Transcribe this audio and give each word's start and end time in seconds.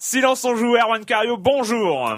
Silence 0.00 0.44
on 0.44 0.54
joue, 0.54 0.76
Erwan 0.76 1.04
Cario, 1.04 1.36
bonjour 1.36 2.14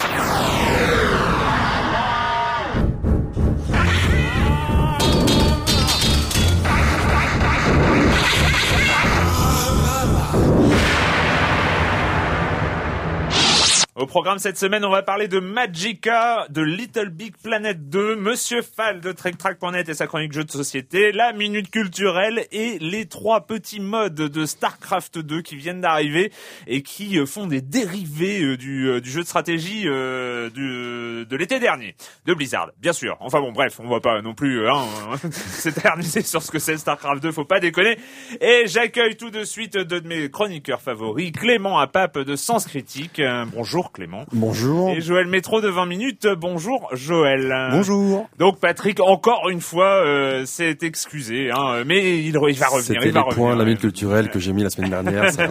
Au 14.00 14.06
programme 14.06 14.38
cette 14.38 14.56
semaine, 14.56 14.82
on 14.86 14.90
va 14.90 15.02
parler 15.02 15.28
de 15.28 15.40
Magica, 15.40 16.46
de 16.48 16.62
Little 16.62 17.10
Big 17.10 17.34
Planet 17.36 17.90
2, 17.90 18.16
Monsieur 18.16 18.62
Fall 18.62 19.02
de 19.02 19.12
TrekTrack.net 19.12 19.90
et 19.90 19.92
sa 19.92 20.06
chronique 20.06 20.32
jeux 20.32 20.44
de 20.44 20.50
société, 20.50 21.12
la 21.12 21.34
minute 21.34 21.70
culturelle 21.70 22.46
et 22.50 22.78
les 22.78 23.04
trois 23.04 23.42
petits 23.42 23.78
modes 23.78 24.14
de 24.14 24.46
StarCraft 24.46 25.18
2 25.18 25.42
qui 25.42 25.56
viennent 25.56 25.82
d'arriver 25.82 26.32
et 26.66 26.80
qui 26.80 27.18
euh, 27.18 27.26
font 27.26 27.46
des 27.46 27.60
dérivés 27.60 28.42
euh, 28.42 28.56
du, 28.56 28.88
euh, 28.88 29.02
du 29.02 29.10
jeu 29.10 29.20
de 29.20 29.26
stratégie 29.26 29.84
de 29.84 31.36
l'été 31.36 31.60
dernier 31.60 31.94
de 32.24 32.32
Blizzard, 32.32 32.70
bien 32.80 32.94
sûr. 32.94 33.18
Enfin 33.20 33.40
bon, 33.40 33.52
bref, 33.52 33.80
on 33.80 33.88
va 33.90 34.00
pas 34.00 34.22
non 34.22 34.32
plus 34.32 34.66
hein, 34.66 34.86
s'éterniser 35.30 36.22
sur 36.22 36.42
ce 36.42 36.50
que 36.50 36.58
c'est 36.58 36.78
StarCraft 36.78 37.22
2, 37.22 37.32
faut 37.32 37.44
pas 37.44 37.60
déconner. 37.60 37.98
Et 38.40 38.62
j'accueille 38.64 39.18
tout 39.18 39.30
de 39.30 39.44
suite 39.44 39.76
deux 39.76 40.00
de 40.00 40.08
mes 40.08 40.30
chroniqueurs 40.30 40.80
favoris, 40.80 41.32
Clément 41.32 41.78
Apap 41.78 42.18
de 42.18 42.34
Sens 42.34 42.64
Critique. 42.64 43.20
Euh, 43.20 43.44
bonjour 43.90 43.92
Clément. 43.92 44.24
Bonjour. 44.32 44.90
Et 44.90 45.00
Joël 45.00 45.26
Métro 45.26 45.60
de 45.60 45.68
20 45.68 45.86
minutes. 45.86 46.26
Bonjour 46.38 46.88
Joël. 46.92 47.68
Bonjour. 47.72 48.28
Donc 48.38 48.58
Patrick, 48.60 49.00
encore 49.00 49.48
une 49.50 49.60
fois, 49.60 50.04
euh, 50.04 50.46
s'est 50.46 50.78
excusé, 50.82 51.50
hein, 51.50 51.82
mais 51.86 52.18
il, 52.18 52.26
il 52.26 52.32
va 52.32 52.40
revenir. 52.68 52.82
C'était 52.82 52.98
il 53.00 53.04
les 53.06 53.10
va 53.10 53.22
points 53.24 53.50
revenir. 53.50 53.64
de 53.66 53.70
la 53.70 53.76
culturelle 53.76 54.30
que 54.30 54.38
j'ai 54.38 54.52
mis 54.52 54.62
la 54.62 54.70
semaine 54.70 54.90
dernière. 54.90 55.30
Ça 55.32 55.46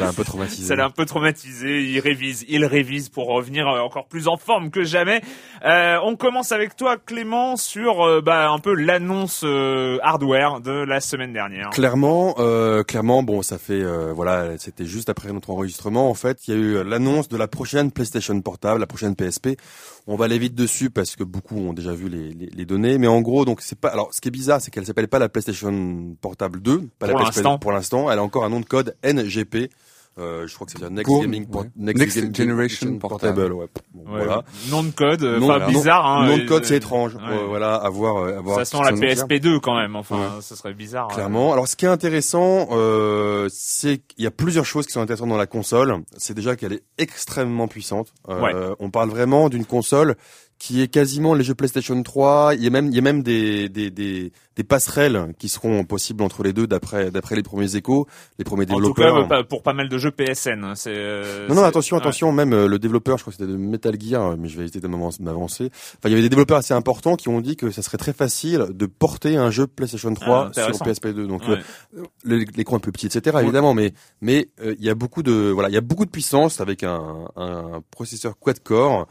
l'a 0.00 0.08
un 0.08 0.12
peu 0.12 0.24
traumatisé. 0.24 0.66
Ça 0.66 0.76
l'a 0.76 0.86
un 0.86 0.90
peu 0.90 1.04
traumatisé. 1.04 1.82
Il 1.82 2.00
révise, 2.00 2.44
il 2.48 2.64
révise 2.64 3.08
pour 3.08 3.26
revenir 3.28 3.68
euh, 3.68 3.80
encore 3.80 4.06
plus 4.06 4.28
en 4.28 4.36
forme 4.36 4.70
que 4.70 4.84
jamais. 4.84 5.20
Euh, 5.64 5.98
on 6.04 6.16
commence 6.16 6.52
avec 6.52 6.76
toi, 6.76 6.96
Clément, 6.96 7.56
sur 7.56 8.02
euh, 8.06 8.20
bah, 8.20 8.50
un 8.50 8.58
peu 8.58 8.74
l'annonce 8.74 9.42
euh, 9.44 9.98
hardware 10.02 10.60
de 10.60 10.72
la 10.72 11.00
semaine 11.00 11.32
dernière. 11.32 11.70
Clairement, 11.70 12.34
euh, 12.38 12.82
clairement, 12.82 13.22
bon, 13.22 13.42
ça 13.42 13.58
fait, 13.58 13.80
euh, 13.82 14.12
voilà, 14.14 14.58
c'était 14.58 14.86
juste 14.86 15.08
après 15.08 15.32
notre 15.32 15.50
enregistrement. 15.50 16.10
En 16.10 16.14
fait, 16.14 16.46
il 16.48 16.54
y 16.54 16.56
a 16.56 16.60
eu 16.60 16.84
l'annonce 16.84 17.28
de 17.28 17.36
la 17.36 17.46
prochaine 17.46 17.67
PlayStation 17.92 18.40
portable, 18.40 18.80
la 18.80 18.86
prochaine 18.86 19.14
PSP. 19.14 19.50
On 20.06 20.16
va 20.16 20.24
aller 20.26 20.38
vite 20.38 20.54
dessus 20.54 20.90
parce 20.90 21.16
que 21.16 21.24
beaucoup 21.24 21.56
ont 21.56 21.72
déjà 21.72 21.92
vu 21.92 22.08
les, 22.08 22.32
les, 22.32 22.46
les 22.46 22.64
données. 22.64 22.98
Mais 22.98 23.06
en 23.06 23.20
gros, 23.20 23.44
donc 23.44 23.60
c'est 23.60 23.78
pas. 23.78 23.88
Alors, 23.88 24.12
ce 24.12 24.20
qui 24.20 24.28
est 24.28 24.32
bizarre, 24.32 24.60
c'est 24.60 24.70
qu'elle 24.70 24.86
s'appelle 24.86 25.08
pas 25.08 25.18
la 25.18 25.28
PlayStation 25.28 26.16
Portable 26.20 26.60
2, 26.60 26.78
pas 26.98 27.06
Pour 27.06 27.06
la 27.06 27.12
l'instant. 27.12 27.22
PlayStation 27.24 27.58
pour 27.58 27.72
l'instant. 27.72 28.10
Elle 28.10 28.18
a 28.18 28.22
encore 28.22 28.44
un 28.44 28.50
nom 28.50 28.60
de 28.60 28.66
code 28.66 28.96
NGP. 29.04 29.70
Euh, 30.18 30.46
je 30.46 30.54
crois 30.54 30.66
que 30.66 30.72
c'est 30.72 30.90
Next 30.90 31.04
Pour- 31.06 31.22
Gaming 31.22 31.46
ouais. 31.54 31.64
Next, 31.76 31.98
Next 32.00 32.16
Gaming 32.18 32.34
Generation 32.34 32.98
Portable. 32.98 33.52
Ouais. 33.52 33.66
Bon, 33.94 34.00
Ouais, 34.12 34.24
Voilà. 34.24 34.42
Nom 34.70 34.82
de 34.82 34.90
code, 34.90 35.22
euh, 35.22 35.66
bizarre. 35.68 36.06
Hein, 36.06 36.26
Nom 36.28 36.38
de 36.38 36.44
code, 36.46 36.64
c'est 36.64 36.76
étrange. 36.76 37.14
ouais. 37.14 37.20
Euh, 37.30 37.46
voilà, 37.46 37.74
à 37.76 37.88
voir. 37.88 38.26
à 38.26 38.40
voir 38.40 38.58
Ça 38.58 38.64
sent 38.64 38.78
la 38.84 38.90
nous 38.92 38.98
tire. 39.00 39.08
PSP2 39.26 39.60
quand 39.60 39.76
même. 39.76 39.96
Enfin, 39.96 40.16
Ouais. 40.16 40.40
ce 40.42 40.56
serait 40.56 40.74
bizarre. 40.74 41.08
euh. 41.10 41.14
Clairement. 41.14 41.52
Alors, 41.52 41.68
ce 41.68 41.76
qui 41.76 41.84
est 41.84 41.88
intéressant, 41.88 42.68
euh, 42.72 43.48
c'est 43.52 43.98
qu'il 43.98 44.24
y 44.24 44.26
a 44.26 44.30
plusieurs 44.30 44.64
choses 44.66 44.86
qui 44.86 44.92
sont 44.92 45.00
intéressantes 45.00 45.28
dans 45.28 45.36
la 45.36 45.46
console. 45.46 45.96
C'est 46.16 46.34
déjà 46.34 46.56
qu'elle 46.56 46.72
est 46.72 46.82
extrêmement 46.98 47.68
puissante. 47.68 48.12
Euh, 48.28 48.40
Ouais. 48.40 48.54
On 48.80 48.90
parle 48.90 49.10
vraiment 49.10 49.48
d'une 49.48 49.64
console 49.64 50.16
qui 50.58 50.82
est 50.82 50.88
quasiment 50.88 51.34
les 51.34 51.44
jeux 51.44 51.54
PlayStation 51.54 52.02
3. 52.02 52.54
Il 52.56 52.64
y 52.64 52.66
a 52.66 52.70
même, 52.70 52.88
il 52.88 52.94
y 52.94 52.98
a 52.98 53.02
même 53.02 53.22
des, 53.22 53.68
des, 53.68 53.90
des, 53.90 54.32
des 54.58 54.64
passerelles 54.64 55.32
qui 55.38 55.48
seront 55.48 55.84
possibles 55.84 56.20
entre 56.24 56.42
les 56.42 56.52
deux 56.52 56.66
d'après, 56.66 57.12
d'après 57.12 57.36
les 57.36 57.44
premiers 57.44 57.76
échos, 57.76 58.08
les 58.40 58.44
premiers 58.44 58.64
En 58.64 58.74
tout 58.74 58.92
développeurs. 58.92 59.28
cas, 59.28 59.44
pour 59.44 59.62
pas 59.62 59.72
mal 59.72 59.88
de 59.88 59.98
jeux 59.98 60.10
PSN. 60.10 60.64
hein, 60.64 60.74
C'est. 60.74 60.90
euh, 60.92 61.46
Non, 61.48 61.54
non, 61.54 61.62
attention, 61.62 61.94
ouais. 61.96 62.02
attention, 62.02 62.32
même 62.32 62.52
euh, 62.52 62.66
le 62.66 62.80
développeur, 62.80 63.16
je 63.18 63.22
crois 63.22 63.32
que 63.32 63.36
c'était 63.38 63.50
de 63.50 63.56
Metal 63.56 63.94
Gear, 64.00 64.32
euh, 64.32 64.36
mais 64.36 64.48
je 64.48 64.56
vais 64.56 64.62
éviter 64.64 64.80
de 64.80 64.88
m'avancer-. 64.88 65.70
Enfin, 65.70 66.06
il 66.06 66.10
y 66.10 66.12
avait 66.14 66.22
des 66.22 66.28
développeurs 66.28 66.58
assez 66.58 66.74
importants 66.74 67.14
qui 67.14 67.28
ont 67.28 67.40
dit 67.40 67.54
que 67.54 67.70
ça 67.70 67.82
serait 67.82 67.98
très 67.98 68.12
facile 68.12 68.66
de 68.70 68.86
porter 68.86 69.36
un 69.36 69.52
jeu 69.52 69.68
PlayStation 69.68 70.12
3 70.12 70.50
Ah, 70.56 70.72
sur 70.72 70.84
PSP2. 70.84 71.26
Donc, 71.28 71.42
Ouais. 71.46 71.58
euh, 71.96 72.44
l'écran 72.56 72.78
est 72.78 72.80
plus 72.80 72.90
petit, 72.90 73.06
etc. 73.06 73.38
évidemment, 73.40 73.74
mais 73.74 73.92
mais 74.20 74.48
euh, 74.60 74.74
il 74.80 74.84
y 74.84 74.90
a 74.90 74.96
beaucoup 74.96 75.22
de 75.22 75.50
voilà, 75.54 75.68
il 75.68 75.74
y 75.74 75.78
a 75.78 75.82
beaucoup 75.82 76.04
de 76.04 76.10
puissance 76.10 76.60
avec 76.60 76.82
un, 76.82 77.28
un 77.36 77.80
processeur 77.92 78.36
quad-core. 78.40 79.06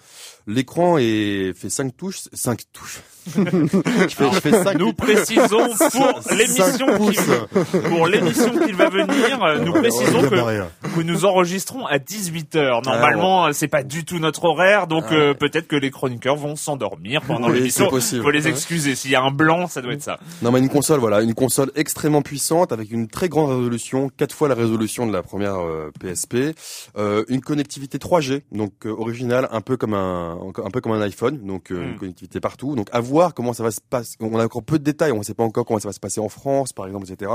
L'écran 0.46 0.98
est 0.98 1.54
fait 1.56 1.70
5 1.70 1.96
touches, 1.96 2.24
5 2.34 2.64
touches. 2.74 3.00
Je 3.36 4.16
fais, 4.16 4.32
je 4.32 4.40
fais 4.40 4.52
cinq- 4.64 4.78
Nous 4.78 4.94
précisons 4.94 5.68
pour 5.92 6.34
l'émission 6.36 6.86
qui, 7.12 7.78
pour 7.90 8.08
l'émission 8.08 8.52
qui 8.66 8.72
va 8.72 8.90
venir, 8.90 9.44
euh, 9.44 9.60
nous 9.60 9.74
précisons 9.74 10.22
bien 10.30 10.66
que, 10.84 10.96
que 10.96 11.02
nous 11.02 11.26
enregistrons 11.26 11.86
à 11.86 11.98
18h. 11.98 12.84
Normalement, 12.86 13.48
euh, 13.48 13.52
c'est 13.54 13.68
pas 13.68 13.84
du 13.84 14.06
tout 14.06 14.20
notre 14.20 14.46
horaire, 14.46 14.88
donc 14.88 15.06
Ah 15.10 15.14
euh, 15.14 15.34
peut-être 15.34 15.68
que 15.68 15.76
les 15.76 15.92
chroniqueurs 15.92 16.36
vont 16.36 16.56
s'endormir 16.56 17.22
pendant 17.22 17.50
Oui, 17.50 17.56
l'émission. 17.58 17.90
possible. 17.90 18.24
Faut 18.24 18.32
les 18.32 18.48
excuser. 18.48 18.96
S'il 18.96 19.12
y 19.12 19.16
a 19.16 19.22
un 19.24 19.32
blanc, 19.32 19.68
ça 19.68 19.82
doit 19.82 19.94
être 19.94 20.04
ça. 20.04 20.20
Non 20.42 20.52
mais 20.52 20.60
une 20.60 20.70
console 20.70 21.00
voilà, 21.00 21.22
une 21.22 21.34
console 21.34 21.72
extrêmement 21.76 22.22
puissante 22.22 22.72
avec 22.72 22.92
une 22.92 23.08
très 23.08 23.30
grande 23.30 23.50
résolution, 23.50 24.10
quatre 24.16 24.34
fois 24.34 24.48
la 24.48 24.56
résolution 24.56 25.06
de 25.08 25.14
la 25.14 25.24
première 25.24 25.56
euh, 25.60 25.92
PSP, 26.00 26.56
euh, 26.98 27.24
une 27.28 27.42
connectivité 27.42 27.98
3G 27.98 28.42
donc 28.52 28.72
euh, 28.86 28.90
originale 28.98 29.48
un 29.52 29.62
peu 29.62 29.78
comme 29.78 29.94
un 29.94 30.38
un 30.64 30.70
peu 30.72 30.82
comme 30.82 30.92
un 30.94 31.02
iPhone, 31.02 31.40
donc 31.46 31.72
euh, 31.72 31.78
Mm. 31.78 31.84
une 31.92 31.98
connectivité 32.00 32.40
partout. 32.40 32.76
Donc 32.76 32.88
à 32.92 33.00
voir 33.18 33.34
comment 33.34 33.54
ça 33.54 33.64
va 33.64 33.72
se 33.72 33.82
passer. 33.82 34.16
On 34.20 34.38
a 34.40 34.46
encore 34.46 34.62
peu 34.64 34.78
de 34.78 34.84
détails, 34.84 35.12
on 35.12 35.18
ne 35.20 35.24
sait 35.24 35.34
pas 35.34 35.44
encore 35.44 35.66
comment 35.66 35.80
ça 35.80 35.90
va 35.90 35.94
se 35.94 36.00
passer 36.00 36.20
en 36.22 36.30
France 36.30 36.72
par 36.74 36.86
exemple, 36.86 37.12
etc. 37.12 37.32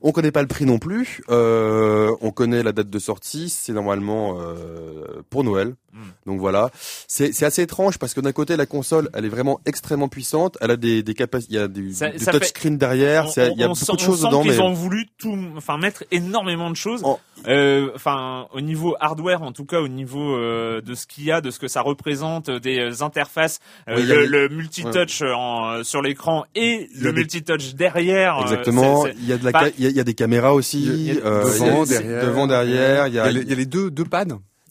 On 0.00 0.10
connaît 0.12 0.32
pas 0.32 0.40
le 0.42 0.48
prix 0.48 0.64
non 0.64 0.78
plus. 0.78 1.22
Euh, 1.28 2.10
on 2.22 2.30
connaît 2.30 2.62
la 2.62 2.72
date 2.72 2.88
de 2.88 2.98
sortie, 2.98 3.50
c'est 3.50 3.72
normalement 3.74 4.38
euh, 4.40 5.22
pour 5.28 5.44
Noël. 5.44 5.74
Mm. 5.92 5.98
Donc 6.26 6.40
voilà, 6.40 6.70
c'est 7.06 7.42
assez 7.42 7.62
étrange 7.62 7.98
parce 7.98 8.14
que 8.14 8.20
d'un 8.20 8.32
côté 8.32 8.56
la 8.56 8.66
console, 8.66 9.08
elle 9.14 9.24
est 9.24 9.30
vraiment 9.30 9.60
extrêmement 9.66 10.08
puissante, 10.08 10.56
elle 10.60 10.70
a 10.70 10.76
des 10.76 11.02
des 11.02 11.14
capacités, 11.14 11.54
il 11.54 11.56
y 11.56 11.62
a 11.62 11.68
du, 11.68 11.92
Ça- 11.92 12.10
du 12.10 12.18
ça 12.18 12.32
fait- 12.32 12.38
touchscreen 12.40 12.76
derrière, 12.78 13.26
il 13.36 13.58
y 13.58 13.62
a 13.62 13.68
beaucoup 13.68 13.80
sent- 13.84 13.92
de 13.94 14.00
choses 14.00 14.24
on 14.24 14.28
dedans, 14.28 14.44
mais 14.44 14.58
ont 14.60 14.72
voulu 14.74 15.06
tout, 15.18 15.36
enfin 15.56 15.76
mettre 15.78 16.04
énormément 16.10 16.70
de 16.70 16.76
choses. 16.76 17.02
Euh, 17.46 17.90
Enfin, 17.94 18.46
au 18.52 18.60
niveau 18.60 18.94
hardware, 19.00 19.42
en 19.42 19.52
tout 19.52 19.64
cas, 19.64 19.80
au 19.80 19.88
niveau 19.88 20.36
de 20.38 20.94
ce 20.94 21.06
qu'il 21.06 21.24
y 21.24 21.32
a, 21.32 21.40
de 21.40 21.50
ce 21.50 21.58
que 21.58 21.68
ça 21.68 21.80
représente, 21.80 22.50
des 22.50 23.02
interfaces, 23.02 23.60
a 23.86 23.94
le, 23.96 24.02
des- 24.06 24.26
le 24.26 24.48
multitouch 24.48 25.17
multitouch 25.22 25.36
en, 25.36 25.84
sur 25.84 26.02
l'écran 26.02 26.44
et 26.54 26.88
le 27.00 27.12
multitouch 27.12 27.74
derrière. 27.74 28.38
Exactement. 28.42 29.06
Il 29.06 29.26
y 29.26 29.32
a 29.32 29.38
de 29.38 29.44
la, 29.44 29.68
il 29.78 29.90
y, 29.90 30.00
a, 30.00 30.04
des 30.04 30.14
caméras 30.14 30.54
aussi. 30.54 31.12
devant, 31.14 31.84
derrière. 31.84 32.24
Devant, 32.24 32.46
derrière. 32.46 33.06
Il 33.08 33.14
y 33.14 33.18
a, 33.18 33.30
les, 33.30 33.66
deux 33.66 33.90
deux 33.90 34.04
pads. 34.04 34.24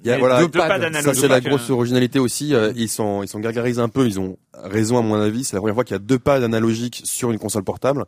Il 0.04 0.10
y 0.10 0.14
a, 0.14 0.18
voilà, 0.18 0.40
deux 0.40 0.50
pads. 0.50 0.92
Ça 1.02 1.14
c'est 1.14 1.28
la 1.28 1.42
grosse 1.42 1.70
originalité 1.70 2.20
aussi. 2.20 2.54
ils 2.76 2.90
sont 2.90 3.24
ils 3.24 3.28
sont 3.28 3.40
gargarisés 3.40 3.82
un 3.82 3.90
peu. 3.90 4.06
Ils 4.06 4.20
ont 4.20 4.38
raison 4.54 4.98
à 4.98 5.02
mon 5.02 5.16
avis. 5.16 5.44
C'est 5.44 5.56
la 5.56 5.62
première 5.62 5.76
fois 5.76 5.84
qu'il 5.84 5.96
y 5.96 6.00
a 6.00 6.00
deux 6.00 6.20
pads 6.20 6.44
analogiques 6.44 7.02
sur 7.04 7.32
une 7.32 7.40
console 7.40 7.64
portable. 7.64 8.06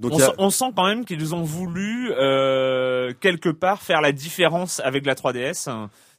Donc 0.00 0.14
on, 0.38 0.50
sent 0.50 0.72
quand 0.74 0.86
même 0.86 1.04
qu'ils 1.04 1.34
ont 1.34 1.44
voulu 1.44 2.10
euh, 2.12 3.12
quelque 3.20 3.50
part 3.50 3.82
faire 3.82 4.00
la 4.00 4.12
différence 4.12 4.80
avec 4.80 5.06
la 5.06 5.14
3DS. 5.14 5.68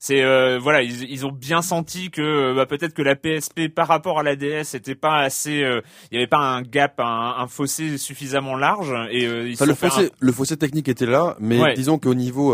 C'est 0.06 0.22
euh, 0.22 0.60
voilà, 0.62 0.82
ils, 0.82 1.10
ils, 1.10 1.26
ont 1.26 1.32
bien 1.32 1.62
senti 1.62 2.12
que 2.12 2.22
euh, 2.22 2.54
bah, 2.54 2.66
peut-être 2.66 2.94
que 2.94 3.02
la 3.02 3.16
PSP 3.16 3.70
par 3.74 3.88
rapport 3.88 4.20
à 4.20 4.24
la 4.24 4.36
DS 4.36 4.74
était 4.74 4.96
pas 4.96 5.20
assez, 5.20 5.64
il 6.12 6.16
y 6.16 6.18
avait 6.18 6.28
pas 6.28 6.40
un 6.40 6.62
gap, 6.62 7.00
un, 7.00 7.36
un 7.38 7.48
fossé 7.48 7.98
suffisamment 7.98 8.58
large 8.58 8.94
et 9.12 9.24
ils 9.24 9.56
le 9.66 9.74
fossé, 9.74 10.12
le 10.20 10.32
fossé 10.34 10.58
technique 10.58 10.90
était 10.90 11.06
là, 11.06 11.38
mais 11.40 11.74
disons 11.76 12.00
qu'au 12.00 12.16
niveau 12.16 12.54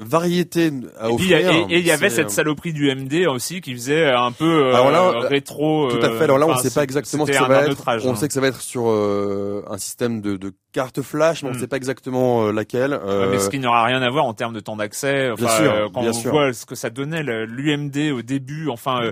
variété 0.00 0.70
à 0.98 1.08
et 1.08 1.12
offrir. 1.12 1.50
et 1.68 1.78
il 1.78 1.86
y 1.86 1.90
avait 1.90 2.10
cette 2.10 2.30
saloperie 2.30 2.72
du 2.72 2.92
MD 2.94 3.26
aussi 3.26 3.60
qui 3.60 3.74
faisait 3.74 4.10
un 4.10 4.32
peu 4.32 4.74
euh, 4.74 5.20
rétro. 5.28 5.88
Tout 5.90 6.04
à 6.04 6.10
fait. 6.10 6.24
Alors 6.24 6.38
là, 6.38 6.46
on 6.46 6.54
ne 6.54 6.60
sait 6.60 6.70
pas 6.70 6.82
exactement 6.82 7.26
ce 7.26 7.30
que 7.30 7.36
ça 7.36 7.46
va 7.46 7.66
être. 7.66 7.82
on 7.86 8.10
hein. 8.10 8.14
sait 8.16 8.28
que 8.28 8.34
ça 8.34 8.40
va 8.40 8.48
être 8.48 8.60
sur 8.60 8.88
euh, 8.88 9.62
un 9.68 9.78
système 9.78 10.20
de, 10.20 10.36
de 10.36 10.52
carte 10.72 11.02
flash, 11.02 11.42
mais 11.42 11.50
on 11.50 11.52
ne 11.52 11.56
hmm. 11.56 11.60
sait 11.60 11.66
pas 11.66 11.76
exactement 11.76 12.46
euh, 12.46 12.52
laquelle. 12.52 12.98
mais 13.30 13.38
ce 13.38 13.50
qui 13.50 13.58
n'aura 13.58 13.84
rien 13.84 14.02
à 14.02 14.10
voir 14.10 14.24
en 14.24 14.34
termes 14.34 14.54
de 14.54 14.60
temps 14.60 14.76
d'accès. 14.76 15.30
Enfin, 15.30 15.44
bien 15.44 15.56
sûr, 15.56 15.90
quand 15.92 16.02
on 16.02 16.30
voit 16.30 16.52
ce 16.52 16.66
que 16.66 16.74
ça 16.74 16.90
donnait 16.90 17.22
l'UMD 17.22 18.12
au 18.12 18.22
début, 18.22 18.68
enfin 18.68 19.10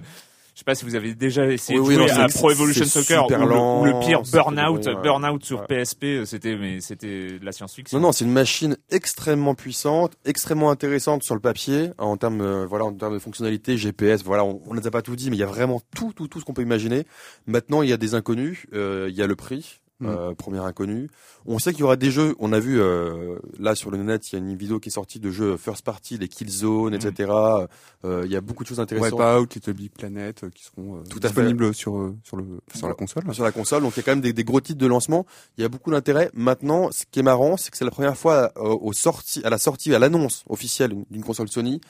je 0.58 0.62
sais 0.62 0.64
pas 0.64 0.74
si 0.74 0.84
vous 0.84 0.96
avez 0.96 1.14
déjà 1.14 1.46
essayé 1.46 1.78
de 1.78 1.84
jouer 1.84 2.10
à 2.10 2.26
Pro 2.26 2.50
Evolution 2.50 2.84
Soccer 2.84 3.24
ou, 3.26 3.84
le, 3.84 4.04
pire 4.04 4.22
Burnout, 4.22 4.88
Burnout 5.04 5.44
sur 5.44 5.64
PSP, 5.68 6.02
euh, 6.02 6.24
c'était 6.24 6.56
mais 6.56 6.80
c'était 6.80 7.38
de 7.38 7.44
la 7.44 7.52
science-fiction. 7.52 7.96
Non 7.96 8.08
non, 8.08 8.12
c'est 8.12 8.24
une 8.24 8.32
machine 8.32 8.76
extrêmement 8.90 9.54
puissante, 9.54 10.14
extrêmement 10.24 10.72
intéressante 10.72 11.22
sur 11.22 11.36
le 11.36 11.40
papier 11.40 11.92
en 11.98 12.16
termes 12.16 12.40
euh, 12.40 12.66
voilà 12.66 12.86
en 12.86 12.92
termes 12.92 13.14
de 13.14 13.20
fonctionnalité, 13.20 13.76
GPS, 13.76 14.24
voilà, 14.24 14.44
on, 14.44 14.60
on 14.66 14.76
a 14.76 14.90
pas 14.90 15.00
tout 15.00 15.14
dit 15.14 15.30
mais 15.30 15.36
il 15.36 15.40
y 15.40 15.44
a 15.44 15.46
vraiment 15.46 15.80
tout 15.94 16.12
tout 16.12 16.26
tout 16.26 16.40
ce 16.40 16.44
qu'on 16.44 16.54
peut 16.54 16.62
imaginer. 16.62 17.04
Maintenant, 17.46 17.82
il 17.82 17.88
y 17.88 17.92
a 17.92 17.96
des 17.96 18.16
inconnus, 18.16 18.66
euh, 18.72 19.06
il 19.08 19.14
y 19.14 19.22
a 19.22 19.28
le 19.28 19.36
prix 19.36 19.78
Mm. 20.00 20.06
Euh, 20.06 20.34
premier 20.34 20.60
inconnu. 20.60 21.10
On 21.44 21.58
sait 21.58 21.72
qu'il 21.72 21.80
y 21.80 21.82
aura 21.82 21.96
des 21.96 22.12
jeux. 22.12 22.36
On 22.38 22.52
a 22.52 22.60
vu 22.60 22.80
euh, 22.80 23.38
là 23.58 23.74
sur 23.74 23.90
le 23.90 23.98
net, 23.98 24.30
il 24.30 24.36
y 24.36 24.36
a 24.36 24.38
une 24.38 24.56
vidéo 24.56 24.78
qui 24.78 24.90
est 24.90 24.92
sortie 24.92 25.18
de 25.18 25.30
jeux 25.30 25.56
first 25.56 25.84
party, 25.84 26.18
les 26.18 26.28
Killzone, 26.28 26.94
etc. 26.94 27.30
Mm. 27.30 27.66
Euh, 28.04 28.22
il 28.24 28.30
y 28.30 28.36
a 28.36 28.40
beaucoup 28.40 28.62
de 28.62 28.68
choses 28.68 28.78
intéressantes. 28.78 29.18
Wipeout, 29.18 29.54
Little 29.54 29.72
Big 29.72 29.90
Planet, 29.90 30.48
qui 30.50 30.64
seront 30.64 31.02
Tout 31.10 31.18
disponibles 31.18 31.74
sur 31.74 32.14
sur 32.22 32.36
le 32.36 32.44
sur 32.74 32.86
la 32.86 32.94
console. 32.94 33.34
Sur 33.34 33.44
la 33.44 33.52
console. 33.52 33.82
Donc 33.82 33.94
il 33.96 33.98
y 33.98 34.00
a 34.00 34.02
quand 34.04 34.12
même 34.12 34.20
des, 34.20 34.32
des 34.32 34.44
gros 34.44 34.60
titres 34.60 34.78
de 34.78 34.86
lancement. 34.86 35.26
Il 35.56 35.62
y 35.62 35.64
a 35.64 35.68
beaucoup 35.68 35.90
d'intérêt. 35.90 36.30
Maintenant, 36.32 36.92
ce 36.92 37.04
qui 37.10 37.18
est 37.18 37.24
marrant, 37.24 37.56
c'est 37.56 37.70
que 37.70 37.76
c'est 37.76 37.84
la 37.84 37.90
première 37.90 38.16
fois 38.16 38.52
au 38.56 38.92
sorti, 38.92 39.42
à 39.44 39.50
la 39.50 39.58
sortie, 39.58 39.94
à 39.94 39.98
l'annonce 39.98 40.44
officielle 40.48 40.94
d'une 41.10 41.24
console 41.24 41.48
Sony 41.48 41.80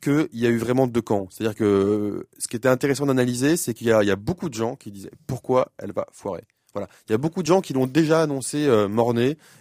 qu'il 0.00 0.28
y 0.32 0.46
a 0.46 0.48
eu 0.48 0.58
vraiment 0.58 0.86
deux 0.86 1.02
camps. 1.02 1.26
C'est-à-dire 1.30 1.56
que 1.56 2.28
ce 2.38 2.48
qui 2.48 2.56
était 2.56 2.68
intéressant 2.68 3.04
d'analyser, 3.04 3.56
c'est 3.56 3.74
qu'il 3.74 3.88
y, 3.88 3.90
y, 3.90 4.10
a 4.10 4.16
beaucoup 4.16 4.48
de 4.48 4.54
gens 4.54 4.76
qui 4.76 4.92
disaient 4.92 5.10
pourquoi 5.26 5.72
elle 5.76 5.92
va 5.92 6.06
foirer? 6.12 6.44
Voilà, 6.74 6.88
il 7.08 7.12
y 7.12 7.14
a 7.14 7.18
beaucoup 7.18 7.42
de 7.42 7.46
gens 7.46 7.60
qui 7.60 7.72
l'ont 7.72 7.86
déjà 7.86 8.22
annoncé 8.22 8.66
euh, 8.66 8.88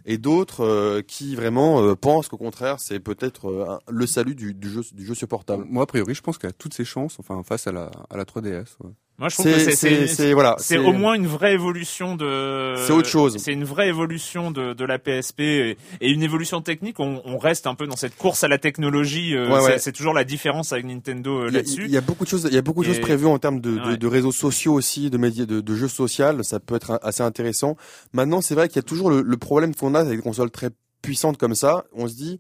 et 0.06 0.18
d'autres 0.18 0.66
euh, 0.66 1.02
qui 1.02 1.36
vraiment 1.36 1.82
euh, 1.82 1.96
pensent 1.96 2.28
qu'au 2.28 2.38
contraire 2.38 2.80
c'est 2.80 3.00
peut-être 3.00 3.50
euh, 3.50 3.78
le 3.90 4.06
salut 4.06 4.36
du, 4.36 4.56
jeu 4.62 5.16
supportable. 5.16 5.66
Moi 5.70 5.84
a 5.84 5.86
priori 5.86 6.14
je 6.14 6.22
pense 6.22 6.38
qu'elle 6.38 6.50
a 6.50 6.54
toutes 6.54 6.74
ses 6.74 6.86
chances 6.86 7.18
enfin 7.20 7.42
face 7.44 7.68
à 7.68 7.72
la 7.72 7.92
à 8.10 8.18
la 8.18 8.26
3DS. 8.26 8.76
Ouais. 8.84 8.92
Moi, 9.20 9.30
je 9.30 9.36
trouve 9.36 9.48
que 9.48 10.08
c'est 10.08 10.34
voilà, 10.34 10.56
c'est 10.60 10.78
au 10.78 10.94
moins 10.94 11.16
une 11.16 11.26
vraie 11.26 11.54
évolution 11.54 12.16
de. 12.16 12.76
C'est 12.78 12.94
autre 12.94 13.10
chose. 13.10 13.38
C'est 13.40 13.52
une 13.52 13.64
vraie 13.64 13.88
évolution 13.88 14.52
de, 14.52 14.74
de 14.74 14.86
la 14.86 15.00
PSP 15.00 15.40
et, 15.40 15.78
une 16.02 16.22
évolution 16.22 16.62
technique. 16.62 17.00
On, 17.00 17.24
on, 17.26 17.40
reste 17.40 17.66
un 17.66 17.74
peu 17.74 17.88
dans 17.88 17.96
cette 17.96 18.16
course 18.16 18.44
à 18.44 18.48
la 18.48 18.60
technologie. 18.60 19.36
Euh, 19.36 19.78
c'est 19.80 19.92
toujours 19.92 20.14
la 20.14 20.24
différence 20.24 20.72
avec 20.72 20.86
Nintendo 20.86 21.46
euh, 21.46 21.50
là-dessus. 21.50 21.86
Il 21.86 21.92
y, 21.92 21.98
a 21.98 22.02
beaucoup 22.02 22.26
de 22.26 22.30
choses. 22.30 22.48
Il 22.48 22.54
y 22.54 22.60
a 22.60 22.62
beaucoup 22.62 22.84
de 22.84 22.90
choses 22.90 23.00
prévues 23.00 23.26
en 23.26 23.40
termes 23.40 23.60
de, 23.60 23.80
de, 23.80 23.96
de, 23.96 24.08
réseaux 24.08 24.32
sociaux 24.32 24.74
aussi, 24.74 25.10
de 25.10 25.18
médias, 25.18 25.48
de, 25.48 25.62
de 25.62 25.76
jeux 25.76 25.88
sociaux. 25.88 26.44
Ça 26.44 26.60
peut 26.60 26.76
être 26.76 27.00
assez 27.02 27.24
intéressant. 27.24 27.76
Maintenant, 28.14 28.42
c'est 28.42 28.54
vrai 28.54 28.68
qu'il 28.68 28.76
y 28.76 28.80
a 28.80 28.84
toujours 28.84 29.10
le, 29.10 29.24
le 29.24 29.38
problème 29.38 29.74
qu'on 29.74 29.96
a 29.96 30.02
avec 30.02 30.18
des 30.18 30.24
consoles 30.24 30.52
très 30.52 30.70
puissantes 31.02 31.38
comme 31.38 31.56
ça. 31.56 31.86
On 31.92 32.08
se 32.08 32.14
dit 32.14 32.38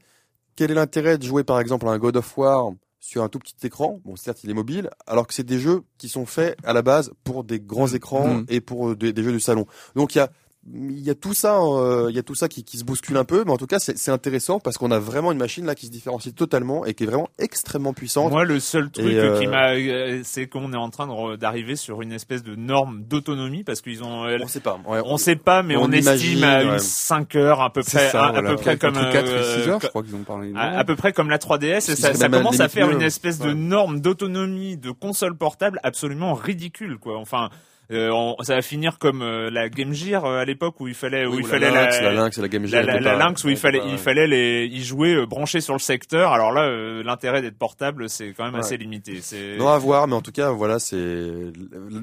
quel 0.55 0.69
est 0.69 0.75
l'intérêt 0.75 1.17
de 1.17 1.23
jouer 1.23 1.43
par 1.43 1.59
exemple 1.59 1.87
à 1.87 1.91
un 1.91 1.97
God 1.97 2.17
of 2.17 2.37
War 2.37 2.69
sur 3.07 3.23
un 3.23 3.29
tout 3.29 3.39
petit 3.39 3.55
écran. 3.65 4.01
Bon, 4.03 4.17
certes, 4.17 4.43
il 4.43 4.49
est 4.49 4.53
mobile, 4.53 4.89
alors 5.07 5.27
que 5.27 5.33
c'est 5.33 5.45
des 5.45 5.59
jeux 5.59 5.83
qui 5.97 6.09
sont 6.09 6.25
faits 6.25 6.57
à 6.65 6.73
la 6.73 6.81
base 6.81 7.13
pour 7.23 7.45
des 7.45 7.61
grands 7.61 7.87
mmh. 7.87 7.95
écrans 7.95 8.27
mmh. 8.27 8.45
et 8.49 8.59
pour 8.59 8.97
des, 8.97 9.13
des, 9.13 9.23
jeux 9.23 9.31
de 9.31 9.39
salon. 9.39 9.65
Donc 9.95 10.13
il 10.13 10.17
y 10.17 10.21
a 10.21 10.29
il 10.73 10.99
y 10.99 11.09
a 11.09 11.15
tout 11.15 11.33
ça, 11.33 11.59
euh, 11.59 12.07
il 12.09 12.15
y 12.15 12.19
a 12.19 12.23
tout 12.23 12.35
ça 12.35 12.47
qui, 12.47 12.63
qui, 12.63 12.77
se 12.77 12.83
bouscule 12.83 13.15
un 13.17 13.23
peu, 13.23 13.43
mais 13.45 13.51
en 13.51 13.57
tout 13.57 13.67
cas 13.67 13.79
c'est 13.79 14.11
intéressant 14.11 14.59
parce 14.59 14.77
qu'on 14.77 14.91
a 14.91 14.99
vraiment 14.99 15.31
une 15.31 15.37
machine 15.37 15.65
là 15.65 15.75
qui 15.75 15.85
se 15.85 15.91
différencie 15.91 16.33
totalement 16.33 16.85
et 16.85 16.93
qui 16.93 17.03
est 17.03 17.07
vraiment 17.07 17.29
extrêmement 17.39 17.93
puissante. 17.93 18.31
Moi, 18.31 18.43
le 18.43 18.59
seul 18.59 18.89
truc 18.89 19.05
euh, 19.05 19.39
qui 19.39 19.47
m'a, 19.47 19.73
euh, 19.73 20.21
c'est 20.23 20.47
qu'on 20.47 20.73
est 20.73 20.77
en 20.77 20.89
train 20.89 21.07
d'arriver 21.37 21.75
sur 21.75 22.01
une 22.01 22.11
espèce 22.11 22.43
de 22.43 22.55
norme 22.55 23.03
d'autonomie 23.03 23.63
parce 23.63 23.81
qu'ils 23.81 24.03
ont. 24.03 24.25
on 24.25 24.47
sait 24.47 24.59
pas. 24.59 24.79
on, 24.85 25.17
sait 25.17 25.35
pas, 25.37 25.63
mais 25.63 25.77
on, 25.77 25.91
estime 25.91 26.43
à 26.43 26.79
5 26.79 27.35
heures 27.35 27.61
à 27.61 27.71
peu 27.71 27.81
près, 27.83 28.13
à, 28.15 28.41
peu 28.41 28.55
près 28.55 28.77
comme 28.77 28.95
4 28.95 29.15
et 29.15 29.61
6 29.63 29.69
heures, 29.69 29.79
je 29.81 29.87
crois 29.87 30.03
qu'ils 30.03 30.15
ont 30.15 30.23
parlé. 30.23 30.51
À, 30.55 30.83
peu 30.83 30.95
près 30.95 31.13
comme 31.13 31.29
la 31.29 31.37
3DS, 31.37 31.91
et 31.91 31.95
ça, 31.95 32.13
ça 32.13 32.29
commence 32.29 32.59
à 32.59 32.67
faire 32.67 32.91
une 32.91 33.01
espèce 33.01 33.39
de 33.39 33.53
norme 33.53 34.01
d'autonomie 34.01 34.77
de 34.77 34.91
console 34.91 35.35
portable 35.37 35.79
absolument 35.83 36.33
ridicule, 36.33 36.97
quoi. 36.97 37.17
Enfin. 37.17 37.49
Euh, 37.89 38.33
ça 38.41 38.55
va 38.55 38.61
finir 38.61 38.99
comme 38.99 39.21
euh, 39.21 39.49
la 39.49 39.69
Game 39.69 39.93
Gear 39.93 40.25
euh, 40.25 40.39
à 40.39 40.45
l'époque 40.45 40.81
où 40.81 40.89
il 40.89 40.93
fallait 40.93 41.25
où 41.25 41.39
il 41.39 41.45
fallait 41.45 41.71
la, 41.71 41.83
Lynx, 41.85 42.01
la, 42.01 42.11
Lynx, 42.11 42.37
la 42.37 42.47
Game 42.49 42.65
Gear, 42.65 42.83
la, 42.83 42.99
la, 42.99 43.15
Lynx 43.15 43.43
où 43.45 43.49
il 43.49 43.55
fallait 43.55 43.79
il 43.87 43.97
fallait 43.97 44.27
les 44.27 44.65
y 44.65 44.83
jouer 44.83 45.25
branché 45.25 45.61
sur 45.61 45.73
le 45.73 45.79
secteur. 45.79 46.33
Alors 46.33 46.51
là, 46.51 46.69
l'intérêt 47.03 47.41
d'être 47.41 47.57
portable, 47.57 48.09
c'est 48.09 48.33
quand 48.33 48.43
même 48.43 48.55
assez 48.55 48.75
limité. 48.75 49.21
Non 49.57 49.69
à 49.69 49.77
voir, 49.77 50.07
mais 50.07 50.15
en 50.15 50.21
tout 50.21 50.33
cas, 50.33 50.51
voilà, 50.51 50.79
c'est 50.79 50.97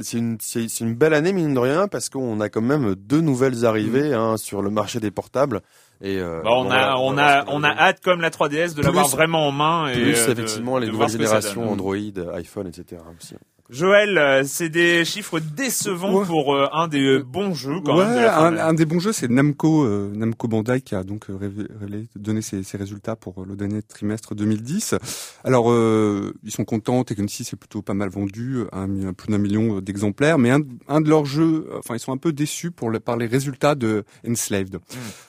c'est 0.00 0.18
une 0.18 0.38
c'est 0.40 0.80
une 0.80 0.94
belle 0.94 1.12
année 1.12 1.32
mine 1.34 1.52
de 1.52 1.58
rien 1.58 1.86
parce 1.86 2.08
qu'on 2.08 2.40
a 2.40 2.48
quand 2.48 2.62
même 2.62 2.94
deux 2.94 3.20
nouvelles 3.20 3.66
arrivées 3.66 4.10
mm. 4.10 4.14
hein, 4.14 4.36
sur 4.38 4.62
le 4.62 4.70
marché 4.70 5.00
des 5.00 5.10
portables. 5.10 5.60
Et 6.00 6.18
euh, 6.18 6.40
bah, 6.42 6.50
on, 6.52 6.70
a, 6.70 6.96
on, 6.96 7.16
a, 7.16 7.44
on 7.48 7.62
a 7.62 7.70
hâte 7.70 8.00
comme 8.02 8.20
la 8.20 8.30
3DS 8.30 8.74
de 8.74 8.82
l'avoir 8.82 9.08
vraiment 9.08 9.48
en 9.48 9.52
main. 9.52 9.88
Et 9.88 10.02
plus 10.02 10.28
effectivement 10.28 10.78
les 10.78 10.88
nouvelles 10.88 11.08
générations 11.08 11.70
Android, 11.70 11.96
iPhone, 12.34 12.66
etc. 12.66 13.00
Aussi. 13.18 13.34
Joël, 13.70 14.18
euh, 14.18 14.42
c'est 14.44 14.68
des 14.68 15.06
chiffres 15.06 15.40
décevants 15.40 16.22
pour 16.26 16.54
euh, 16.54 16.68
un 16.74 16.86
des 16.86 17.00
euh, 17.00 17.22
bons 17.22 17.54
jeux. 17.54 17.80
Quand 17.82 17.96
ouais, 17.96 18.04
même 18.04 18.58
un, 18.58 18.74
des 18.74 18.84
bons 18.84 18.98
jeux, 19.00 19.14
c'est 19.14 19.30
Namco, 19.30 19.88
Namco 19.88 20.48
Bandai 20.48 20.82
qui 20.82 20.94
a 20.94 21.02
donc 21.02 21.28
révélé, 21.30 22.06
donné 22.14 22.42
ses, 22.42 22.62
ses, 22.62 22.76
résultats 22.76 23.16
pour 23.16 23.46
le 23.46 23.56
dernier 23.56 23.80
trimestre 23.80 24.34
2010. 24.34 24.96
Alors, 25.44 25.72
ils 26.44 26.50
sont 26.50 26.64
contents. 26.66 27.04
Tekken 27.04 27.26
6 27.26 27.54
est 27.54 27.56
plutôt 27.56 27.80
pas 27.80 27.94
mal 27.94 28.10
vendu, 28.10 28.64
un, 28.72 29.14
plus 29.14 29.30
d'un 29.30 29.38
million 29.38 29.80
d'exemplaires. 29.80 30.36
Mais 30.36 30.50
un, 30.50 30.60
un, 30.88 31.00
de 31.00 31.08
leurs 31.08 31.24
jeux, 31.24 31.66
enfin, 31.78 31.94
ils 31.94 32.00
sont 32.00 32.12
un 32.12 32.18
peu 32.18 32.32
déçus 32.32 32.70
pour 32.70 32.90
le, 32.90 33.00
par 33.00 33.16
les 33.16 33.26
résultats 33.26 33.74
de 33.74 34.04
Enslaved. 34.28 34.78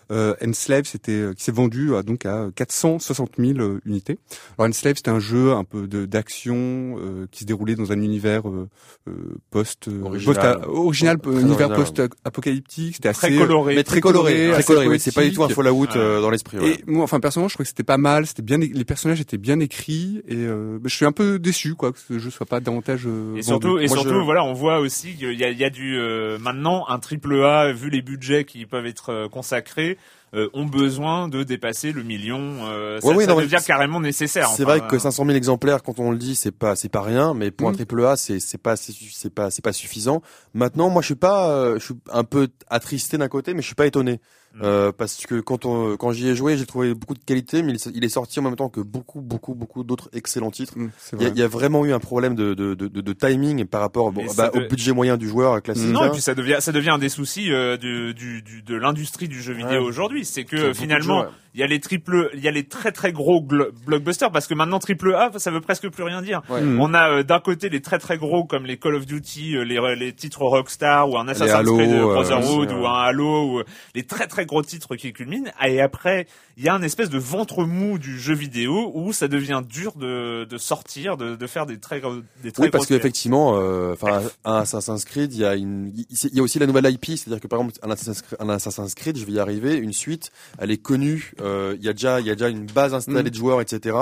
Hmm. 0.10 0.34
Enslaved, 0.46 0.86
c'était 0.86 1.24
qui 1.36 1.44
s'est 1.44 1.52
vendu 1.52 1.92
donc 2.06 2.26
à 2.26 2.50
460 2.56 3.32
000 3.38 3.80
unités. 3.86 4.18
Alors, 4.58 4.70
Enslaved, 4.70 4.98
c'était 4.98 5.12
un 5.12 5.20
jeu 5.20 5.54
un 5.54 5.64
peu 5.64 5.88
d'action 5.88 7.00
qui 7.32 7.42
se 7.42 7.46
déroulait 7.46 7.76
dans 7.76 7.92
un 7.92 8.02
univers 8.02 8.48
euh, 8.48 8.68
euh, 9.08 9.12
post 9.52 9.88
euh, 9.88 10.02
original, 10.04 10.60
post, 10.60 10.78
original 10.78 11.18
univers 11.26 11.74
post-apocalyptique. 11.74 12.96
C'était 12.96 13.10
assez 13.10 13.28
très 13.28 13.38
coloré, 13.38 13.76
mais 13.76 13.84
très 13.84 14.02
coloré, 14.02 14.52
très 14.52 14.64
coloré. 14.64 15.00
C'est 15.00 15.14
pas 15.14 15.24
du 15.24 15.32
tout 15.32 15.44
un 15.44 15.50
Fallout 15.50 15.88
dans 15.88 16.30
l'esprit. 16.30 16.58
Et 16.66 16.84
moi, 16.88 17.04
enfin 17.04 17.20
personnellement, 17.20 17.50
je 17.50 17.56
crois 17.56 17.64
que 17.64 17.70
c'était 17.70 17.84
pas 17.84 17.98
mal. 17.98 18.26
C'était 18.26 18.42
bien, 18.42 18.58
les 18.58 18.86
personnages 18.86 19.22
étaient 19.22 19.38
bien 19.38 19.60
écrits 19.60 20.22
et 20.28 20.46
je 20.46 20.90
suis 20.90 21.06
un 21.06 21.12
peu 21.12 21.40
déçu 21.40 21.76
quoi 21.76 21.92
que 21.92 22.00
ce 22.00 22.20
jeu 22.20 22.30
soit 22.30 22.46
pas 22.46 22.60
davantage. 22.60 23.08
et 23.36 23.42
surtout, 23.42 23.80
et 23.80 23.88
surtout, 23.88 24.24
voilà, 24.24 24.44
on 24.44 24.54
voit 24.54 24.80
aussi 24.80 25.16
qu'il 25.16 25.40
y 25.40 25.44
a, 25.44 25.50
il 25.50 25.58
y 25.58 25.64
a 25.64 25.70
du 25.70 26.00
maintenant 26.40 26.86
un 26.88 27.00
triple 27.00 27.44
A 27.44 27.72
vu 27.72 27.90
les 27.90 28.02
budgets 28.02 28.46
qui 28.46 28.66
peuvent 28.66 28.86
être 28.86 29.28
consacrés. 29.32 29.95
Euh, 30.36 30.50
ont 30.54 30.66
besoin 30.66 31.30
de 31.30 31.44
dépasser 31.44 31.94
le 31.94 32.04
million. 32.04 32.68
Euh, 32.68 33.00
ça, 33.00 33.08
ça 33.08 33.36
devient 33.36 33.64
carrément 33.66 34.02
nécessaire. 34.02 34.50
C'est 34.50 34.66
vrai 34.66 34.82
que 34.86 35.00
500 35.00 35.24
000 35.24 35.38
exemplaires, 35.38 35.82
quand 35.82 35.98
on 36.00 36.12
le 36.12 36.18
dit, 36.18 36.36
c'est 36.36 36.52
pas 36.52 36.76
c'est 36.76 36.90
pas 36.90 37.02
rien, 37.02 37.34
mais 37.34 37.52
pour 37.52 37.70
un 37.70 37.72
mm. 37.72 37.76
triple 37.76 38.06
A, 38.06 38.18
c'est 38.18 38.42
c'est 38.42 38.58
pas 38.58 38.76
c'est 38.76 39.34
pas 39.34 39.50
c'est 39.50 39.64
pas 39.64 39.72
suffisant. 39.72 40.22
Maintenant, 40.54 40.90
moi, 40.90 41.02
je 41.02 41.06
suis 41.06 41.16
pas, 41.16 41.50
euh, 41.52 41.80
je 41.80 41.86
suis 41.86 41.94
un 42.12 42.26
peu 42.26 42.50
attristé 42.68 43.18
d'un 43.18 43.30
côté, 43.30 43.54
mais 43.54 43.62
je 43.62 43.68
suis 43.68 43.76
pas 43.76 43.86
étonné 43.86 44.20
Euh, 44.64 44.92
parce 44.92 45.26
que 45.26 45.42
quand 45.42 45.66
on, 45.66 45.98
quand 45.98 46.12
j'y 46.12 46.30
ai 46.30 46.36
joué, 46.36 46.58
j'ai 46.58 46.66
trouvé 46.66 46.94
beaucoup 46.94 47.14
de 47.14 47.20
qualité, 47.20 47.62
mais 47.62 47.74
il, 47.74 47.92
il 47.98 48.04
est 48.06 48.10
sorti 48.10 48.40
en 48.40 48.44
même 48.44 48.56
temps 48.56 48.70
que 48.70 48.80
beaucoup, 48.80 49.20
beaucoup, 49.22 49.54
beaucoup 49.54 49.84
d'autres 49.84 50.10
excellents 50.14 50.52
titres. 50.52 50.74
Mm, 50.78 50.90
Il 51.14 51.22
y, 51.22 51.22
a, 51.22 51.28
vrai. 51.28 51.32
il 51.36 51.40
y 51.40 51.44
a 51.44 51.48
vraiment 51.48 51.86
eu 51.86 51.92
un 51.94 52.00
problème 52.00 52.36
de, 52.36 52.54
de, 52.54 52.74
de, 52.74 52.88
de, 52.88 53.14
timing 53.14 53.66
par 53.66 53.82
rapport 53.82 54.12
bon, 54.14 54.24
bah, 54.38 54.52
au 54.54 54.62
budget 54.70 54.94
moyen 54.94 55.18
du 55.18 55.28
joueur 55.28 55.62
classique. 55.62 55.90
Non, 55.90 56.06
et 56.06 56.12
puis 56.12 56.22
ça 56.22 56.36
devient 56.36 56.58
ça 56.60 56.72
devient 56.72 56.92
un 56.92 56.98
des 57.00 57.10
soucis 57.10 57.52
euh, 57.52 57.76
du, 57.76 58.14
du, 58.14 58.42
du- 58.42 58.62
de 58.62 58.76
l'industrie 58.76 59.28
du 59.28 59.42
jeu 59.42 59.54
vidéo 59.54 59.66
Ouais. 59.82 59.88
aujourd'hui, 59.88 60.24
c'est 60.26 60.46
que 60.46 60.72
finalement 60.74 61.26
il 61.54 61.62
y 61.62 61.64
a 61.64 61.68
les 61.68 61.80
triple, 61.80 62.30
il 62.34 62.42
y 62.42 62.48
a 62.50 62.52
les 62.52 62.66
très 62.66 62.92
très 62.92 63.14
gros 63.14 63.42
blockbusters 63.42 64.30
parce 64.32 64.46
que 64.48 64.54
maintenant 64.54 64.80
triple 64.80 65.14
A 65.16 65.32
ça 65.38 65.52
veut 65.52 65.62
presque 65.62 65.90
plus 65.90 66.04
rien 66.04 66.22
dire. 66.22 66.42
Ouais. 66.50 66.62
Mm. 66.62 66.80
On 66.82 66.94
a 66.94 67.10
euh, 67.10 67.24
d'un 67.24 67.40
côté 67.40 67.70
les 67.70 67.82
très 67.82 67.98
très 68.00 68.18
gros 68.18 68.46
comme 68.46 68.66
les 68.66 68.78
Call 68.78 68.96
of 68.96 69.06
Duty, 69.06 69.58
euh, 69.58 69.64
les, 69.64 69.96
les 69.96 70.14
titres 70.14 70.42
Rockstar 70.44 71.10
ou 71.10 71.18
un 71.18 71.28
Assassin's 71.28 71.66
Creed 71.70 72.00
Brotherhood 72.00 72.72
ou 72.72 72.86
un 72.86 73.00
Halo 73.04 73.60
ou 73.60 73.64
les 73.96 74.04
très 74.04 74.28
très 74.28 74.45
gros 74.46 74.62
titres 74.64 74.96
qui 74.96 75.12
culminent. 75.14 75.52
Et 75.66 75.82
après 75.82 76.28
il 76.58 76.64
y 76.64 76.70
a 76.70 76.74
un 76.74 76.82
espèce 76.82 77.10
de 77.10 77.18
ventre 77.20 77.66
mou 77.66 77.98
du 77.98 78.18
jeu 78.18 78.34
vidéo 78.34 78.90
où 78.94 79.12
ça 79.12 79.28
devient 79.28 79.62
dur 79.68 79.94
de, 79.98 80.46
de 80.46 80.58
sortir, 80.58 81.18
de, 81.18 81.36
de 81.36 81.48
faire 81.48 81.66
des 81.66 81.80
très 81.80 82.00
gros- 82.00 82.22
des 82.44 82.52
très 82.54 82.64
Oui, 82.64 82.70
parce 82.70 82.86
qu'effectivement, 82.86 83.60
euh, 83.60 83.92
enfin, 83.94 84.22
un 84.46 84.56
Assassin's 84.60 85.04
Creed, 85.04 85.34
il 85.34 85.40
y 85.40 85.46
a 85.46 85.56
une, 85.56 85.92
il 85.96 86.34
y 86.34 86.40
a 86.40 86.44
aussi 86.44 86.58
la 86.60 86.66
nouvelle 86.68 86.86
IP, 86.90 87.06
c'est-à-dire 87.18 87.42
que 87.42 87.48
par 87.48 87.60
exemple, 87.60 87.78
un 87.84 87.92
Assassin's 87.92 88.22
Creed, 88.22 88.38
un 88.40 88.48
Assassin's 88.50 88.96
Creed, 88.96 89.18
je 89.18 89.26
vais 89.26 89.34
y 89.34 89.40
arriver, 89.40 89.76
une 89.76 89.92
suite, 89.92 90.32
elle 90.58 90.72
est 90.72 90.78
connue, 90.78 91.34
euh, 91.42 91.76
il 91.78 91.84
y 91.86 91.90
a 91.90 91.94
déjà, 91.94 92.22
il 92.22 92.26
y 92.26 92.30
a 92.32 92.36
déjà 92.36 92.48
une 92.48 92.66
base 92.68 92.94
installée 92.94 93.24
Mm. 93.24 93.30
de 93.30 93.36
joueurs, 93.36 93.60
etc. 93.62 93.98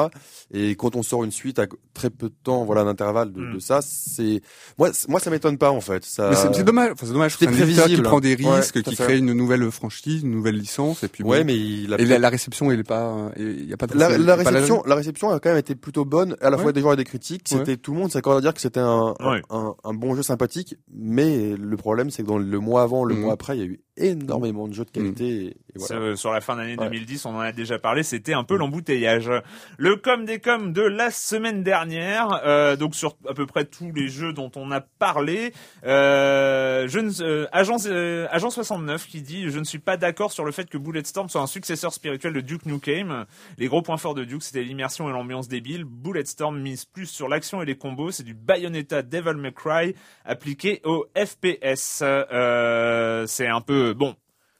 Et 0.53 0.75
quand 0.75 0.95
on 0.95 1.01
sort 1.01 1.23
une 1.23 1.31
suite 1.31 1.57
à 1.57 1.65
très 1.95 2.11
peu 2.11 2.29
de 2.29 2.35
temps, 2.43 2.65
voilà, 2.65 2.83
d'intervalle 2.83 3.33
de, 3.33 3.41
Mm. 3.41 3.53
de 3.55 3.59
ça, 3.59 3.79
c'est, 3.81 4.41
moi, 4.77 4.91
moi, 5.07 5.19
ça 5.19 5.31
m'étonne 5.31 5.57
pas 5.57 5.71
en 5.71 5.81
fait. 5.81 6.05
Ça, 6.05 6.35
c'est 6.53 6.63
dommage. 6.63 6.91
Enfin, 6.91 7.07
c'est 7.07 7.13
dommage. 7.13 7.35
c'est 7.39 7.45
éditeur 7.45 7.65
qui 7.67 7.73
prévisible. 7.77 8.03
prend 8.03 8.19
des 8.19 8.35
Ouais, 8.35 8.57
risques, 8.57 8.77
à 8.77 8.81
qui 8.83 8.95
crée 8.95 9.17
une 9.17 9.33
nouvelle 9.33 9.71
franchise, 9.71 10.21
une 10.23 10.31
nouvelle 10.33 10.55
licence, 10.55 11.03
et 11.03 11.07
puis 11.07 11.23
bon. 11.23 11.29
ouais, 11.29 11.43
mais 11.43 11.55
il 11.55 11.93
a 11.93 11.99
Et 12.01 12.05
la, 12.05 12.19
la 12.19 12.29
réception, 12.29 12.71
elle 12.71 12.79
est 12.79 12.83
pas, 12.83 13.31
il 13.37 13.65
y 13.69 13.73
a 13.73 13.77
pas 13.77 13.87
de 13.87 13.97
La, 13.97 14.09
c'est 14.09 14.17
la 14.17 14.37
pas 14.37 14.43
réception, 14.49 14.83
la 14.85 14.95
réception 14.95 15.29
a 15.29 15.39
quand 15.39 15.49
même 15.49 15.57
été 15.59 15.75
plutôt 15.75 16.05
bonne, 16.05 16.35
à 16.41 16.49
la 16.49 16.57
fois 16.57 16.71
des 16.73 16.81
joueurs 16.81 16.93
et 16.93 16.97
des 16.97 17.03
critiques. 17.05 17.47
C'était 17.47 17.77
tout 17.77 17.93
le 17.93 17.99
monde 17.99 18.11
s'accorde 18.11 18.37
à 18.37 18.41
dire 18.41 18.53
que 18.53 18.61
c'était 18.61 18.79
un, 18.79 19.13
un- 19.19 19.31
Ouais. 19.31 19.41
un, 19.49 19.73
un 19.83 19.93
bon 19.93 20.15
jeu 20.15 20.23
sympathique, 20.23 20.75
mais 20.93 21.55
le 21.57 21.77
problème 21.77 22.09
c'est 22.09 22.23
que 22.23 22.27
dans 22.27 22.37
le 22.37 22.59
mois 22.59 22.81
avant, 22.83 23.03
le 23.05 23.15
Mhm. 23.15 23.21
mois 23.21 23.33
après, 23.33 23.57
il 23.57 23.59
y 23.59 23.63
a 23.63 23.67
eu 23.67 23.79
énormément 23.97 24.67
de 24.67 24.73
jeux 24.73 24.85
de 24.85 24.91
qualité. 24.91 25.25
et- 25.25 25.47
et 25.47 25.55
voilà. 25.75 25.87
Sur- 26.13 26.17
Sur 26.19 26.31
la 26.33 26.41
fin 26.41 26.55
d'année 26.55 26.75
Ouais. 26.77 26.85
2010, 26.85 27.25
on 27.25 27.35
en 27.35 27.39
a 27.39 27.51
déjà 27.51 27.79
parlé, 27.79 28.03
c'était 28.03 28.33
un 28.33 28.43
peu 28.43 28.55
l'embouteillage. 28.57 29.29
Le 29.77 29.95
com 29.95 30.25
des 30.25 30.39
coms 30.39 30.71
de 30.71 30.81
la 30.81 31.09
semaine 31.11 31.63
dernière, 31.63 32.41
euh, 32.45 32.75
donc 32.75 32.95
sur 32.95 33.15
à 33.27 33.33
peu 33.33 33.45
près 33.45 33.65
tous 33.65 33.91
les 33.91 34.07
jeux 34.07 34.33
dont 34.33 34.51
on 34.55 34.71
a 34.71 34.81
parlé, 34.81 35.51
euh, 35.85 36.87
je 36.87 36.99
ne, 36.99 37.11
euh, 37.21 37.47
agence, 37.51 37.87
euh, 37.89 38.27
agent 38.31 38.49
69 38.51 39.07
qui 39.07 39.21
dit 39.21 39.49
je 39.49 39.59
ne 39.59 39.63
suis 39.63 39.79
pas 39.79 39.97
d'accord 39.97 40.31
sur 40.31 40.45
le 40.45 40.51
fait 40.51 40.69
que 40.69 40.77
Bulletstorm 40.77 41.29
soit 41.29 41.41
un 41.41 41.47
successeur 41.47 41.93
spirituel 41.93 42.33
de 42.33 42.41
Duke 42.41 42.65
Nukem. 42.65 43.25
Les 43.57 43.67
gros 43.67 43.81
points 43.81 43.97
forts 43.97 44.15
de 44.15 44.23
Duke 44.23 44.43
c'était 44.43 44.63
l'immersion 44.63 45.09
et 45.09 45.11
l'ambiance 45.11 45.47
débile. 45.47 45.83
Bulletstorm 45.85 46.59
mise 46.59 46.85
plus 46.85 47.07
sur 47.07 47.27
l'action 47.27 47.61
et 47.61 47.65
les 47.65 47.75
combos, 47.77 48.11
c'est 48.11 48.23
du 48.23 48.33
Bayonetta 48.33 49.01
Devil 49.01 49.35
May 49.37 49.51
Cry 49.53 49.95
appliqué 50.25 50.81
au 50.83 51.05
FPS. 51.15 52.01
Euh, 52.03 53.25
c'est 53.27 53.47
un 53.47 53.61
peu 53.61 53.82
bon. 53.91 54.15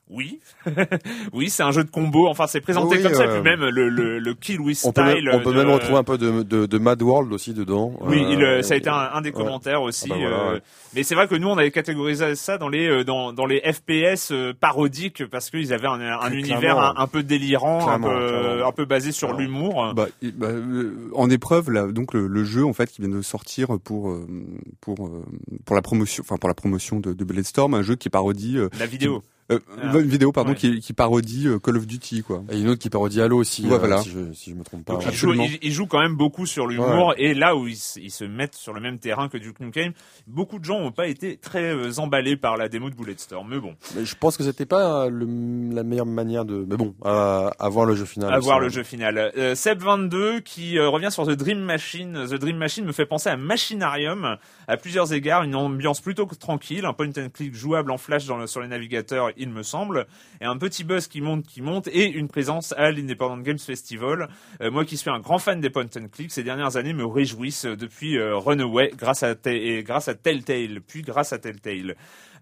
Oui, 0.10 0.40
oui, 1.34 1.50
c'est 1.50 1.64
un 1.64 1.72
jeu 1.72 1.84
de 1.84 1.90
combo. 1.90 2.28
Enfin, 2.28 2.46
c'est 2.46 2.60
présenté 2.62 2.98
Oui, 2.98 3.04
comme 3.04 3.14
ça. 3.14 3.24
euh, 3.24 3.34
Puis 3.36 3.42
même 3.42 3.62
le, 3.66 3.90
le, 3.90 4.20
le 4.20 4.34
Kill 4.34 4.60
with 4.60 4.80
On 4.84 4.92
peut, 4.92 5.02
Style. 5.10 5.26
même, 5.26 5.36
on 5.36 5.40
peut 5.44 5.54
de- 5.54 5.58
même 5.58 5.70
retrouver 5.70 5.98
un 5.98 6.04
peu 6.04 6.18
de, 6.18 6.44
de, 6.44 6.66
de 6.66 6.78
Mad 6.78 7.02
World 7.02 7.32
aussi 7.32 7.54
dedans. 7.54 7.94
Oui, 8.02 8.22
Euh, 8.22 8.30
il, 8.34 8.44
euh, 8.44 8.62
ça 8.62 8.74
a 8.74 8.78
été 8.78 8.90
un, 8.90 9.10
un 9.14 9.22
des 9.22 9.30
ouais. 9.30 9.36
commentaires 9.36 9.82
aussi. 9.82 10.10
Ah 10.12 10.16
bah 10.16 10.20
voilà, 10.20 10.38
euh, 10.38 10.54
ouais. 10.56 10.62
Mais 10.94 11.04
c'est 11.04 11.16
vrai 11.16 11.28
que 11.28 11.36
nous, 11.36 11.48
on 11.48 11.58
avait 11.58 11.72
catégorisé 11.72 12.36
ça 12.36 12.58
dans 12.58 12.68
les 12.70 12.86
euh, 12.88 13.04
dans, 13.04 13.32
dans 13.34 13.46
les 13.46 13.62
FPS 13.62 14.32
euh, 14.32 14.54
parodiques 14.54 15.26
parce 15.26 15.50
qu'ils 15.50 15.74
avaient 15.74 15.88
un, 15.88 16.02
un 16.02 16.32
univers 16.32 16.78
un, 16.78 16.94
un 16.98 17.08
peu 17.08 17.24
délirant, 17.24 17.88
un 17.90 18.00
peu 18.00 18.64
un 18.66 18.72
peu 18.74 18.86
basé 18.86 19.12
sur 19.14 19.34
l'humour. 19.34 19.94
Bah, 19.96 20.08
bah, 20.36 20.48
euh, 20.50 21.10
en 21.16 21.30
épreuve, 21.30 21.72
là, 21.72 21.88
donc 21.88 22.14
le, 22.14 22.28
le 22.28 22.44
jeu 22.44 22.66
en 22.66 22.74
fait 22.74 22.90
qui 22.92 23.02
vient 23.02 23.10
de 23.10 23.22
sortir 23.22 23.70
pour 23.84 24.12
euh, 24.12 24.28
pour 24.82 25.08
euh, 25.08 25.24
pour 25.66 25.76
la 25.78 25.82
promotion, 25.82 26.24
enfin 26.24 26.36
pour 26.38 26.50
la 26.50 26.56
promotion 26.56 27.00
de, 27.00 27.14
de 27.14 27.24
Bloodstorm, 27.24 27.74
un 27.74 27.82
jeu 27.82 27.96
qui 27.96 28.10
parodie 28.10 28.58
euh, 28.58 28.70
La 28.78 28.86
vidéo. 28.86 29.24
Euh, 29.52 29.60
Ah. 29.82 29.92
une 30.00 30.08
vidéo 30.10 30.32
pardon 30.32 30.52
Ouais. 30.52 30.56
qui, 30.56 30.80
qui 30.80 30.94
parodie 30.94 31.48
euh, 31.48 31.60
Call 31.60 31.78
of 31.78 31.86
Duty 31.88 32.24
quoi. 32.24 32.44
Et 32.50 32.60
une 32.60 32.70
autre 32.70 32.80
qui 32.82 32.90
parodie 32.90 33.22
Halo 33.22 33.38
aussi, 33.38 33.66
Ouais, 33.68 33.74
euh, 33.74 33.78
voilà. 33.78 34.02
si, 34.02 34.10
je, 34.12 34.34
si 34.34 34.52
je 34.52 34.56
me 34.56 34.64
trompe 34.64 34.86
pas. 34.86 34.94
Donc, 34.94 35.02
ils, 35.04 35.06
jouent, 35.14 35.32
Absolument. 35.32 35.44
ils- 35.46 35.60
ils 35.62 35.72
jouent 35.72 35.88
quand 35.88 36.00
même 36.02 36.16
beaucoup 36.16 36.46
sur 36.46 36.68
l'humour 36.68 37.14
et 37.18 37.34
là 37.34 37.56
où 37.56 37.68
ils, 37.68 37.76
se- 37.76 38.00
ils 38.00 38.12
se 38.12 38.24
mettent 38.24 38.56
sur 38.56 38.74
le 38.74 38.82
même 38.82 39.00
terrain 39.00 39.28
que 39.30 39.38
Duke 39.38 39.60
Nukem, 39.60 39.92
beaucoup 40.28 40.60
de 40.60 40.66
gens 40.66 40.80
n'ont 40.80 40.92
pas 40.92 41.08
été 41.08 41.38
très 41.38 41.64
euh, 41.74 41.92
emballés 41.98 42.38
par 42.38 42.58
la 42.58 42.70
démo 42.70 42.90
de 42.90 42.96
Bulletstorm. 42.96 43.48
Mais 43.50 43.60
bon, 43.60 43.76
Mais 43.96 44.06
je 44.06 44.16
pense 44.16 44.38
que 44.38 44.44
c'était 44.44 44.66
pas 44.66 45.10
le, 45.10 45.26
la 45.74 45.84
meilleure 45.84 46.06
manière 46.06 46.46
de. 46.46 46.66
Mais 46.68 46.78
bon, 46.78 46.96
à, 47.04 47.52
à 47.60 47.70
voir 47.70 47.86
le 47.86 47.96
jeu 47.96 48.06
final. 48.06 48.34
à 48.34 48.40
voir 48.40 48.58
hein. 48.58 48.62
le 48.62 48.70
jeu 48.70 48.84
final. 48.84 49.32
Euh, 49.38 49.54
Seb22 49.56 50.42
qui 50.42 50.78
euh, 50.78 50.90
revient 50.90 51.10
sur 51.12 51.26
The 51.26 51.32
Dream 51.32 51.60
Machine. 51.60 52.26
The 52.30 52.36
Dream 52.36 52.58
Machine 52.58 52.86
me 52.86 52.92
fait 52.92 53.06
penser 53.06 53.30
à 53.30 53.38
Machinarium 53.38 54.38
à 54.68 54.78
plusieurs 54.78 55.14
égards, 55.14 55.44
une 55.44 55.56
ambiance 55.56 56.00
plutôt 56.02 56.26
tranquille, 56.40 56.86
un 56.86 56.94
point 56.94 57.10
and 57.18 57.30
click 57.34 57.54
jouable 57.56 57.92
en 57.92 57.98
flash 57.98 58.26
dans 58.26 58.38
le- 58.38 58.48
sur 58.48 58.62
les 58.62 58.68
navigateurs, 58.68 59.32
il 59.44 59.50
me 59.50 59.64
semble, 59.64 60.08
et 60.42 60.46
un 60.46 60.58
petit 60.58 60.84
buzz 60.84 61.08
qui 61.08 61.22
monte, 61.22 61.46
qui 61.46 61.62
monte, 61.62 61.88
et 61.88 62.10
une 62.10 62.28
présence 62.28 62.74
à 62.78 62.92
l'Independent 62.92 63.44
Games 63.44 63.60
Festival. 63.60 64.30
Euh, 64.62 64.72
moi 64.72 64.86
qui 64.86 64.98
suis 64.98 65.10
un 65.10 65.20
grand 65.20 65.38
fan 65.38 65.62
des 65.62 65.70
point 65.70 65.86
and 65.96 66.08
click, 66.12 66.32
ces 66.32 66.44
dernières 66.44 66.78
années 66.78 66.94
me 66.94 67.06
réjouissent 67.06 67.66
euh, 67.66 67.76
depuis 67.76 68.18
euh, 68.18 68.36
Runaway, 68.38 68.92
grâce 68.96 69.24
à, 69.24 69.36
et 69.46 69.84
grâce 69.84 70.08
à 70.08 70.16
Telltale, 70.16 70.82
puis 70.82 71.02
grâce 71.02 71.34
à 71.34 71.40
Telltale. 71.40 71.96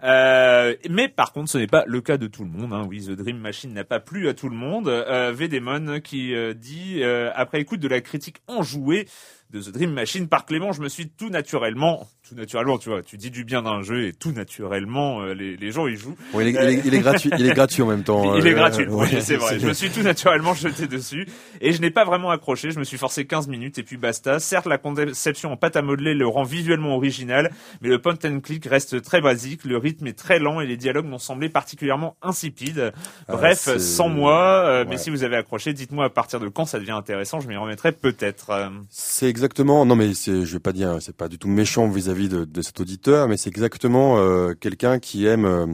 Mais 0.03 1.09
par 1.09 1.31
contre, 1.31 1.51
ce 1.51 1.57
n'est 1.57 1.67
pas 1.67 1.83
le 1.85 2.01
cas 2.01 2.17
de 2.17 2.27
tout 2.27 2.43
le 2.43 2.49
monde. 2.49 2.73
Hein. 2.73 2.85
Oui, 2.87 3.05
The 3.05 3.11
Dream 3.11 3.37
Machine 3.37 3.73
n'a 3.73 3.83
pas 3.83 3.99
plu 3.99 4.29
à 4.29 4.33
tout 4.33 4.49
le 4.49 4.55
monde. 4.55 4.87
Euh, 4.87 5.31
Vedemon 5.31 5.99
qui 5.99 6.33
dit, 6.55 7.03
après 7.03 7.61
écoute 7.61 7.79
de 7.79 7.87
la 7.87 8.01
critique 8.01 8.37
enjouée 8.47 9.07
de 9.51 9.61
The 9.61 9.69
Dream 9.69 9.91
Machine 9.91 10.27
par 10.27 10.45
Clément, 10.45 10.71
je 10.71 10.81
me 10.81 10.89
suis 10.89 11.09
tout 11.09 11.29
naturellement, 11.29 12.07
tout 12.31 12.37
naturellement, 12.39 12.77
tu 12.77 12.87
vois, 12.89 13.01
tu 13.03 13.17
dis 13.17 13.29
du 13.29 13.43
bien 13.43 13.61
d'un 13.61 13.81
jeu 13.81 14.05
et 14.07 14.13
tout 14.13 14.31
naturellement, 14.31 15.21
euh, 15.21 15.33
les, 15.33 15.57
les 15.57 15.71
gens 15.71 15.87
y 15.87 15.97
jouent. 15.97 16.15
Bon, 16.31 16.39
il, 16.39 16.47
est, 16.47 16.51
il, 16.51 16.57
est, 16.79 16.81
il 16.85 16.93
est 16.95 16.99
gratuit, 16.99 17.29
il 17.37 17.45
est 17.45 17.53
gratuit 17.53 17.81
en 17.83 17.87
même 17.87 18.03
temps. 18.03 18.35
Il 18.37 18.47
est 18.47 18.51
euh, 18.51 18.55
gratuit, 18.55 18.87
ouais, 18.87 19.07
oui, 19.11 19.17
c'est 19.21 19.35
vrai. 19.35 19.59
Je 19.59 19.67
me 19.67 19.73
suis 19.73 19.89
tout 19.89 20.01
naturellement 20.01 20.53
jeté 20.53 20.87
dessus 20.87 21.27
et 21.59 21.73
je 21.73 21.81
n'ai 21.81 21.91
pas 21.91 22.05
vraiment 22.05 22.29
accroché. 22.29 22.71
Je 22.71 22.79
me 22.79 22.85
suis 22.85 22.97
forcé 22.97 23.25
15 23.25 23.49
minutes 23.49 23.77
et 23.79 23.83
puis 23.83 23.97
basta. 23.97 24.39
Certes, 24.39 24.65
la 24.65 24.77
conception 24.77 25.51
en 25.51 25.57
pâte 25.57 25.75
à 25.75 25.81
modeler 25.81 26.13
le 26.13 26.25
rend 26.25 26.43
visuellement 26.43 26.95
original, 26.95 27.51
mais 27.81 27.89
le 27.89 27.99
point 27.99 28.15
and 28.23 28.39
click 28.39 28.65
reste 28.65 29.01
très 29.01 29.19
basique. 29.19 29.65
Le 29.65 29.75
rythme 29.77 30.07
est 30.07 30.17
très 30.17 30.39
lent 30.39 30.61
et 30.61 30.65
les 30.67 30.77
dialogues 30.77 31.07
m'ont 31.07 31.17
semblé 31.19 31.49
particulièrement 31.49 32.15
insipides. 32.21 32.93
Ah, 33.27 33.35
Bref, 33.35 33.77
sans 33.77 34.07
moi. 34.07 34.63
euh, 34.65 34.85
Mais 34.85 34.91
ouais. 34.91 34.97
si 34.97 35.09
vous 35.09 35.23
avez 35.25 35.35
accroché, 35.35 35.73
dites-moi 35.73 36.05
à 36.05 36.09
partir 36.09 36.39
de 36.39 36.47
quand 36.47 36.65
ça 36.65 36.79
devient 36.79 36.91
intéressant. 36.91 37.41
Je 37.41 37.47
m'y 37.49 37.57
remettrai 37.57 37.91
peut-être. 37.91 38.71
C'est 38.89 39.27
exactement. 39.27 39.85
Non, 39.85 39.95
mais 39.97 40.13
c'est, 40.13 40.45
je 40.45 40.53
vais 40.53 40.59
pas 40.59 40.71
dire, 40.71 40.97
c'est 41.01 41.15
pas 41.15 41.27
du 41.27 41.37
tout 41.37 41.49
méchant 41.49 41.89
vis-à-vis 41.89 42.20
de, 42.29 42.45
de 42.45 42.61
cet 42.61 42.79
auditeur, 42.79 43.27
mais 43.27 43.37
c'est 43.37 43.49
exactement 43.49 44.17
euh, 44.17 44.53
quelqu'un 44.53 44.99
qui 44.99 45.25
aime. 45.25 45.45
euh, 45.45 45.65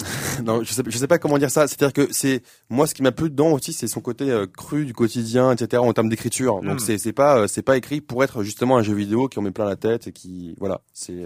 non, 0.44 0.62
je 0.62 0.72
sais, 0.72 0.82
je 0.86 0.96
sais 0.96 1.06
pas 1.06 1.18
comment 1.18 1.36
dire 1.38 1.50
ça. 1.50 1.68
C'est-à-dire 1.68 1.92
que 1.92 2.12
c'est 2.12 2.42
moi 2.70 2.86
ce 2.86 2.94
qui 2.94 3.02
m'a 3.02 3.12
plu 3.12 3.28
dedans 3.30 3.52
aussi, 3.52 3.72
c'est 3.74 3.86
son 3.88 4.00
côté 4.00 4.30
euh, 4.30 4.46
cru 4.46 4.86
du 4.86 4.94
quotidien, 4.94 5.52
etc. 5.52 5.82
En 5.82 5.92
termes 5.92 6.08
d'écriture. 6.08 6.60
Donc 6.62 6.80
Mm. 6.80 6.96
c'est 6.98 7.12
pas 7.12 7.46
c'est 7.48 7.62
pas 7.62 7.76
écrit 7.76 8.00
pour 8.00 8.24
être 8.24 8.42
justement 8.42 8.78
un 8.78 8.82
jeu 8.82 8.94
vidéo 8.94 9.28
qui 9.28 9.38
en 9.38 9.42
met 9.42 9.50
plein 9.50 9.66
la 9.66 9.76
tête 9.76 10.06
et 10.06 10.12
qui 10.12 10.54
voilà. 10.58 10.80
C'est 10.94 11.22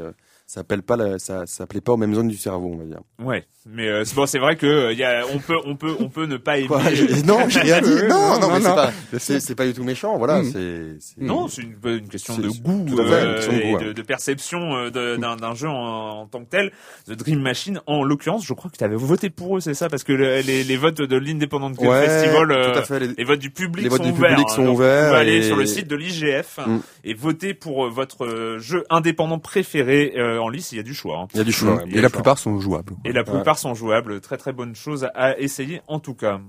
ça 0.47 0.61
appelle 0.61 0.83
pas 0.83 0.97
la, 0.97 1.19
ça 1.19 1.45
ça 1.47 1.65
appelait 1.65 1.81
pas 1.81 1.93
aux 1.93 1.97
mêmes 1.97 2.15
zones 2.15 2.29
du 2.29 2.37
cerveau, 2.37 2.71
on 2.75 2.77
va 2.77 2.85
dire. 2.85 3.01
ouais, 3.19 3.45
mais 3.67 3.89
euh, 3.89 4.05
c'est 4.05 4.15
bon, 4.15 4.27
c'est 4.27 4.39
vrai 4.39 4.57
que 4.57 4.67
euh, 4.67 4.93
il 4.93 4.99
y 4.99 5.05
a, 5.05 5.23
on 5.35 5.39
peut, 5.39 5.57
on 5.65 5.75
peut, 5.75 5.95
on 5.99 6.09
peut 6.11 6.27
ne 6.27 6.37
pas 6.37 6.59
aimer. 6.59 6.69
Quoi, 6.69 6.83
non, 7.27 7.49
j'ai 7.49 7.61
rien 7.61 7.81
dit. 7.81 7.89
Non, 8.09 8.39
non, 8.39 8.41
non, 8.41 8.49
mais 8.53 8.61
non. 8.61 8.77
c'est 9.19 9.35
pas 9.35 9.41
c'est 9.41 9.55
pas 9.55 9.67
du 9.67 9.73
tout 9.73 9.85
méchant. 9.85 10.19
Voilà, 10.19 10.43
Mm. 10.43 10.51
c'est 10.53 11.23
Non, 11.23 11.49
c'est 11.49 11.63
une, 11.63 11.77
une 11.85 12.09
question 12.09 12.37
de 12.37 12.49
goût 12.49 12.87
fait, 12.89 12.93
une 12.93 13.01
euh, 13.01 13.35
question 13.37 13.53
de 13.53 13.57
et 13.59 13.71
goût, 13.73 13.79
de, 13.79 13.85
ouais. 13.89 13.95
de 13.95 14.03
perception 14.03 14.77
euh, 14.77 14.91
de- 14.91 15.17
d'un 15.17 15.37
d'un 15.37 15.55
jeu 15.55 15.69
en, 15.69 16.21
en 16.21 16.27
tant 16.27 16.45
que 16.45 16.51
tel. 16.51 16.73
The 17.07 17.13
Dream 17.13 17.41
Machine, 17.41 17.81
en 17.87 18.05
l'occurrence, 18.05 18.45
je 18.47 18.53
crois 18.53 18.71
que 18.71 18.77
tu 18.77 18.85
avais 18.85 18.97
voté 18.97 19.31
pour 19.31 19.57
eux, 19.57 19.61
c'est 19.61 19.75
ça, 19.75 19.89
parce 19.89 20.05
que 20.05 20.13
le- 20.13 20.41
les, 20.41 20.63
les 20.63 20.77
votes 20.77 21.01
de 21.01 21.17
l'Independent 21.17 21.75
Ouais, 21.81 22.07
Festival, 22.07 22.53
euh, 22.53 22.73
tout 22.73 22.79
à 22.79 22.83
fait. 22.83 23.01
les- 23.01 23.15
les 23.17 23.25
votes 23.25 23.41
du 23.41 23.51
public 23.51 23.85
Les 23.85 23.89
votes 23.89 24.03
sont 24.03 24.11
du 24.11 24.13
ouverts. 24.19 24.31
public 24.31 24.47
hein. 24.51 24.55
sont 24.55 24.67
ouverts 24.67 25.03
Vous 25.05 25.09
pouvez 25.09 25.21
aller 25.21 25.43
sur 25.43 25.57
le 25.57 25.65
site 25.67 25.89
de 25.89 25.97
l'IGF 25.97 26.59
Mm. 26.67 26.79
et 27.05 27.15
voter 27.15 27.55
pour 27.55 27.87
euh, 27.87 27.91
votre 27.91 28.27
euh, 28.27 28.59
jeu 28.59 28.85
indépendant 28.91 29.39
préféré 29.39 30.13
euh, 30.17 30.34
en 30.39 30.49
liste. 30.49 30.73
Il 30.73 30.77
y 30.77 30.81
a 30.81 30.83
du 30.83 30.95
choix. 30.95 31.19
hein. 31.21 31.29
Il 31.35 31.39
y 31.39 31.41
a 31.41 31.45
du 31.45 31.53
choix. 31.53 31.83
Et 31.87 31.95
la 31.97 32.03
choix. 32.03 32.11
plupart 32.11 32.39
sont 32.39 32.59
jouables. 32.61 32.95
Et 33.05 33.13
la 33.13 33.25
plupart 33.25 33.59
sont 33.59 33.75
jouables. 33.75 34.21
Très 34.21 34.37
très 34.37 34.53
bonne 34.53 34.75
chose 34.75 35.09
à 35.15 35.39
essayer 35.39 35.81
en 35.89 36.01
tout 36.01 36.15
cas. 36.15 36.41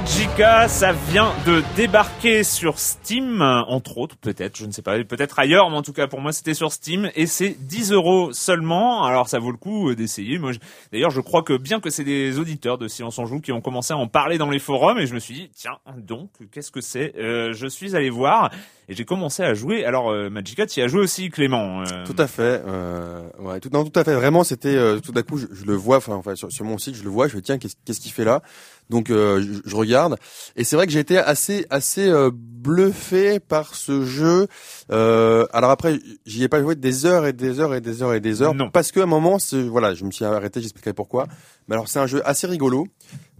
Magica, 0.00 0.66
ça 0.66 0.92
vient 0.92 1.30
de 1.44 1.62
débarquer 1.76 2.42
sur 2.42 2.78
Steam, 2.78 3.42
entre 3.42 3.98
autres, 3.98 4.16
peut-être, 4.16 4.56
je 4.56 4.64
ne 4.64 4.72
sais 4.72 4.80
pas, 4.80 4.96
peut-être 5.04 5.38
ailleurs, 5.38 5.68
mais 5.68 5.76
en 5.76 5.82
tout 5.82 5.92
cas 5.92 6.06
pour 6.06 6.22
moi 6.22 6.32
c'était 6.32 6.54
sur 6.54 6.72
Steam 6.72 7.10
et 7.16 7.26
c'est 7.26 7.50
10 7.50 7.92
euros 7.92 8.32
seulement. 8.32 9.04
Alors 9.04 9.28
ça 9.28 9.38
vaut 9.38 9.50
le 9.50 9.58
coup 9.58 9.90
euh, 9.90 9.94
d'essayer. 9.94 10.38
Moi, 10.38 10.52
d'ailleurs, 10.90 11.10
je 11.10 11.20
crois 11.20 11.42
que 11.42 11.54
bien 11.54 11.80
que 11.80 11.90
c'est 11.90 12.04
des 12.04 12.38
auditeurs 12.38 12.78
de 12.78 12.88
Silence 12.88 13.18
en 13.18 13.26
Joue 13.26 13.40
qui 13.40 13.52
ont 13.52 13.60
commencé 13.60 13.92
à 13.92 13.98
en 13.98 14.06
parler 14.08 14.38
dans 14.38 14.48
les 14.48 14.58
forums 14.58 14.98
et 14.98 15.06
je 15.06 15.12
me 15.12 15.18
suis 15.18 15.34
dit 15.34 15.50
tiens 15.54 15.76
donc 15.98 16.30
qu'est-ce 16.50 16.70
que 16.70 16.80
c'est? 16.80 17.14
Euh, 17.18 17.52
Je 17.52 17.66
suis 17.66 17.94
allé 17.94 18.08
voir 18.08 18.50
et 18.90 18.94
j'ai 18.94 19.04
commencé 19.04 19.44
à 19.44 19.54
jouer. 19.54 19.84
Alors 19.84 20.10
euh, 20.10 20.30
Magica, 20.30 20.66
tu 20.66 20.80
y 20.80 20.82
as 20.82 20.88
joué 20.88 21.00
aussi, 21.00 21.30
Clément 21.30 21.82
euh. 21.82 22.04
Tout 22.04 22.16
à 22.18 22.26
fait. 22.26 22.60
Euh, 22.66 23.22
ouais, 23.38 23.60
tout, 23.60 23.70
non, 23.72 23.84
tout 23.84 23.98
à 23.98 24.02
fait. 24.02 24.14
Vraiment, 24.14 24.42
c'était 24.42 25.00
tout 25.00 25.12
d'un 25.12 25.22
coup, 25.22 25.38
je, 25.38 25.64
le 25.64 25.74
vois. 25.74 25.98
Enfin, 25.98 26.34
sur, 26.34 26.50
sur, 26.50 26.64
mon 26.64 26.76
site, 26.76 26.96
je 26.96 27.04
le 27.04 27.08
vois. 27.08 27.28
Je 27.28 27.36
me 27.36 27.40
tiens, 27.40 27.56
qu'est-ce 27.58 27.76
qu'est-ce 27.84 28.00
qu'il 28.00 28.10
fait 28.10 28.24
là? 28.24 28.42
Donc, 28.90 29.06
je, 29.08 29.60
je, 29.64 29.76
regarde. 29.76 30.16
Et 30.56 30.64
c'est 30.64 30.76
vrai 30.76 30.86
que 30.86 30.92
j'ai 30.92 30.98
été 30.98 31.16
assez 31.16 31.66
assez 31.70 32.12
bluffé 32.32 33.40
par 33.40 33.74
ce 33.74 34.04
jeu. 34.04 34.46
alors 34.90 35.70
après, 35.70 35.98
j'y 36.26 36.44
ai 36.44 36.48
pas 36.48 36.60
joué 36.60 36.74
des 36.74 37.06
heures 37.06 37.26
et 37.26 37.32
des 37.32 37.60
heures 37.60 37.74
et 37.74 37.80
des 37.80 38.02
heures 38.02 38.14
et 38.14 38.20
des 38.20 38.42
heures. 38.42 38.54
Non. 38.54 38.70
Parce 38.70 38.92
qu'à 38.92 39.04
un 39.04 39.06
moment, 39.06 39.38
voilà, 39.70 39.94
je 39.94 40.04
me 40.04 40.10
suis 40.10 40.24
arrêté. 40.24 40.60
J'expliquerai 40.60 40.92
pourquoi. 40.92 41.26
Mais 41.68 41.74
alors, 41.74 41.88
c'est 41.88 42.00
un 42.00 42.06
jeu 42.06 42.20
assez 42.28 42.46
rigolo 42.46 42.86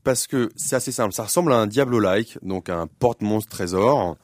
parce 0.04 0.26
que 0.26 0.50
c'est 0.56 0.76
assez 0.76 0.92
simple. 0.92 1.12
Ça 1.12 1.24
ressemble 1.24 1.52
à 1.52 1.56
un 1.56 1.66
Diablo-like, 1.66 2.38
donc 2.42 2.68
un 2.68 2.86
porte-monstre 2.86 3.50
trésor. 3.50 4.16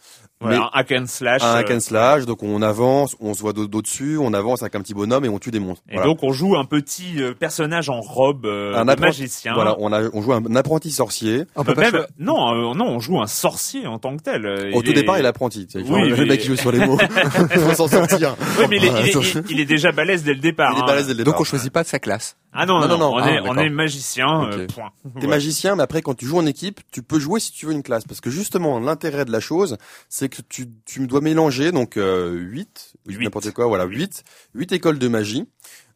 Ouais, 0.45 0.55
un 0.55 0.69
hack 0.75 0.93
and 0.93 1.07
slash. 1.07 1.43
Un 1.43 1.55
hack 1.55 1.71
and 1.71 1.77
euh, 1.77 1.81
slash, 1.81 2.27
donc 2.27 2.43
on 2.43 2.61
avance, 2.61 3.17
on 3.21 3.33
se 3.33 3.41
voit 3.41 3.55
d'au-dessus, 3.55 4.19
on 4.21 4.35
avance 4.35 4.61
avec 4.61 4.75
un 4.75 4.83
petit 4.83 4.93
bonhomme 4.93 5.25
et 5.25 5.31
on 5.31 5.39
tue 5.39 5.51
des 5.51 5.61
monstres. 5.61 5.83
Et 5.91 5.97
donc 5.97 6.19
on 6.23 6.33
joue 6.33 6.57
un 6.57 6.67
petit 6.67 7.23
euh, 7.23 7.33
personnage 7.33 7.89
en 7.89 8.03
robe 8.03 8.45
euh, 8.45 8.75
un 8.77 8.85
magicien. 8.85 9.55
Voilà, 9.55 9.77
on, 9.79 9.91
a, 9.95 10.03
on 10.13 10.21
joue 10.21 10.35
un 10.35 10.55
apprenti 10.55 10.91
sorcier. 10.91 11.45
On 11.57 11.65
peut 11.65 11.75
même, 11.75 12.05
non, 12.19 12.75
non, 12.75 12.87
on 12.87 12.99
joue 12.99 13.19
un 13.19 13.27
sorcier 13.27 13.87
en 13.87 13.99
tant 13.99 14.15
que 14.15 14.23
tel. 14.23 14.75
Au 14.75 14.83
tout 14.83 14.93
départ, 14.93 15.19
il 15.19 15.25
est 15.25 15.29
apprenti. 15.29 15.67
Oui, 15.75 16.11
le 16.11 16.27
mec 16.27 16.41
qui 16.41 16.49
joue 16.49 16.57
sur 16.57 16.71
les 16.71 16.85
mots. 16.85 16.99
il 17.55 17.61
faut 17.61 17.75
s'en 17.75 17.89
sortir. 17.89 18.37
Oui, 18.59 18.67
mais 18.69 18.77
il 18.77 18.85
est, 18.85 19.51
il, 19.51 19.61
est, 19.61 19.65
déjà 19.65 19.91
balèze 19.91 20.23
dès 20.23 20.35
le 20.35 20.41
départ. 20.41 20.75
Il 20.77 20.83
est 20.83 20.87
balèze 20.87 21.07
dès 21.07 21.13
le 21.13 21.19
départ. 21.19 21.33
Donc 21.33 21.41
on 21.41 21.45
choisit 21.45 21.73
pas 21.73 21.83
sa 21.85 21.99
classe. 21.99 22.37
Ah 22.59 22.65
non, 22.65 22.81
non, 22.81 22.97
non, 22.97 23.15
on, 23.15 23.27
est, 23.27 23.41
on 23.41 23.57
est 23.59 23.69
magicien. 23.69 24.45
Okay. 24.45 24.67
point. 24.67 24.91
T'es 25.21 25.27
magicien, 25.27 25.77
mais 25.77 25.83
après 25.83 26.01
quand 26.01 26.15
tu 26.15 26.25
joues 26.25 26.39
en 26.39 26.47
équipe, 26.47 26.81
tu 26.91 27.03
peux 27.03 27.19
jouer 27.19 27.39
si 27.39 27.53
tu 27.53 27.67
veux 27.67 27.73
une 27.73 27.83
classe, 27.83 28.05
parce 28.05 28.23
que 28.23 28.31
justement 28.31 28.81
l'intérêt 28.81 29.27
de 29.27 29.33
la 29.33 29.41
chose, 29.41 29.77
c'est 30.09 30.26
que 30.29 30.43
tu, 30.43 30.67
tu 30.85 31.07
dois 31.07 31.21
mélanger 31.21 31.73
donc 31.73 31.97
euh, 31.97 32.33
8, 32.33 32.95
n'importe 33.07 33.53
quoi, 33.53 33.67
voilà 33.67 33.85
8, 33.85 34.25
8 34.55 34.73
écoles 34.73 34.99
de 34.99 35.09
magie, 35.09 35.45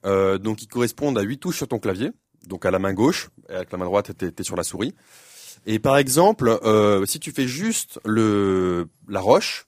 euh, 0.07 0.39
donc 0.39 0.59
qui 0.59 0.67
correspondent 0.67 1.19
à 1.19 1.23
8 1.23 1.39
touches 1.39 1.57
sur 1.57 1.69
ton 1.69 1.79
clavier, 1.79 2.11
donc 2.47 2.65
à 2.67 2.71
la 2.71 2.79
main 2.79 2.93
gauche, 2.93 3.31
et 3.49 3.55
avec 3.55 3.73
la 3.73 3.79
main 3.79 3.85
droite 3.87 4.13
t'es, 4.17 4.33
es 4.39 4.43
sur 4.43 4.57
la 4.57 4.65
souris. 4.65 4.95
Et 5.67 5.79
par 5.79 5.99
exemple, 5.99 6.59
euh, 6.65 7.05
si 7.07 7.21
tu 7.21 7.33
fais 7.33 7.47
juste 7.47 8.01
le 8.05 8.89
la 9.09 9.21
roche, 9.21 9.67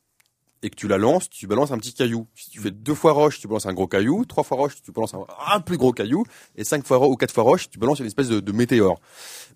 et 0.62 0.71
que 0.71 0.76
tu 0.76 0.88
la 0.88 0.99
lances, 0.99 1.28
tu 1.28 1.47
balances 1.47 1.73
un 1.73 1.78
petit 1.78 1.92
caillou. 1.92 2.26
Si 2.35 2.50
tu 2.50 2.61
fais 2.61 2.71
deux 2.71 2.95
fois 2.95 3.12
roche, 3.12 3.40
tu 3.40 3.49
balances 3.49 3.66
un 3.66 3.73
gros 3.73 3.88
caillou. 3.88 4.25
Trois 4.25 4.45
fois 4.45 4.57
roche, 4.57 4.81
tu 4.83 4.92
balances 4.92 5.14
un, 5.14 5.61
plus 5.61 5.76
gros 5.76 5.92
caillou. 5.92 6.25
Et 6.57 6.64
cinq 6.64 6.87
fois 6.87 6.99
roche 6.99 7.11
ou 7.11 7.16
quatre 7.16 7.35
fois 7.35 7.42
roche, 7.42 7.69
tu 7.69 7.78
balances 7.78 7.99
une 7.99 8.07
espèce 8.07 8.28
de, 8.28 8.40
de, 8.40 8.52
météore. 8.52 9.00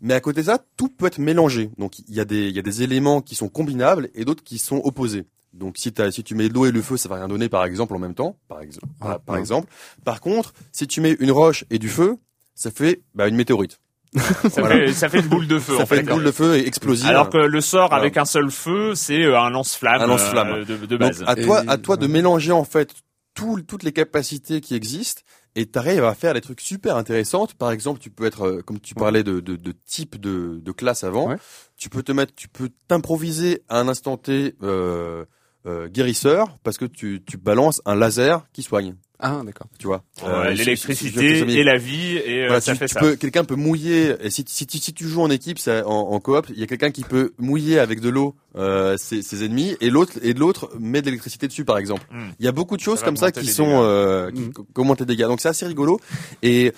Mais 0.00 0.14
à 0.14 0.20
côté 0.20 0.40
de 0.40 0.46
ça, 0.46 0.58
tout 0.76 0.88
peut 0.88 1.06
être 1.06 1.18
mélangé. 1.18 1.70
Donc 1.78 2.00
il 2.00 2.14
y 2.14 2.20
a 2.20 2.24
des, 2.24 2.50
y 2.50 2.58
a 2.58 2.62
des 2.62 2.82
éléments 2.82 3.20
qui 3.20 3.34
sont 3.34 3.48
combinables 3.48 4.10
et 4.14 4.24
d'autres 4.24 4.42
qui 4.42 4.58
sont 4.58 4.80
opposés. 4.84 5.24
Donc 5.52 5.78
si, 5.78 5.92
as, 5.98 6.10
si 6.10 6.24
tu 6.24 6.34
mets 6.34 6.48
l'eau 6.48 6.66
et 6.66 6.72
le 6.72 6.82
feu, 6.82 6.96
ça 6.96 7.08
va 7.08 7.16
rien 7.16 7.28
donner 7.28 7.48
par 7.48 7.64
exemple 7.64 7.94
en 7.94 7.98
même 7.98 8.14
temps. 8.14 8.36
Par, 8.48 8.60
exemple. 8.60 8.86
Par 9.24 9.36
exemple. 9.36 9.68
Par 10.04 10.20
contre, 10.20 10.52
si 10.72 10.86
tu 10.86 11.00
mets 11.00 11.16
une 11.20 11.30
roche 11.30 11.64
et 11.70 11.78
du 11.78 11.88
feu, 11.88 12.18
ça 12.54 12.70
fait 12.70 13.02
bah, 13.14 13.28
une 13.28 13.36
météorite. 13.36 13.80
ça, 14.50 14.68
fait, 14.68 14.92
ça 14.92 15.08
fait 15.08 15.20
une 15.20 15.28
boule 15.28 15.46
de 15.46 15.58
feu. 15.58 15.76
Ça 15.76 15.86
fait, 15.86 16.00
une 16.00 16.06
boule 16.06 16.24
de 16.24 16.30
feu 16.30 16.56
et 16.56 16.66
explosive. 16.66 17.06
Alors 17.06 17.30
que 17.30 17.38
le 17.38 17.60
sort 17.60 17.92
avec 17.92 18.16
un 18.16 18.24
seul 18.24 18.50
feu, 18.50 18.94
c'est 18.94 19.22
euh, 19.22 19.38
un 19.38 19.50
lance-flamme, 19.50 20.02
un 20.02 20.06
lance-flamme 20.06 20.48
euh, 20.48 20.64
de, 20.64 20.86
de, 20.86 20.96
base. 20.96 21.20
Donc, 21.20 21.28
à 21.28 21.36
toi, 21.36 21.62
à 21.66 21.78
toi 21.78 21.96
de 21.96 22.06
mélanger 22.06 22.52
en 22.52 22.64
fait 22.64 22.94
tout, 23.34 23.60
toutes 23.62 23.82
les 23.82 23.92
capacités 23.92 24.60
qui 24.60 24.74
existent 24.74 25.22
et 25.56 25.66
t'arrives 25.66 26.04
à 26.04 26.14
faire 26.14 26.34
des 26.34 26.40
trucs 26.40 26.60
super 26.60 26.96
intéressants. 26.96 27.46
Par 27.58 27.70
exemple, 27.70 27.98
tu 27.98 28.10
peux 28.10 28.26
être, 28.26 28.46
euh, 28.46 28.62
comme 28.62 28.78
tu 28.78 28.94
parlais 28.94 29.22
de, 29.22 29.40
de, 29.40 29.56
de 29.56 29.72
type 29.86 30.20
de, 30.20 30.60
de 30.62 30.72
classe 30.72 31.02
avant, 31.02 31.34
tu 31.76 31.88
peux 31.88 32.02
te 32.02 32.12
mettre, 32.12 32.34
tu 32.34 32.48
peux 32.48 32.70
t'improviser 32.88 33.62
à 33.68 33.80
un 33.80 33.88
instant 33.88 34.16
T 34.16 34.54
euh, 34.62 35.24
euh, 35.66 35.88
guérisseur 35.88 36.58
parce 36.62 36.78
que 36.78 36.84
tu, 36.84 37.22
tu 37.26 37.36
balances 37.36 37.82
un 37.84 37.94
laser 37.94 38.46
qui 38.52 38.62
soigne. 38.62 38.94
Ah 39.18 39.40
d'accord. 39.44 39.66
Tu 39.78 39.86
vois. 39.86 40.02
Euh, 40.24 40.50
L'électricité 40.50 41.38
et 41.38 41.64
la 41.64 41.78
vie 41.78 42.18
et 42.18 42.42
euh, 42.42 42.46
voilà, 42.46 42.60
ça 42.60 42.74
fait 42.74 42.88
ça. 42.88 43.00
Quelqu'un 43.16 43.44
peut 43.44 43.54
mouiller. 43.54 44.14
Et 44.20 44.30
si, 44.30 44.44
si, 44.46 44.66
si, 44.68 44.92
tu 44.92 45.08
joues 45.08 45.22
en 45.22 45.30
équipe, 45.30 45.58
ça, 45.58 45.86
en, 45.88 46.12
en 46.12 46.20
coop, 46.20 46.46
il 46.50 46.58
y 46.58 46.62
a 46.62 46.66
quelqu'un 46.66 46.90
qui 46.90 47.02
peut 47.02 47.32
mouiller 47.38 47.78
avec 47.78 48.00
de 48.00 48.10
l'eau 48.10 48.34
euh, 48.56 48.96
ses, 48.98 49.22
ses, 49.22 49.44
ennemis 49.44 49.76
et 49.80 49.88
l'autre 49.88 50.12
et 50.22 50.34
l'autre 50.34 50.70
met 50.78 51.00
de 51.00 51.06
l'électricité 51.06 51.48
dessus 51.48 51.64
par 51.64 51.78
exemple. 51.78 52.06
Hmm. 52.10 52.28
Il 52.38 52.44
y 52.44 52.48
a 52.48 52.52
beaucoup 52.52 52.76
de 52.76 52.82
choses 52.82 53.02
comme 53.02 53.16
ça 53.16 53.32
qui 53.32 53.46
sont 53.46 53.80
euh, 53.82 54.30
qui, 54.30 54.42
hmm. 54.42 54.94
des 54.98 55.06
dégâts. 55.06 55.26
Donc 55.26 55.40
c'est 55.40 55.48
assez 55.48 55.66
rigolo. 55.66 55.98
Et 56.42 56.72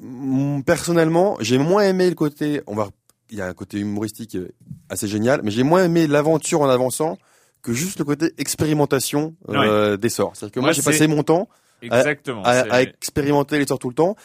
mm, 0.00 0.62
personnellement, 0.62 1.38
j'ai 1.40 1.56
moins 1.56 1.84
aimé 1.84 2.08
le 2.10 2.14
côté. 2.14 2.60
On 2.66 2.74
va. 2.74 2.88
Il 3.30 3.38
y 3.38 3.42
a 3.42 3.46
un 3.46 3.54
côté 3.54 3.78
humoristique 3.78 4.36
assez 4.88 5.06
génial, 5.06 5.40
mais 5.44 5.52
j'ai 5.52 5.62
moins 5.62 5.84
aimé 5.84 6.08
l'aventure 6.08 6.62
en 6.62 6.68
avançant 6.68 7.16
que 7.62 7.72
juste 7.72 7.98
le 7.98 8.04
côté 8.04 8.32
expérimentation 8.38 9.34
euh, 9.48 9.96
des 9.96 10.08
sorts. 10.08 10.32
C'est-à-dire 10.34 10.54
que 10.54 10.60
moi, 10.60 10.72
j'ai 10.72 10.82
passé 10.82 11.06
mon 11.06 11.22
temps 11.22 11.48
Exactement, 11.82 12.42
à, 12.44 12.60
à, 12.72 12.82
expérimenter 12.82 13.58
les 13.58 13.66
sorts 13.66 13.78
tout 13.78 13.88
le 13.88 13.94
temps. 13.94 14.16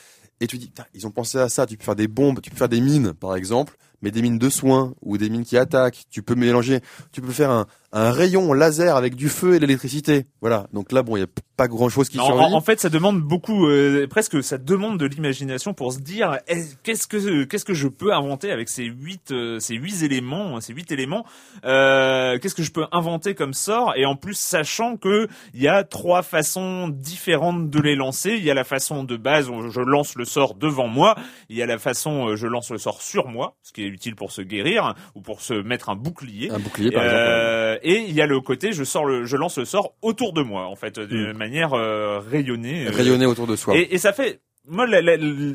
Et 0.41 0.47
tu 0.47 0.57
dis, 0.57 0.71
ils 0.93 1.07
ont 1.07 1.11
pensé 1.11 1.37
à 1.37 1.47
ça. 1.47 1.65
Tu 1.65 1.77
peux 1.77 1.85
faire 1.85 1.95
des 1.95 2.09
bombes, 2.09 2.41
tu 2.41 2.49
peux 2.49 2.57
faire 2.57 2.69
des 2.69 2.81
mines, 2.81 3.13
par 3.13 3.35
exemple, 3.35 3.77
mais 4.01 4.11
des 4.11 4.21
mines 4.21 4.37
de 4.37 4.49
soins 4.49 4.93
ou 5.01 5.17
des 5.17 5.29
mines 5.29 5.45
qui 5.45 5.57
attaquent. 5.57 6.03
Tu 6.09 6.21
peux 6.21 6.35
mélanger, 6.35 6.81
tu 7.13 7.21
peux 7.21 7.31
faire 7.31 7.51
un, 7.51 7.67
un 7.95 8.11
rayon 8.11 8.51
laser 8.51 8.97
avec 8.97 9.15
du 9.15 9.29
feu 9.29 9.55
et 9.55 9.59
de 9.59 9.65
l'électricité. 9.65 10.25
Voilà. 10.41 10.67
Donc 10.73 10.91
là, 10.91 11.01
bon, 11.01 11.15
il 11.15 11.21
y 11.21 11.23
a 11.23 11.27
pas 11.55 11.69
grand 11.69 11.87
chose 11.87 12.09
qui 12.09 12.17
survit. 12.17 12.53
En, 12.53 12.59
fait, 12.59 12.81
ça 12.81 12.89
demande 12.89 13.21
beaucoup, 13.21 13.67
euh, 13.67 14.05
presque, 14.07 14.43
ça 14.43 14.57
demande 14.57 14.99
de 14.99 15.05
l'imagination 15.05 15.73
pour 15.73 15.93
se 15.93 15.99
dire 15.99 16.37
qu'est-ce 16.83 17.07
que 17.07 17.45
qu'est-ce 17.45 17.63
que 17.63 17.73
je 17.73 17.87
peux 17.87 18.13
inventer 18.13 18.51
avec 18.51 18.67
ces 18.67 18.83
huit 18.83 19.31
euh, 19.31 19.59
ces 19.59 19.75
huit 19.75 20.03
éléments, 20.03 20.59
ces 20.59 20.73
huit 20.73 20.91
éléments. 20.91 21.25
Euh, 21.63 22.37
qu'est-ce 22.39 22.55
que 22.55 22.63
je 22.63 22.71
peux 22.71 22.85
inventer 22.91 23.33
comme 23.33 23.53
sort? 23.53 23.93
Et 23.95 24.05
en 24.05 24.17
plus, 24.17 24.37
sachant 24.37 24.97
que 24.97 25.29
il 25.53 25.61
y 25.61 25.69
a 25.69 25.85
trois 25.85 26.21
façons 26.21 26.89
différentes 26.89 27.69
de 27.69 27.79
les 27.79 27.95
lancer. 27.95 28.31
Il 28.31 28.43
y 28.43 28.51
a 28.51 28.53
la 28.53 28.65
façon 28.65 29.05
de 29.05 29.15
base 29.15 29.49
où 29.49 29.69
je 29.69 29.79
lance 29.79 30.15
le 30.15 30.25
sort 30.25 30.55
devant 30.55 30.89
moi. 30.89 31.15
Il 31.47 31.55
y 31.55 31.61
a 31.61 31.65
la 31.65 31.77
façon 31.77 32.25
où 32.25 32.35
je 32.35 32.47
lance 32.47 32.71
le 32.71 32.77
sort 32.77 33.01
sur 33.01 33.29
moi, 33.29 33.55
ce 33.63 33.71
qui 33.71 33.83
est 33.83 33.87
utile 33.87 34.15
pour 34.15 34.33
se 34.33 34.41
guérir 34.41 34.95
ou 35.15 35.21
pour 35.21 35.39
se 35.39 35.53
mettre 35.53 35.87
un 35.87 35.95
bouclier. 35.95 36.51
Un 36.51 36.59
bouclier, 36.59 36.91
par 36.91 37.03
exemple. 37.05 37.84
Et 37.85 37.99
il 37.99 38.15
y 38.15 38.21
a 38.21 38.25
le 38.25 38.41
côté 38.41 38.73
je 38.73 38.83
sors 38.83 39.05
le 39.05 39.25
je 39.25 39.37
lance 39.37 39.57
le 39.57 39.65
sort 39.65 39.93
autour 40.01 40.33
de 40.33 40.41
moi 40.41 40.65
en 40.65 40.75
fait 40.75 40.99
d'une 40.99 41.33
mm. 41.33 41.37
manière 41.37 41.73
euh, 41.73 42.19
rayonnée. 42.19 42.87
Euh, 42.87 42.91
rayonnée 42.91 43.27
autour 43.27 43.47
de 43.47 43.55
soi. 43.55 43.77
Et, 43.77 43.93
et 43.93 43.97
ça 43.99 44.11
fait 44.11 44.41
moi, 44.67 44.87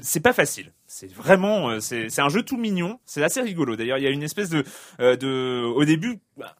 c'est 0.02 0.22
pas 0.22 0.32
facile. 0.32 0.72
C'est 0.92 1.12
vraiment, 1.12 1.70
euh, 1.70 1.78
c'est 1.78 2.18
un 2.18 2.28
jeu 2.28 2.42
tout 2.42 2.56
mignon. 2.56 2.98
C'est 3.06 3.22
assez 3.22 3.40
rigolo. 3.40 3.76
D'ailleurs, 3.76 3.98
il 3.98 4.02
y 4.02 4.08
a 4.08 4.10
une 4.10 4.24
espèce 4.24 4.50
de, 4.50 4.64
de, 4.98 5.62
au 5.64 5.84
début, 5.84 6.18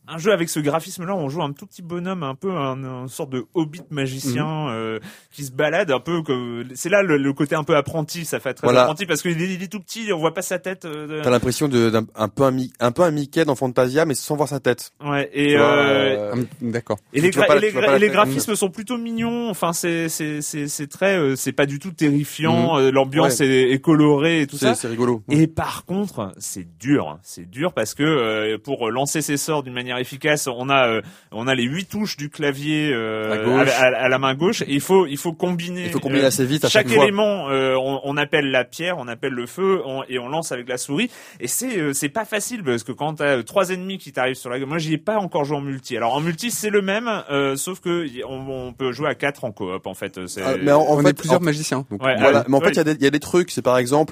un 0.09 0.19
jeu 0.19 0.33
avec 0.33 0.49
ce 0.49 0.61
graphisme-là, 0.61 1.15
on 1.15 1.29
joue 1.29 1.43
un 1.43 1.53
tout 1.53 1.67
petit 1.67 1.83
bonhomme, 1.83 2.23
un 2.23 2.35
peu 2.35 2.51
un, 2.51 2.77
une 3.03 3.09
sorte 3.09 3.31
de 3.31 3.45
hobbit 3.55 3.83
magicien 3.91 4.45
mhm. 4.45 4.71
euh, 4.71 4.99
qui 5.31 5.45
se 5.45 5.53
balade 5.53 5.91
un 5.91 6.01
peu. 6.01 6.23
comme 6.23 6.65
C'est 6.75 6.89
là 6.89 7.03
le, 7.03 7.33
côté 7.33 7.55
un 7.55 7.65
peu 7.65 7.77
apprenti, 7.77 8.25
ça 8.25 8.41
fait 8.41 8.55
très 8.55 8.69
apprenti 8.77 9.07
parce 9.07 9.23
qu'il 9.23 9.41
est, 9.41 9.55
il 9.55 9.63
est, 9.63 9.69
tout 9.69 9.81
petit, 9.81 10.13
on 10.13 10.19
voit 10.19 10.35
pas 10.35 10.43
sa 10.43 10.59
tête. 10.59 10.85
Euh, 10.85 11.23
T'as 11.23 11.31
l'impression 11.31 11.69
d'un 11.69 12.07
un 12.15 12.29
peu 12.29 12.45
un, 12.45 12.57
un 12.81 12.93
peu 12.93 13.03
un 13.03 13.11
Mickey 13.11 13.45
dans 13.45 13.55
Fantasia, 13.55 14.05
mais 14.05 14.15
sans 14.15 14.37
voir 14.37 14.49
sa 14.49 14.61
tête. 14.61 14.93
Ouais. 15.05 15.31
Et 15.33 15.57
euh, 15.57 16.35
euh 16.35 16.45
d'accord. 16.61 16.99
Et 17.13 17.21
les, 17.21 17.29
et 17.29 17.99
les, 17.99 18.09
graphismes 18.09 18.55
sont 18.55 18.71
plutôt 18.71 18.99
mignons. 18.99 19.49
Enfin, 19.51 19.73
c'est 19.73 20.09
c'est 20.09 20.41
c'est 20.43 20.87
très, 20.89 21.17
euh, 21.17 21.37
c'est 21.37 21.53
pas 21.53 21.67
du 21.67 21.79
tout 21.79 21.93
terrifiant. 21.93 22.79
Mhm. 22.79 22.91
L'ambiance 22.91 23.41
est, 23.41 23.71
est, 23.71 23.81
colorée 23.81 24.20
et 24.25 24.47
tout 24.47 24.57
ça. 24.57 24.75
C'est 24.75 24.89
rigolo. 24.89 25.23
Et 25.29 25.47
par 25.47 25.85
contre, 25.85 26.33
c'est 26.39 26.67
dur. 26.79 27.19
C'est 27.23 27.49
dur 27.49 27.73
parce 27.73 27.95
que 27.95 28.57
pour 28.57 28.91
lancer 28.91 29.23
ses 29.23 29.37
sorts 29.37 29.63
d'une 29.63 29.75
manière 29.75 29.99
efficace. 29.99 30.47
On 30.47 30.69
a 30.69 30.89
euh, 30.89 31.03
on 31.33 31.47
a 31.47 31.55
les 31.55 31.65
huit 31.65 31.87
touches 31.87 32.17
du 32.17 32.31
clavier 32.31 32.91
euh, 32.93 33.65
à, 33.79 34.09
la 34.09 34.19
main 34.19 34.35
gauche 34.35 34.63
et 34.63 34.73
il 34.73 34.81
faut 34.81 35.07
il 35.07 35.17
faut 35.17 35.33
combiner. 35.33 35.87
Il 35.87 35.91
faut 35.91 36.01
combiner 36.01 36.25
assez 36.25 36.45
vite. 36.45 36.65
À 36.65 36.69
chaque, 36.69 36.89
chaque 36.89 36.99
élément, 36.99 37.49
euh, 37.51 37.75
on, 37.77 38.01
on, 38.05 38.17
appelle 38.17 38.51
la 38.51 38.65
pierre, 38.65 38.99
on 38.99 39.09
appelle 39.09 39.33
le 39.33 39.47
feu 39.47 39.83
et 40.09 40.19
on 40.19 40.29
lance 40.29 40.53
avec 40.53 40.69
la 40.69 40.79
souris. 40.79 41.11
Et 41.41 41.49
c'est 41.49 41.93
c'est 41.95 42.09
pas 42.09 42.25
facile 42.25 42.63
parce 42.63 42.85
que 42.85 42.93
quand 42.93 43.15
t'as 43.15 43.43
trois 43.43 43.71
ennemis 43.71 43.99
qui 43.99 44.13
t'arrivent 44.13 44.37
sur 44.37 44.51
la 44.51 44.59
gueule, 44.59 44.69
moi 44.69 44.79
j'y 44.79 44.95
ai 44.95 44.99
pas 44.99 45.19
encore 45.19 45.45
joué 45.45 45.57
en 45.57 45.63
multi. 45.63 45.97
Alors 45.97 46.15
en 46.15 46.21
multi 46.21 46.51
c'est 46.51 46.71
le 46.71 46.83
même, 46.83 47.09
sauf 47.57 47.81
que 47.81 48.07
on, 48.27 48.73
peut 48.73 48.93
jouer 48.93 49.09
à 49.09 49.15
quatre 49.15 49.45
en 49.45 49.53
coop 49.53 49.87
en 49.87 49.95
fait. 49.95 50.21
Ah, 50.39 50.55
mais 50.63 50.73
en, 50.73 50.83
on 50.83 51.03
fait, 51.03 51.11
est 51.11 51.15
plusieurs 51.15 51.41
magiciens. 51.41 51.85
Donc, 51.91 52.01
voilà. 52.01 52.45
Mais 52.49 52.57
en 52.57 52.61
fait 52.61 52.71
il 52.71 52.77
y 52.77 52.81
a 52.81 52.85
des 52.85 52.93
il 52.93 53.03
y 53.03 53.07
a 53.07 53.11
des 53.11 53.21
trucs. 53.21 53.51
C'est 53.51 53.63
par 53.63 53.79
exemple 53.79 54.10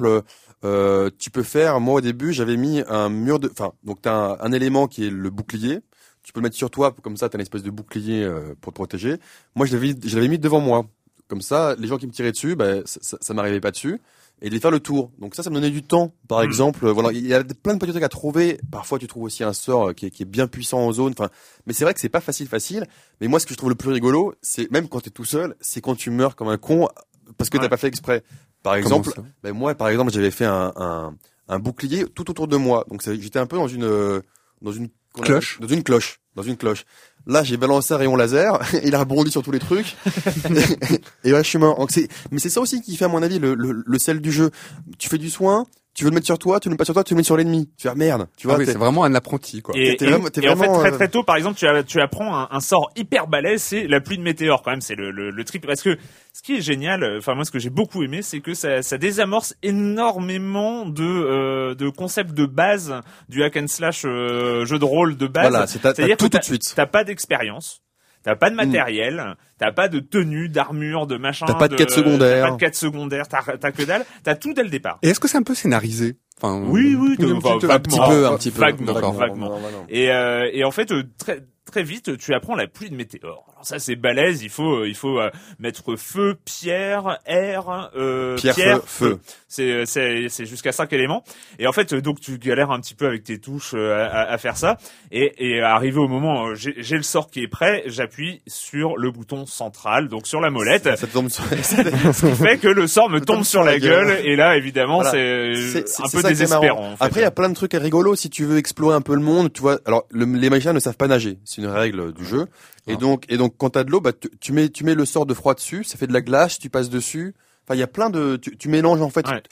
euh, 0.65 1.11
tu 1.19 1.31
peux 1.31 1.43
faire, 1.43 1.81
moi 1.81 1.95
au 1.95 2.01
début 2.01 2.33
j'avais 2.33 2.57
mis 2.57 2.83
un 2.89 3.09
mur 3.09 3.39
de, 3.39 3.49
enfin 3.51 3.73
donc 3.85 4.03
t'as 4.03 4.15
un, 4.15 4.37
un 4.41 4.53
élément 4.53 4.87
qui 4.89 5.07
est 5.07 5.11
le 5.11 5.31
bouclier, 5.31 5.81
tu 6.23 6.33
peux 6.33 6.41
le 6.41 6.45
mettre 6.45 6.57
sur 6.57 6.71
toi 6.71 6.95
comme 7.03 7.17
ça 7.17 7.29
t'as 7.29 7.39
une 7.39 7.43
espèce 7.43 7.63
de 7.63 7.71
bouclier 7.71 8.23
euh, 8.25 8.55
pour 8.61 8.73
te 8.73 8.77
protéger. 8.77 9.17
Moi 9.55 9.67
je 9.67 9.73
l'avais 9.75 9.95
je 10.05 10.15
l'avais 10.17 10.29
mis 10.29 10.39
devant 10.39 10.61
moi 10.61 10.87
comme 11.29 11.43
ça, 11.43 11.75
les 11.79 11.87
gens 11.89 11.99
qui 11.99 12.07
me 12.07 12.13
tiraient 12.13 12.33
dessus, 12.33 12.57
bah, 12.57 12.77
ça, 12.87 12.99
ça, 13.03 13.19
ça 13.21 13.35
m'arrivait 13.35 13.61
pas 13.61 13.71
dessus 13.71 14.01
et 14.41 14.49
de 14.49 14.55
les 14.55 14.61
faire 14.61 14.71
le 14.71 14.81
tour. 14.81 15.11
Donc 15.19 15.35
ça, 15.35 15.43
ça 15.43 15.51
me 15.51 15.57
donnait 15.57 15.69
du 15.71 15.83
temps. 15.83 16.15
Par 16.27 16.41
Mm. 16.41 16.45
exemple, 16.45 16.87
euh, 16.87 16.93
voilà, 16.93 17.11
il 17.13 17.27
y 17.27 17.35
a 17.35 17.43
plein 17.45 17.75
de 17.75 17.79
petits 17.79 17.91
trucs 17.93 18.05
à 18.05 18.09
trouver. 18.09 18.59
Parfois, 18.71 18.99
tu 18.99 19.07
trouves 19.09 19.25
aussi 19.25 19.43
un 19.45 19.53
sort 19.53 19.95
qui 19.95 20.07
est, 20.07 20.11
qui 20.11 20.23
est 20.23 20.27
bien 20.27 20.47
puissant 20.47 20.79
en 20.79 20.91
zone. 20.93 21.13
Enfin, 21.19 21.29
mais 21.67 21.73
c'est 21.75 21.85
vrai 21.85 21.93
que 21.93 22.01
c'est 22.01 22.09
pas 22.09 22.21
facile, 22.23 22.47
facile. 22.49 22.87
Mais 23.21 23.27
moi, 23.29 23.41
ce 23.41 23.47
que 23.47 23.53
je 23.53 23.59
trouve 23.59 23.69
le 23.69 23.75
plus 23.75 23.91
rigolo, 23.91 24.35
c'est 24.41 24.71
même 24.71 24.89
quand 24.89 25.01
t'es 25.01 25.11
tout 25.11 25.25
seul, 25.27 25.55
c'est 25.61 25.81
quand 25.83 25.97
tu 25.97 26.11
meurs 26.11 26.35
comme 26.35 26.49
un 26.49 26.57
con 26.57 26.89
parce 27.37 27.51
que 27.51 27.59
Ouais. 27.59 27.65
t'as 27.65 27.69
pas 27.69 27.77
fait 27.77 27.89
exprès. 27.89 28.23
Par 28.63 28.75
exemple, 28.75 29.11
ben 29.43 29.53
moi, 29.53 29.75
par 29.75 29.89
exemple, 29.89 30.13
j'avais 30.13 30.31
fait 30.31 30.45
un, 30.45 30.73
un, 30.77 31.15
un 31.49 31.59
bouclier 31.59 32.07
tout 32.07 32.31
autour 32.31 32.49
de 32.49 32.57
moi. 32.57 32.85
Donc 32.91 33.03
j'étais 33.03 33.39
un 33.39 33.47
peu 33.47 33.57
dans 33.57 33.69
une 33.69 33.85
euh, 33.85 34.21
dans 34.63 34.73
une 34.73 34.89
Cloche? 35.23 35.59
dans 35.61 35.67
une 35.67 35.83
cloche, 35.83 36.21
dans 36.37 36.43
une 36.43 36.57
cloche. 36.57 36.85
Là, 37.27 37.43
j'ai 37.43 37.57
balancé 37.57 37.93
un 37.93 37.97
rayon 37.97 38.15
laser, 38.17 38.61
il 38.85 38.95
a 38.95 39.01
rebondi 39.01 39.31
sur 39.31 39.43
tous 39.43 39.51
les 39.51 39.59
trucs, 39.59 39.97
et 41.25 41.31
là, 41.31 41.43
je 41.43 41.49
suis 41.49 41.59
mort. 41.59 41.77
Donc, 41.79 41.91
mais 42.31 42.39
c'est 42.39 42.51
ça 42.51 42.61
aussi 42.61 42.81
qui 42.81 42.97
fait, 42.97 43.07
à 43.07 43.09
mon 43.09 43.23
avis, 43.23 43.39
le, 43.39 43.55
le, 43.55 43.83
le 43.85 43.99
sel 43.99 44.21
du 44.21 44.31
jeu. 44.31 44.51
Tu 44.99 45.09
fais 45.09 45.19
du 45.19 45.29
soin, 45.29 45.67
tu 45.99 46.05
veux 46.05 46.11
le 46.11 46.15
mettre 46.15 46.27
sur 46.27 46.39
toi, 46.39 46.61
tu 46.61 46.69
le 46.69 46.75
mets 46.75 46.77
pas 46.79 46.85
sur 46.85 46.95
toi, 46.95 47.05
tu 47.05 47.15
le 47.15 47.19
mets 47.19 47.23
sur 47.25 47.37
l'ennemi. 47.37 47.69
Tu 47.77 47.83
fais 47.83 47.89
ah, 47.89 47.95
merde, 47.95 48.29
tu 48.37 48.47
Ah 48.47 48.51
vois. 48.51 48.59
oui, 48.59 48.65
t'es- 48.67 48.73
c'est 48.73 48.79
vraiment 48.79 49.05
un 49.05 49.15
apprenti, 49.15 49.61
quoi. 49.63 49.75
Et, 49.77 49.97
T'es 49.97 50.05
et- 50.07 50.09
vraiment- 50.11 50.29
t'es 50.31 50.45
et 50.45 50.49
en 50.49 50.57
fait, 50.57 50.69
très 50.73 50.93
euh, 50.93 50.97
très 50.97 51.09
tôt, 51.09 51.23
par 51.25 51.37
exemple, 51.37 51.59
tu, 51.59 51.67
as- 51.67 51.83
tu 51.83 52.01
apprends 52.01 52.37
un, 52.37 52.49
un 52.51 52.61
sort 52.61 52.91
hyper 52.97 53.27
balèze, 53.27 53.63
c'est 53.63 53.87
la 53.87 54.01
pluie 54.01 54.17
de 54.19 54.23
météores 54.23 54.63
quand 54.63 54.71
même, 54.71 54.81
c'est 54.81 54.95
le, 54.95 55.11
le, 55.11 55.31
le 55.31 55.45
trip. 55.45 55.67
Parce 55.67 55.83
que 55.83 55.99
ce 56.33 56.43
qui 56.43 56.57
est 56.57 56.61
génial, 56.61 57.03
euh, 57.03 57.19
enfin 57.19 57.35
moi 57.35 57.45
ce 57.45 57.51
que 57.51 57.59
j'ai 57.59 57.71
beaucoup 57.71 58.03
aimé, 58.03 58.23
c'est 58.23 58.41
que 58.41 58.55
ça, 58.55 58.83
ça 58.83 58.97
désamorce 58.99 59.55
énormément 59.63 60.87
de, 60.87 61.03
euh, 61.05 61.75
de 61.75 61.89
concepts 61.89 62.33
de 62.33 62.47
base 62.47 62.95
du 63.29 63.43
hack 63.43 63.57
and 63.57 63.67
slash 63.69 64.03
euh, 64.05 64.65
jeu 64.65 64.79
de 64.79 64.85
rôle 64.85 65.17
de 65.17 65.27
base. 65.27 65.51
voilà, 65.51 65.67
c'est 65.67 65.81
tout 66.17 66.29
tout 66.29 66.39
de 66.39 66.43
suite. 66.45 66.73
T'as 66.77 66.87
pas 66.87 67.05
d'expérience. 67.05 67.83
T'as 68.29 68.37
pas 68.37 68.51
de 68.51 68.57
matériel, 68.57 69.37
t'as 69.57 69.73
pas 69.73 69.89
de 69.89 70.01
tenue, 70.01 70.51
d'armure, 70.51 71.07
de 71.07 71.17
machin. 71.17 71.47
T'as 71.47 71.55
pas 71.55 71.69
de 71.69 71.77
quête 71.77 71.91
secondaire. 71.91 72.43
T'as 72.43 72.49
pas 72.51 72.55
de 72.57 72.61
quête 72.61 72.75
secondaire, 72.75 73.27
t'as 73.27 73.73
que 73.73 73.83
dalle. 73.85 74.05
T'as 74.23 74.35
tout 74.35 74.53
dès 74.53 74.63
le 74.63 74.69
départ. 74.69 74.99
Et 75.03 75.09
est-ce 75.09 75.19
que 75.19 75.29
c'est 75.29 75.39
un 75.39 75.43
peu 75.43 75.55
scénarisé? 75.55 76.19
Enfin, 76.43 76.63
Oui, 76.67 76.95
oui. 76.95 77.17
Un 77.19 77.41
petit 77.81 77.99
peu, 77.99 78.27
un 78.27 78.37
petit 78.37 78.51
peu. 78.51 78.61
Vaguement, 78.61 78.93
vaguement. 79.13 79.59
Et, 79.89 80.11
euh, 80.11 80.51
et 80.53 80.63
en 80.63 80.71
fait, 80.71 80.93
euh, 80.93 81.05
très 81.19 81.41
très 81.71 81.83
vite, 81.83 82.17
tu 82.19 82.35
apprends 82.35 82.55
la 82.57 82.67
pluie 82.67 82.91
de 82.91 82.95
météores. 82.97 83.45
Alors 83.53 83.65
ça, 83.67 83.79
c'est 83.79 83.97
balèze. 83.97 84.43
Il 84.43 84.51
faut 84.51 84.85
il 84.85 84.95
faut 84.95 85.19
euh, 85.21 85.31
mettre 85.59 85.97
feu, 85.97 86.37
pierre, 86.45 87.19
air, 87.27 87.91
euh, 87.97 88.37
Pierre, 88.37 88.55
feu, 88.57 88.83
feu. 88.87 89.19
C'est 89.49 89.87
c'est 89.87 90.29
c'est 90.29 90.45
jusqu'à 90.47 90.73
cinq 90.73 90.93
éléments. 90.93 91.25
Et 91.59 91.67
en 91.67 91.73
fait, 91.73 91.93
euh, 91.93 92.01
donc 92.01 92.21
tu 92.21 92.39
galères 92.39 92.71
un 92.71 92.81
petit 92.81 92.95
peu 92.95 93.07
avec 93.07 93.25
tes 93.25 93.39
touches 93.39 93.73
euh, 93.75 94.07
à, 94.11 94.23
à 94.33 94.39
faire 94.39 94.57
ça. 94.57 94.77
Et, 95.11 95.33
et 95.39 95.61
arrivé 95.61 95.99
au 95.99 96.09
moment, 96.09 96.49
euh, 96.49 96.55
j'ai 96.55 96.75
j'ai 96.79 96.97
le 96.97 97.03
sort 97.03 97.31
qui 97.31 97.43
est 97.43 97.49
prêt. 97.49 97.83
J'appuie 97.87 98.43
sur 98.47 98.97
le 98.97 99.11
bouton 99.11 99.47
central, 99.47 100.09
donc 100.09 100.27
sur 100.27 100.41
la 100.41 100.51
molette, 100.51 100.85
Ça 100.97 101.07
te 101.07 101.13
tombe 101.13 101.29
sur- 101.29 101.45
ce 101.63 102.27
qui 102.27 102.43
fait 102.43 102.59
que 102.59 102.69
le 102.69 102.87
sort 102.87 103.09
me 103.11 103.21
tombe 103.21 103.43
sur 103.45 103.63
la 103.65 103.79
gueule. 103.79 104.19
Et 104.25 104.37
là, 104.37 104.57
évidemment, 104.57 105.01
Voilà. 105.03 105.11
c'est 105.11 105.85
C'est- 105.87 106.01
un 106.01 106.09
peu 106.09 106.21
ça 106.21 106.29
désespérant. 106.29 106.93
en 106.93 106.97
fait. 106.97 107.05
Après, 107.05 107.21
il 107.21 107.25
y 107.25 107.27
a 107.27 107.31
plein 107.31 107.49
de 107.49 107.55
trucs 107.55 107.73
rigolos 107.73 108.17
si 108.17 108.31
tu 108.31 108.45
veux 108.45 108.59
explorer 108.59 108.95
un 108.95 109.01
peu 109.01 109.15
le 109.15 109.23
monde. 109.23 109.53
Tu 109.53 109.61
vois, 109.61 109.79
alors 109.87 110.05
le- 110.11 110.25
les 110.27 110.51
magiciens 110.51 110.73
ne 110.73 110.81
savent 110.81 110.97
pas 110.97 111.09
nager, 111.09 111.39
c'est 111.59 111.65
une 111.67 111.73
règle 111.73 112.13
du 112.13 112.25
jeu. 112.25 112.47
Et 112.87 112.93
Ah. 112.93 112.97
donc, 112.97 113.25
et 113.29 113.37
donc, 113.37 113.55
quand 113.59 113.71
t'as 113.71 113.85
de 113.85 113.91
l'eau, 113.91 114.01
bah, 114.01 114.13
tu, 114.13 114.29
tu 114.41 114.53
mets, 114.53 114.69
tu 114.69 114.85
mets 114.85 114.95
le 114.95 115.05
sort 115.05 115.27
de 115.27 115.35
froid 115.35 115.55
dessus, 115.55 115.85
ça 115.85 115.97
fait 115.99 116.07
de 116.07 116.13
la 116.13 116.21
glace, 116.21 116.59
tu 116.59 116.71
passes 116.71 116.89
dessus. 116.91 117.35
Enfin, 117.67 117.75
il 117.75 117.81
y 117.81 117.83
a 117.83 117.87
plein 117.89 118.11
de, 118.11 118.37
tu, 118.37 118.57
tu 118.57 118.69
mélanges 118.69 119.03
en 119.03 119.11
fait. 119.11 119.27
Ouais. 119.29 119.43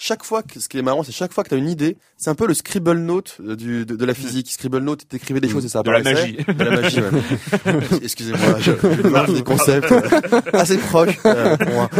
Chaque 0.00 0.22
fois 0.22 0.44
que, 0.44 0.60
ce 0.60 0.68
qui 0.68 0.78
est 0.78 0.82
marrant, 0.82 1.02
c'est 1.02 1.10
chaque 1.10 1.32
fois 1.32 1.42
que 1.42 1.48
t'as 1.48 1.56
une 1.56 1.68
idée, 1.68 1.96
c'est 2.16 2.30
un 2.30 2.36
peu 2.36 2.46
le 2.46 2.54
scribble 2.54 2.98
note 2.98 3.38
euh, 3.44 3.56
du, 3.56 3.84
de, 3.84 3.96
de 3.96 4.04
la 4.04 4.14
physique. 4.14 4.48
Scribble 4.48 4.78
note, 4.78 5.08
t'écrivais 5.08 5.40
des 5.40 5.48
choses 5.48 5.64
et 5.64 5.68
ça 5.68 5.82
de 5.82 5.90
la 5.90 5.98
apparaissait. 5.98 6.36
magie. 6.36 6.56
De 6.56 6.64
la 6.64 6.70
magie, 6.70 7.00
ouais. 7.00 7.98
Excusez-moi, 8.04 8.60
je, 8.60 8.70
je 8.80 9.32
des 9.32 9.42
concepts 9.42 9.90
euh, 9.90 10.40
assez 10.52 10.78
proches 10.78 11.18
euh, 11.26 11.56
pour 11.56 11.72
moi. 11.74 11.90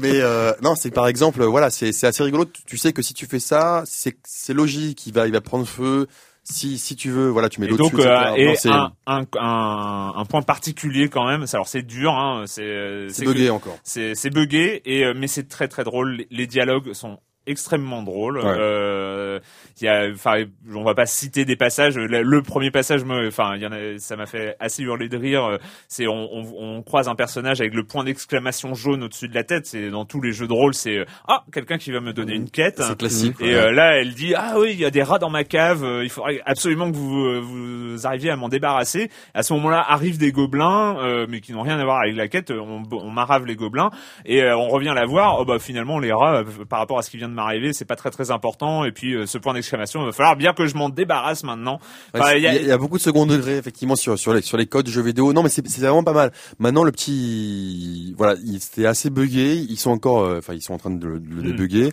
Mais 0.00 0.20
euh, 0.22 0.52
non, 0.62 0.74
c'est 0.76 0.90
par 0.90 1.06
exemple, 1.08 1.44
voilà, 1.44 1.68
c'est 1.68 1.92
c'est 1.92 2.06
assez 2.06 2.22
rigolo. 2.22 2.46
Tu, 2.46 2.62
tu 2.64 2.76
sais 2.78 2.94
que 2.94 3.02
si 3.02 3.12
tu 3.12 3.26
fais 3.26 3.40
ça, 3.40 3.82
c'est 3.84 4.16
c'est 4.24 4.54
logique, 4.54 5.06
il 5.06 5.12
va 5.12 5.26
il 5.26 5.32
va 5.34 5.42
prendre 5.42 5.66
feu. 5.66 6.06
Si 6.44 6.76
si 6.76 6.96
tu 6.96 7.10
veux, 7.10 7.28
voilà, 7.28 7.48
tu 7.48 7.60
mets 7.60 7.66
Et 7.66 7.70
l'eau 7.70 7.76
donc, 7.76 7.94
dessus. 7.94 8.06
euh, 8.08 8.34
et 8.34 8.46
Non, 8.46 8.54
c'est 8.56 8.68
un, 8.68 8.92
un, 9.06 9.24
un, 9.38 10.12
un 10.16 10.24
point 10.24 10.42
particulier 10.42 11.08
quand 11.08 11.26
même. 11.26 11.46
c'est- 11.46 11.56
Alors 11.56 11.68
c'est 11.68 11.82
dur, 11.82 12.12
hein, 12.14 12.44
c'est 12.46 13.06
c'est 13.10 13.24
que- 13.24 13.30
bugué 13.30 13.48
encore. 13.50 13.78
c'est 13.84 14.14
c'est 14.16 14.30
buggé 14.30 14.82
et 14.84 15.04
euh, 15.04 15.14
mais 15.16 15.28
c'est 15.28 15.48
très 15.48 15.68
très 15.68 15.84
drôle. 15.84 16.24
Les 16.30 16.46
dialogues 16.48 16.94
sont 16.94 17.20
extrêmement 17.46 18.02
drôles. 18.02 18.38
Ouais. 18.38 18.44
Euh, 18.46 19.40
il 19.80 19.84
y 19.84 19.88
a, 19.88 20.08
enfin, 20.12 20.44
on 20.72 20.84
va 20.84 20.94
pas 20.94 21.06
citer 21.06 21.44
des 21.44 21.56
passages. 21.56 21.96
Le, 21.96 22.22
le 22.22 22.42
premier 22.42 22.70
passage, 22.70 23.04
me, 23.04 23.28
enfin, 23.28 23.56
il 23.56 23.62
y 23.62 23.66
en 23.66 23.72
a, 23.72 23.98
ça 23.98 24.16
m'a 24.16 24.26
fait 24.26 24.56
assez 24.60 24.82
hurler 24.82 25.08
de 25.08 25.16
rire. 25.16 25.58
C'est 25.88 26.06
on, 26.06 26.28
on, 26.32 26.44
on 26.58 26.82
croise 26.82 27.08
un 27.08 27.14
personnage 27.14 27.60
avec 27.60 27.74
le 27.74 27.84
point 27.84 28.04
d'exclamation 28.04 28.74
jaune 28.74 29.02
au-dessus 29.02 29.28
de 29.28 29.34
la 29.34 29.44
tête. 29.44 29.66
C'est 29.66 29.90
dans 29.90 30.04
tous 30.04 30.20
les 30.20 30.32
jeux 30.32 30.46
de 30.46 30.52
rôle, 30.52 30.74
c'est 30.74 31.04
ah 31.26 31.44
quelqu'un 31.52 31.78
qui 31.78 31.90
va 31.90 32.00
me 32.00 32.12
donner 32.12 32.34
une 32.34 32.50
quête. 32.50 32.80
C'est 32.82 32.98
classique. 32.98 33.36
Et 33.40 33.44
ouais. 33.44 33.54
euh, 33.54 33.72
là, 33.72 33.96
elle 33.98 34.14
dit 34.14 34.34
ah 34.36 34.54
oui, 34.58 34.70
il 34.72 34.78
y 34.78 34.84
a 34.84 34.90
des 34.90 35.02
rats 35.02 35.18
dans 35.18 35.30
ma 35.30 35.44
cave. 35.44 35.84
euh, 35.84 36.04
il 36.04 36.10
faudrait 36.10 36.40
absolument 36.46 36.90
que 36.90 36.96
vous 36.96 37.24
euh, 37.24 37.40
vous 37.40 38.06
arriviez 38.06 38.30
à 38.30 38.36
m'en 38.36 38.48
débarrasser. 38.48 39.10
À 39.34 39.42
ce 39.42 39.52
moment-là, 39.54 39.84
arrivent 39.86 40.18
des 40.18 40.32
gobelins, 40.32 40.96
euh, 40.98 41.26
mais 41.28 41.40
qui 41.40 41.52
n'ont 41.52 41.62
rien 41.62 41.78
à 41.78 41.84
voir 41.84 42.00
avec 42.00 42.16
la 42.16 42.28
quête. 42.28 42.50
On, 42.50 42.82
on 42.90 43.10
marave 43.10 43.46
les 43.46 43.56
gobelins 43.56 43.90
et 44.24 44.44
on 44.44 44.68
revient 44.68 44.92
la 44.94 45.06
voir. 45.06 45.38
Oh 45.40 45.44
bah 45.44 45.58
finalement, 45.58 45.98
les 45.98 46.12
rats, 46.12 46.42
par 46.68 46.78
rapport 46.78 46.98
à 46.98 47.02
ce 47.02 47.10
qui 47.10 47.16
vient 47.16 47.28
de 47.32 47.36
m'arriver, 47.36 47.72
c'est 47.72 47.84
pas 47.84 47.96
très 47.96 48.10
très 48.10 48.30
important. 48.30 48.84
Et 48.84 48.92
puis 48.92 49.14
euh, 49.14 49.26
ce 49.26 49.36
point 49.38 49.52
d'exclamation, 49.54 50.00
il 50.02 50.06
va 50.06 50.12
falloir 50.12 50.36
bien 50.36 50.52
que 50.52 50.66
je 50.66 50.76
m'en 50.76 50.88
débarrasse 50.88 51.42
maintenant. 51.42 51.80
Enfin, 52.14 52.34
il 52.34 52.42
y 52.42 52.46
a- 52.46 52.54
il 52.54 52.66
y, 52.66 52.70
a 52.70 52.78
beaucoup 52.78 52.98
de 52.98 53.02
second 53.02 53.26
degré 53.26 53.56
effectivement 53.56 53.96
sur 53.96 54.18
sur 54.18 54.32
les 54.34 54.42
sur 54.42 54.56
les 54.56 54.66
codes 54.66 54.88
jeux 54.88 55.02
vidéo. 55.02 55.32
Non 55.32 55.42
mais 55.42 55.48
c'est 55.48 55.66
vraiment 55.80 56.04
pas 56.04 56.12
mal. 56.12 56.32
Maintenant 56.60 56.84
le 56.84 56.92
petit 56.92 58.14
voilà, 58.16 58.36
il 58.44 58.60
c'était 58.60 58.86
assez 58.86 59.10
buggé, 59.10 59.54
ils 59.56 59.76
sont 59.78 59.90
encore 59.90 60.20
euh, 60.22 60.38
enfin 60.38 60.54
ils 60.54 60.62
sont 60.62 60.74
en 60.74 60.78
train 60.78 60.90
de 60.90 61.06
le, 61.06 61.18
de 61.18 61.34
le 61.34 61.42
Mm. 61.42 61.46
débugger. 61.46 61.92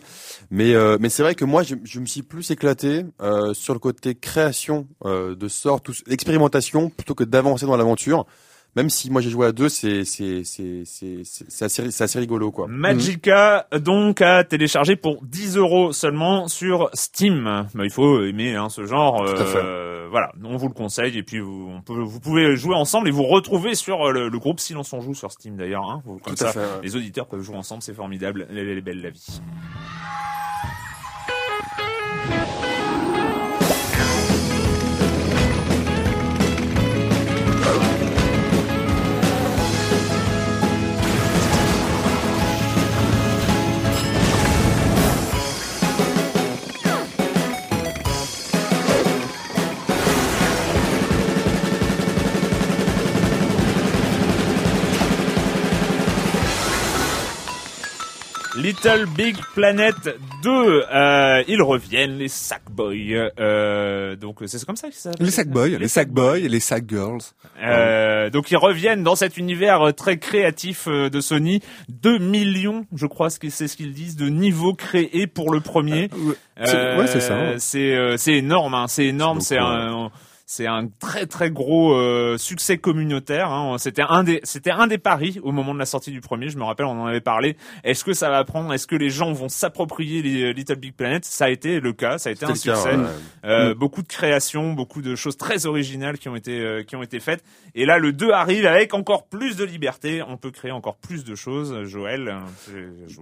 Mais 0.50 0.74
euh, 0.74 0.96
mais 1.00 1.08
c'est 1.08 1.22
vrai 1.22 1.34
que 1.34 1.44
moi 1.44 1.62
je, 1.62 1.74
je 1.84 1.98
me 2.00 2.06
suis 2.06 2.22
plus 2.22 2.50
éclaté 2.50 3.04
sur 3.52 3.72
le 3.74 3.80
côté 3.80 4.14
création 4.14 4.86
de 5.04 5.48
sorts, 5.48 5.80
expérimentation 6.08 6.90
plutôt 6.90 7.14
que 7.14 7.24
d'avancer 7.24 7.66
dans 7.66 7.76
l'aventure. 7.76 8.26
Même 8.76 8.88
si 8.88 9.10
moi 9.10 9.20
j'ai 9.20 9.30
joué 9.30 9.46
à 9.46 9.52
deux, 9.52 9.68
c'est 9.68 10.04
c'est 10.04 10.42
c'est 10.44 10.82
c'est 10.84 11.22
c'est 11.24 11.44
c'est 11.48 11.64
assez 11.64 11.90
c'est 11.90 12.04
assez 12.04 12.18
rigolo 12.20 12.52
quoi. 12.52 12.66
Magica 12.68 13.66
donc 13.80 14.20
à 14.22 14.44
télécharger 14.44 14.94
pour 14.96 15.22
10 15.24 15.56
euros 15.56 15.92
seulement 15.92 16.46
sur 16.46 16.88
Steam. 16.94 17.66
Bah, 17.74 17.84
il 17.84 17.90
faut 17.90 18.22
aimer 18.24 18.54
hein, 18.54 18.68
ce 18.68 18.86
genre. 18.86 19.24
Tout 19.24 19.42
à 19.42 19.44
fait. 19.44 19.58
euh, 19.58 20.06
voilà, 20.10 20.30
on 20.44 20.56
vous 20.56 20.68
le 20.68 20.74
conseille 20.74 21.18
et 21.18 21.22
puis 21.22 21.40
vous, 21.40 21.68
on 21.76 21.82
peut, 21.82 22.00
vous 22.00 22.20
pouvez 22.20 22.54
jouer 22.56 22.74
ensemble 22.76 23.08
et 23.08 23.10
vous 23.10 23.24
retrouver 23.24 23.74
sur 23.74 24.08
euh, 24.08 24.12
le, 24.12 24.28
le 24.28 24.38
groupe 24.38 24.60
Silence 24.60 24.92
on 24.92 25.00
joue 25.00 25.14
sur 25.14 25.32
Steam 25.32 25.56
d'ailleurs. 25.56 25.90
Hein, 25.90 26.02
comme 26.04 26.20
Tout 26.34 26.36
ça, 26.36 26.50
à 26.50 26.52
fait. 26.52 26.58
ouais. 26.60 26.66
les 26.84 26.94
auditeurs 26.96 27.26
peuvent 27.26 27.42
jouer 27.42 27.56
ensemble, 27.56 27.82
c'est 27.82 27.94
formidable. 27.94 28.46
Elle 28.50 28.58
est 28.58 28.80
belle 28.80 29.02
la 29.02 29.10
vie. 29.10 29.40
Little 58.62 59.06
Big 59.16 59.36
Planet 59.54 59.94
2, 60.42 60.50
euh, 60.92 61.42
ils 61.48 61.62
reviennent, 61.62 62.18
les 62.18 62.28
Sackboys. 62.28 63.30
Euh, 63.38 64.16
donc 64.16 64.38
c'est 64.46 64.64
comme 64.64 64.76
ça 64.76 64.88
que 64.88 64.94
ça 64.94 65.10
Les 65.18 65.30
Sackboys, 65.30 65.78
les 65.78 65.88
Sackboys 65.88 66.40
les 66.48 66.60
Sackgirls. 66.60 67.20
Euh, 67.62 68.28
donc 68.30 68.50
ils 68.50 68.56
reviennent 68.56 69.02
dans 69.02 69.16
cet 69.16 69.36
univers 69.36 69.80
euh, 69.82 69.92
très 69.92 70.18
créatif 70.18 70.86
euh, 70.88 71.08
de 71.10 71.20
Sony. 71.20 71.60
2 71.88 72.18
millions, 72.18 72.86
je 72.94 73.06
crois, 73.06 73.30
c'est 73.30 73.50
ce 73.68 73.76
qu'ils 73.76 73.92
disent, 73.92 74.16
de 74.16 74.28
niveaux 74.28 74.74
créés 74.74 75.26
pour 75.26 75.50
le 75.52 75.60
premier. 75.60 76.10
Ouais, 76.12 76.34
c'est- 76.66 76.96
ouais, 76.98 77.06
c'est 77.06 77.20
ça, 77.20 77.38
ouais. 77.38 77.54
C'est 77.58 77.94
euh, 77.94 78.16
c'est 78.16 78.34
énorme, 78.34 78.74
hein, 78.74 78.86
c'est 78.88 79.06
énorme. 79.06 79.40
C'est 79.40 79.58
un 79.58 80.10
c'est 80.50 80.66
un 80.66 80.88
très 80.98 81.26
très 81.26 81.48
gros 81.52 81.94
euh, 81.94 82.36
succès 82.36 82.76
communautaire. 82.76 83.52
Hein. 83.52 83.78
C'était 83.78 84.02
un 84.02 84.24
des 84.24 84.40
c'était 84.42 84.72
un 84.72 84.88
des 84.88 84.98
paris 84.98 85.38
au 85.44 85.52
moment 85.52 85.72
de 85.74 85.78
la 85.78 85.86
sortie 85.86 86.10
du 86.10 86.20
premier. 86.20 86.48
Je 86.48 86.58
me 86.58 86.64
rappelle, 86.64 86.86
on 86.86 87.00
en 87.00 87.06
avait 87.06 87.20
parlé. 87.20 87.56
Est-ce 87.84 88.02
que 88.02 88.12
ça 88.14 88.30
va 88.30 88.42
prendre? 88.42 88.74
Est-ce 88.74 88.88
que 88.88 88.96
les 88.96 89.10
gens 89.10 89.30
vont 89.32 89.48
s'approprier 89.48 90.22
les 90.22 90.42
euh, 90.42 90.50
Little 90.52 90.74
Big 90.74 90.92
Planet? 90.92 91.24
Ça 91.24 91.44
a 91.44 91.50
été 91.50 91.78
le 91.78 91.92
cas. 91.92 92.18
Ça 92.18 92.30
a 92.30 92.32
été 92.32 92.44
un 92.44 92.48
cas, 92.48 92.54
succès. 92.56 92.96
ouais. 92.96 93.06
Euh, 93.44 93.74
Beaucoup 93.76 94.02
de 94.02 94.08
créations, 94.08 94.72
beaucoup 94.72 95.02
de 95.02 95.14
choses 95.14 95.36
très 95.36 95.66
originales 95.66 96.18
qui 96.18 96.28
ont 96.28 96.34
été 96.34 96.58
euh, 96.58 96.82
qui 96.82 96.96
ont 96.96 97.02
été 97.04 97.20
faites. 97.20 97.44
Et 97.76 97.86
là, 97.86 97.98
le 97.98 98.12
2 98.12 98.32
arrive 98.32 98.66
avec 98.66 98.92
encore 98.92 99.28
plus 99.28 99.56
de 99.56 99.62
liberté. 99.64 100.20
On 100.26 100.36
peut 100.36 100.50
créer 100.50 100.72
encore 100.72 100.96
plus 100.96 101.22
de 101.22 101.36
choses. 101.36 101.84
Joël. 101.84 102.34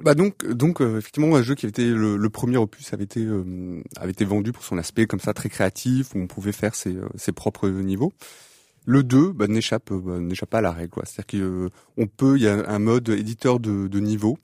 Bah 0.03 0.15
donc, 0.15 0.47
donc 0.47 0.81
euh, 0.81 0.97
effectivement, 0.99 1.37
un 1.37 1.43
jeu 1.43 1.55
qui 1.55 1.67
avait 1.67 1.71
été 1.71 1.85
le, 1.85 2.17
le 2.17 2.31
premier 2.31 2.57
opus 2.57 2.93
avait 2.95 3.05
été 3.05 3.21
euh, 3.21 3.83
avait 3.99 4.13
été 4.13 4.25
vendu 4.25 4.53
pour 4.53 4.65
son 4.65 4.79
aspect 4.79 5.07
comme 5.07 5.21
ça 5.21 5.35
très 5.35 5.51
créatif 5.51 6.15
où 6.15 6.21
on 6.21 6.27
pouvait 6.27 6.53
faire 6.53 6.75
ses, 6.75 6.97
euh, 6.97 7.09
ses 7.19 7.33
propres 7.33 7.69
niveaux. 7.69 8.13
le 8.87 9.03
2 9.03 9.33
bah, 9.33 9.47
n'échappe 9.47 9.93
bah, 9.93 10.19
n'échappe 10.19 10.51
pas 10.51 10.59
à 10.59 10.63
la 10.63 10.73
règle. 10.73 10.93
C'est-à-dire 11.05 11.71
qu'on 11.97 12.07
peut, 12.07 12.37
il 12.37 12.43
y 12.45 12.49
a 12.49 12.69
un 12.69 12.79
mode 12.79 13.09
éditeur 13.11 13.61
de, 13.61 13.89
de 13.89 14.01
niveau 14.01 14.39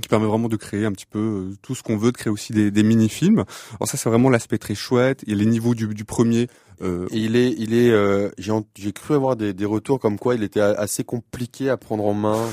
qui 0.00 0.08
permet 0.08 0.26
vraiment 0.26 0.48
de 0.48 0.56
créer 0.56 0.84
un 0.84 0.92
petit 0.92 1.06
peu 1.06 1.18
euh, 1.18 1.56
tout 1.62 1.74
ce 1.74 1.82
qu'on 1.82 1.96
veut, 1.96 2.12
de 2.12 2.16
créer 2.16 2.32
aussi 2.32 2.52
des, 2.52 2.82
mini-films. 2.82 3.44
Alors 3.76 3.88
ça, 3.88 3.96
c'est 3.96 4.08
vraiment 4.08 4.30
l'aspect 4.30 4.58
très 4.58 4.74
chouette. 4.74 5.22
Il 5.26 5.32
y 5.32 5.36
a 5.36 5.38
les 5.38 5.50
niveaux 5.50 5.74
du, 5.74 6.04
premier. 6.04 6.48
Euh... 6.82 7.06
Il 7.10 7.36
est, 7.36 7.54
il 7.58 7.74
est. 7.74 7.90
Euh, 7.90 8.30
j'ai 8.38 8.92
cru 8.92 9.14
avoir 9.14 9.36
des, 9.36 9.52
des 9.52 9.64
retours 9.64 9.98
comme 9.98 10.18
quoi 10.18 10.34
il 10.34 10.42
était 10.42 10.60
assez 10.60 11.04
compliqué 11.04 11.68
à 11.70 11.76
prendre 11.76 12.04
en 12.04 12.14
main 12.14 12.48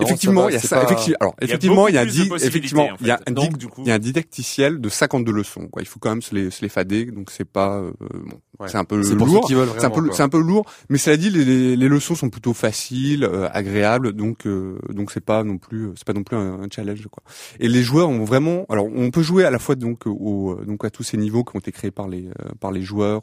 effectivement, 0.00 0.48
il 0.48 0.54
y 0.54 0.56
a 0.56 0.60
ça. 0.60 0.82
Effectivement, 0.82 1.16
alors 1.20 1.34
effectivement, 1.40 1.88
il 1.88 1.94
y 1.94 1.98
a, 1.98 2.04
effectivement, 2.04 2.88
il 3.00 3.06
y 3.06 3.10
a 3.10 3.20
un 3.26 3.32
donc, 3.32 3.56
du 3.56 3.68
coup... 3.68 3.82
il 3.82 3.88
y 3.88 3.90
a 3.90 3.94
un 3.94 3.98
didacticiel 3.98 4.80
de 4.80 4.88
52 4.88 5.32
leçons. 5.32 5.68
Quoi. 5.68 5.82
Il 5.82 5.86
faut 5.86 5.98
quand 5.98 6.10
même 6.10 6.22
se 6.22 6.34
les, 6.34 6.50
se 6.50 6.62
les 6.62 6.68
fader, 6.68 7.06
donc 7.06 7.30
c'est 7.30 7.44
pas, 7.44 7.78
euh, 7.78 7.92
bon, 8.00 8.66
c'est 8.66 8.76
un 8.76 8.84
peu 8.84 8.96
lourd. 8.96 9.48
C'est 9.48 9.84
un 9.84 9.90
peu, 9.90 10.08
c'est 10.12 10.22
un 10.22 10.28
peu 10.28 10.40
lourd, 10.40 10.66
mais 10.88 10.98
cela 10.98 11.16
dit, 11.16 11.30
les, 11.30 11.76
les, 11.76 11.88
leçons 11.88 12.14
sont 12.14 12.30
plutôt 12.30 12.54
faciles, 12.54 13.24
euh, 13.24 13.48
agréables, 13.52 14.12
donc 14.12 14.46
euh, 14.46 14.78
donc 14.90 15.10
c'est 15.10 15.24
pas 15.24 15.44
non 15.44 15.58
plus, 15.58 15.90
c'est 15.96 16.06
pas 16.06 16.12
non 16.12 16.22
plus 16.22 16.36
un, 16.36 16.68
challenge 16.74 17.06
quoi. 17.10 17.22
Et 17.60 17.68
les 17.68 17.82
joueurs 17.82 18.08
ont 18.08 18.24
vraiment, 18.24 18.66
alors 18.68 18.86
on 18.86 19.10
peut 19.10 19.22
jouer 19.22 19.44
à 19.44 19.50
la 19.50 19.58
fois 19.58 19.74
donc 19.74 20.06
au, 20.06 20.58
donc 20.66 20.84
à 20.84 20.90
tous 20.90 21.02
ces 21.02 21.16
niveaux 21.16 21.44
qui 21.44 21.56
ont 21.56 21.60
été 21.60 21.72
créés 21.72 21.90
par 21.90 22.08
les 22.08 22.28
par 22.60 22.72
les 22.72 22.82
joueurs 22.82 23.22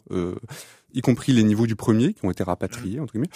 y 0.93 1.01
compris 1.01 1.33
les 1.33 1.43
niveaux 1.43 1.67
du 1.67 1.75
premier 1.75 2.13
qui 2.13 2.25
ont 2.25 2.31
été 2.31 2.43
rapatriés 2.43 2.99
entre 2.99 3.13
guillemets 3.13 3.29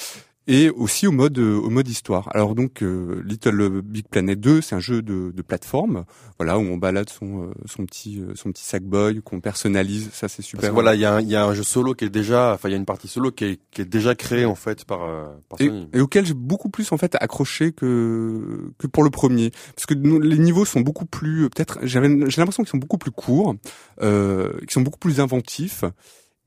et 0.50 0.72
aussi 0.72 1.06
au 1.06 1.12
mode 1.12 1.38
euh, 1.38 1.58
au 1.58 1.70
mode 1.70 1.88
histoire. 1.88 2.28
Alors 2.34 2.56
donc 2.56 2.82
euh, 2.82 3.22
Little 3.24 3.82
Big 3.84 4.08
Planet 4.08 4.38
2, 4.40 4.62
c'est 4.62 4.76
un 4.76 4.80
jeu 4.80 5.04
de, 5.04 5.32
de 5.32 5.42
plateforme, 5.44 6.06
voilà 6.38 6.58
où 6.58 6.64
on 6.64 6.78
balade 6.78 7.10
son 7.10 7.44
euh, 7.44 7.52
son 7.66 7.86
petit 7.86 8.22
son 8.34 8.52
petit 8.52 8.64
Sackboy 8.64 9.22
qu'on 9.22 9.42
personnalise, 9.42 10.10
ça 10.12 10.28
c'est 10.28 10.42
super. 10.42 10.74
voilà, 10.74 10.96
il 10.96 11.02
y 11.02 11.06
a 11.06 11.16
un, 11.16 11.22
il 11.22 11.30
y 11.30 11.36
a 11.36 11.46
un 11.46 11.54
jeu 11.54 11.62
solo 11.62 11.94
qui 11.94 12.06
est 12.06 12.10
déjà 12.10 12.54
enfin 12.56 12.68
il 12.68 12.72
y 12.72 12.76
a 12.76 12.78
une 12.78 12.86
partie 12.86 13.08
solo 13.08 13.32
qui 13.32 13.46
est 13.46 13.60
qui 13.70 13.82
est 13.84 13.86
déjà 13.86 14.16
créée 14.16 14.46
en 14.46 14.56
fait 14.56 14.86
par 14.86 15.02
par 15.50 15.60
Sony. 15.60 15.88
Et, 15.94 16.02
auquel 16.02 16.26
j'ai 16.26 16.34
beaucoup 16.34 16.70
plus 16.70 16.92
en 16.92 16.98
fait 16.98 17.16
accroché 17.20 17.72
que 17.72 18.72
que 18.80 18.88
pour 18.88 19.04
le 19.04 19.12
premier 19.12 19.52
parce 19.76 19.86
que 19.86 19.94
les 19.94 20.40
niveaux 20.40 20.66
sont 20.66 20.82
beaucoup 20.82 21.06
plus 21.06 21.48
peut-être 21.52 21.78
j'avais 21.84 22.10
j'ai 22.28 22.42
l'impression 22.42 22.64
qu'ils 22.64 22.72
sont 22.72 22.78
beaucoup 22.78 22.98
plus 22.98 23.12
courts, 23.12 23.56
euh, 24.02 24.58
qu'ils 24.62 24.72
sont 24.72 24.82
beaucoup 24.82 25.00
plus 25.00 25.20
inventifs 25.20 25.84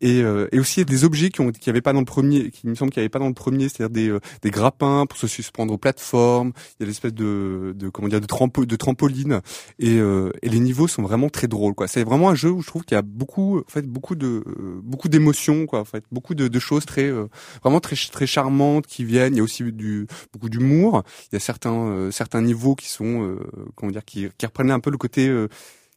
et, 0.03 0.21
euh, 0.21 0.49
et 0.53 0.59
aussi 0.59 0.85
des 0.85 1.05
objets 1.05 1.31
qui 1.31 1.41
ont 1.41 1.51
qui 1.53 1.71
avait 1.71 1.81
pas 1.81 1.93
dans 1.93 2.01
le 2.01 2.05
premier 2.05 2.51
qui 2.51 2.67
me 2.67 2.75
semble 2.75 2.91
qu'il 2.91 3.01
y 3.01 3.05
avait 3.05 3.09
pas 3.09 3.21
dans 3.21 3.29
le 3.29 3.35
premier 3.35 3.69
c'est-à-dire 3.69 3.91
des 3.91 4.09
euh, 4.11 4.21
des 4.43 4.51
grappins 4.51 5.07
pour 5.07 5.17
se 5.17 5.29
suspendre 5.29 5.73
aux 5.73 5.79
plateformes. 5.79 6.53
Il 6.79 6.83
y 6.83 6.85
a 6.85 6.87
l'espèce 6.87 7.15
de 7.15 7.73
de 7.77 7.89
comment 7.89 8.09
dire 8.09 8.21
de 8.21 8.27
trampo, 8.27 8.67
trampoline. 8.67 9.41
Et 9.79 9.99
euh, 9.99 10.31
et 10.43 10.49
les 10.49 10.59
niveaux 10.59 10.89
sont 10.89 11.03
vraiment 11.03 11.31
très 11.31 11.47
drôles 11.47 11.75
quoi. 11.75 11.87
C'est 11.87 12.03
vraiment 12.05 12.29
un 12.31 12.35
jeu 12.35 12.51
où 12.51 12.63
je 12.63 12.67
trouve 12.67 12.83
qu'il 12.83 12.97
y 12.97 12.99
a 12.99 13.03
beaucoup 13.03 13.61
en 13.61 13.71
fait 13.71 13.87
beaucoup 13.87 14.17
de 14.17 14.45
beaucoup 14.83 15.09
d'émotions 15.09 15.67
quoi 15.67 15.81
en 15.81 15.85
fait. 15.85 16.05
Beaucoup 16.11 16.35
de, 16.35 16.49
de 16.49 16.59
choses 16.59 16.85
très 16.85 17.11
vraiment 17.63 17.81
très 17.81 17.97
très 17.97 18.27
charmantes 18.27 18.87
qui 18.87 19.05
viennent. 19.05 19.35
Il 19.35 19.39
y 19.39 19.41
a 19.41 19.45
aussi 19.45 19.63
du 19.73 20.09
beaucoup 20.33 20.49
d'humour. 20.49 21.05
Il 21.31 21.35
y 21.35 21.37
a 21.37 21.41
certains 21.41 22.11
certains 22.11 22.43
niveaux 22.43 22.75
qui 22.75 22.89
sont 22.89 23.37
comment 23.77 23.93
dire 23.93 24.05
qui, 24.05 24.27
qui 24.37 24.47
reprennent 24.47 24.73
un 24.73 24.81
peu 24.81 24.91
le 24.91 24.99
côté 24.99 25.33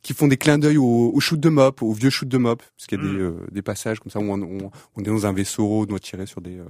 qui 0.06 0.14
font 0.14 0.28
des 0.28 0.38
clins 0.38 0.60
d'œil 0.60 0.78
au, 0.78 1.12
au, 1.12 1.20
shoot 1.20 1.40
de 1.40 1.50
mop, 1.50 1.82
au 1.82 1.92
vieux 1.92 2.12
shoot 2.12 2.30
de 2.30 2.38
mop, 2.38 2.62
parce 2.62 2.86
qu'il 2.86 3.00
y 3.00 3.02
a 3.02 3.04
des, 3.04 3.12
mm. 3.12 3.22
euh, 3.22 3.32
des, 3.52 3.64
passages 3.64 4.00
comme 4.00 4.12
ça 4.12 4.20
où 4.20 4.32
on, 4.32 4.40
on, 4.40 4.72
on, 4.96 5.02
est 5.02 5.08
dans 5.08 5.26
un 5.26 5.34
vaisseau, 5.34 5.82
on 5.82 5.86
doit 5.86 6.00
tirer 6.00 6.28
sur 6.28 6.42
des, 6.42 6.60
euh, 6.60 6.66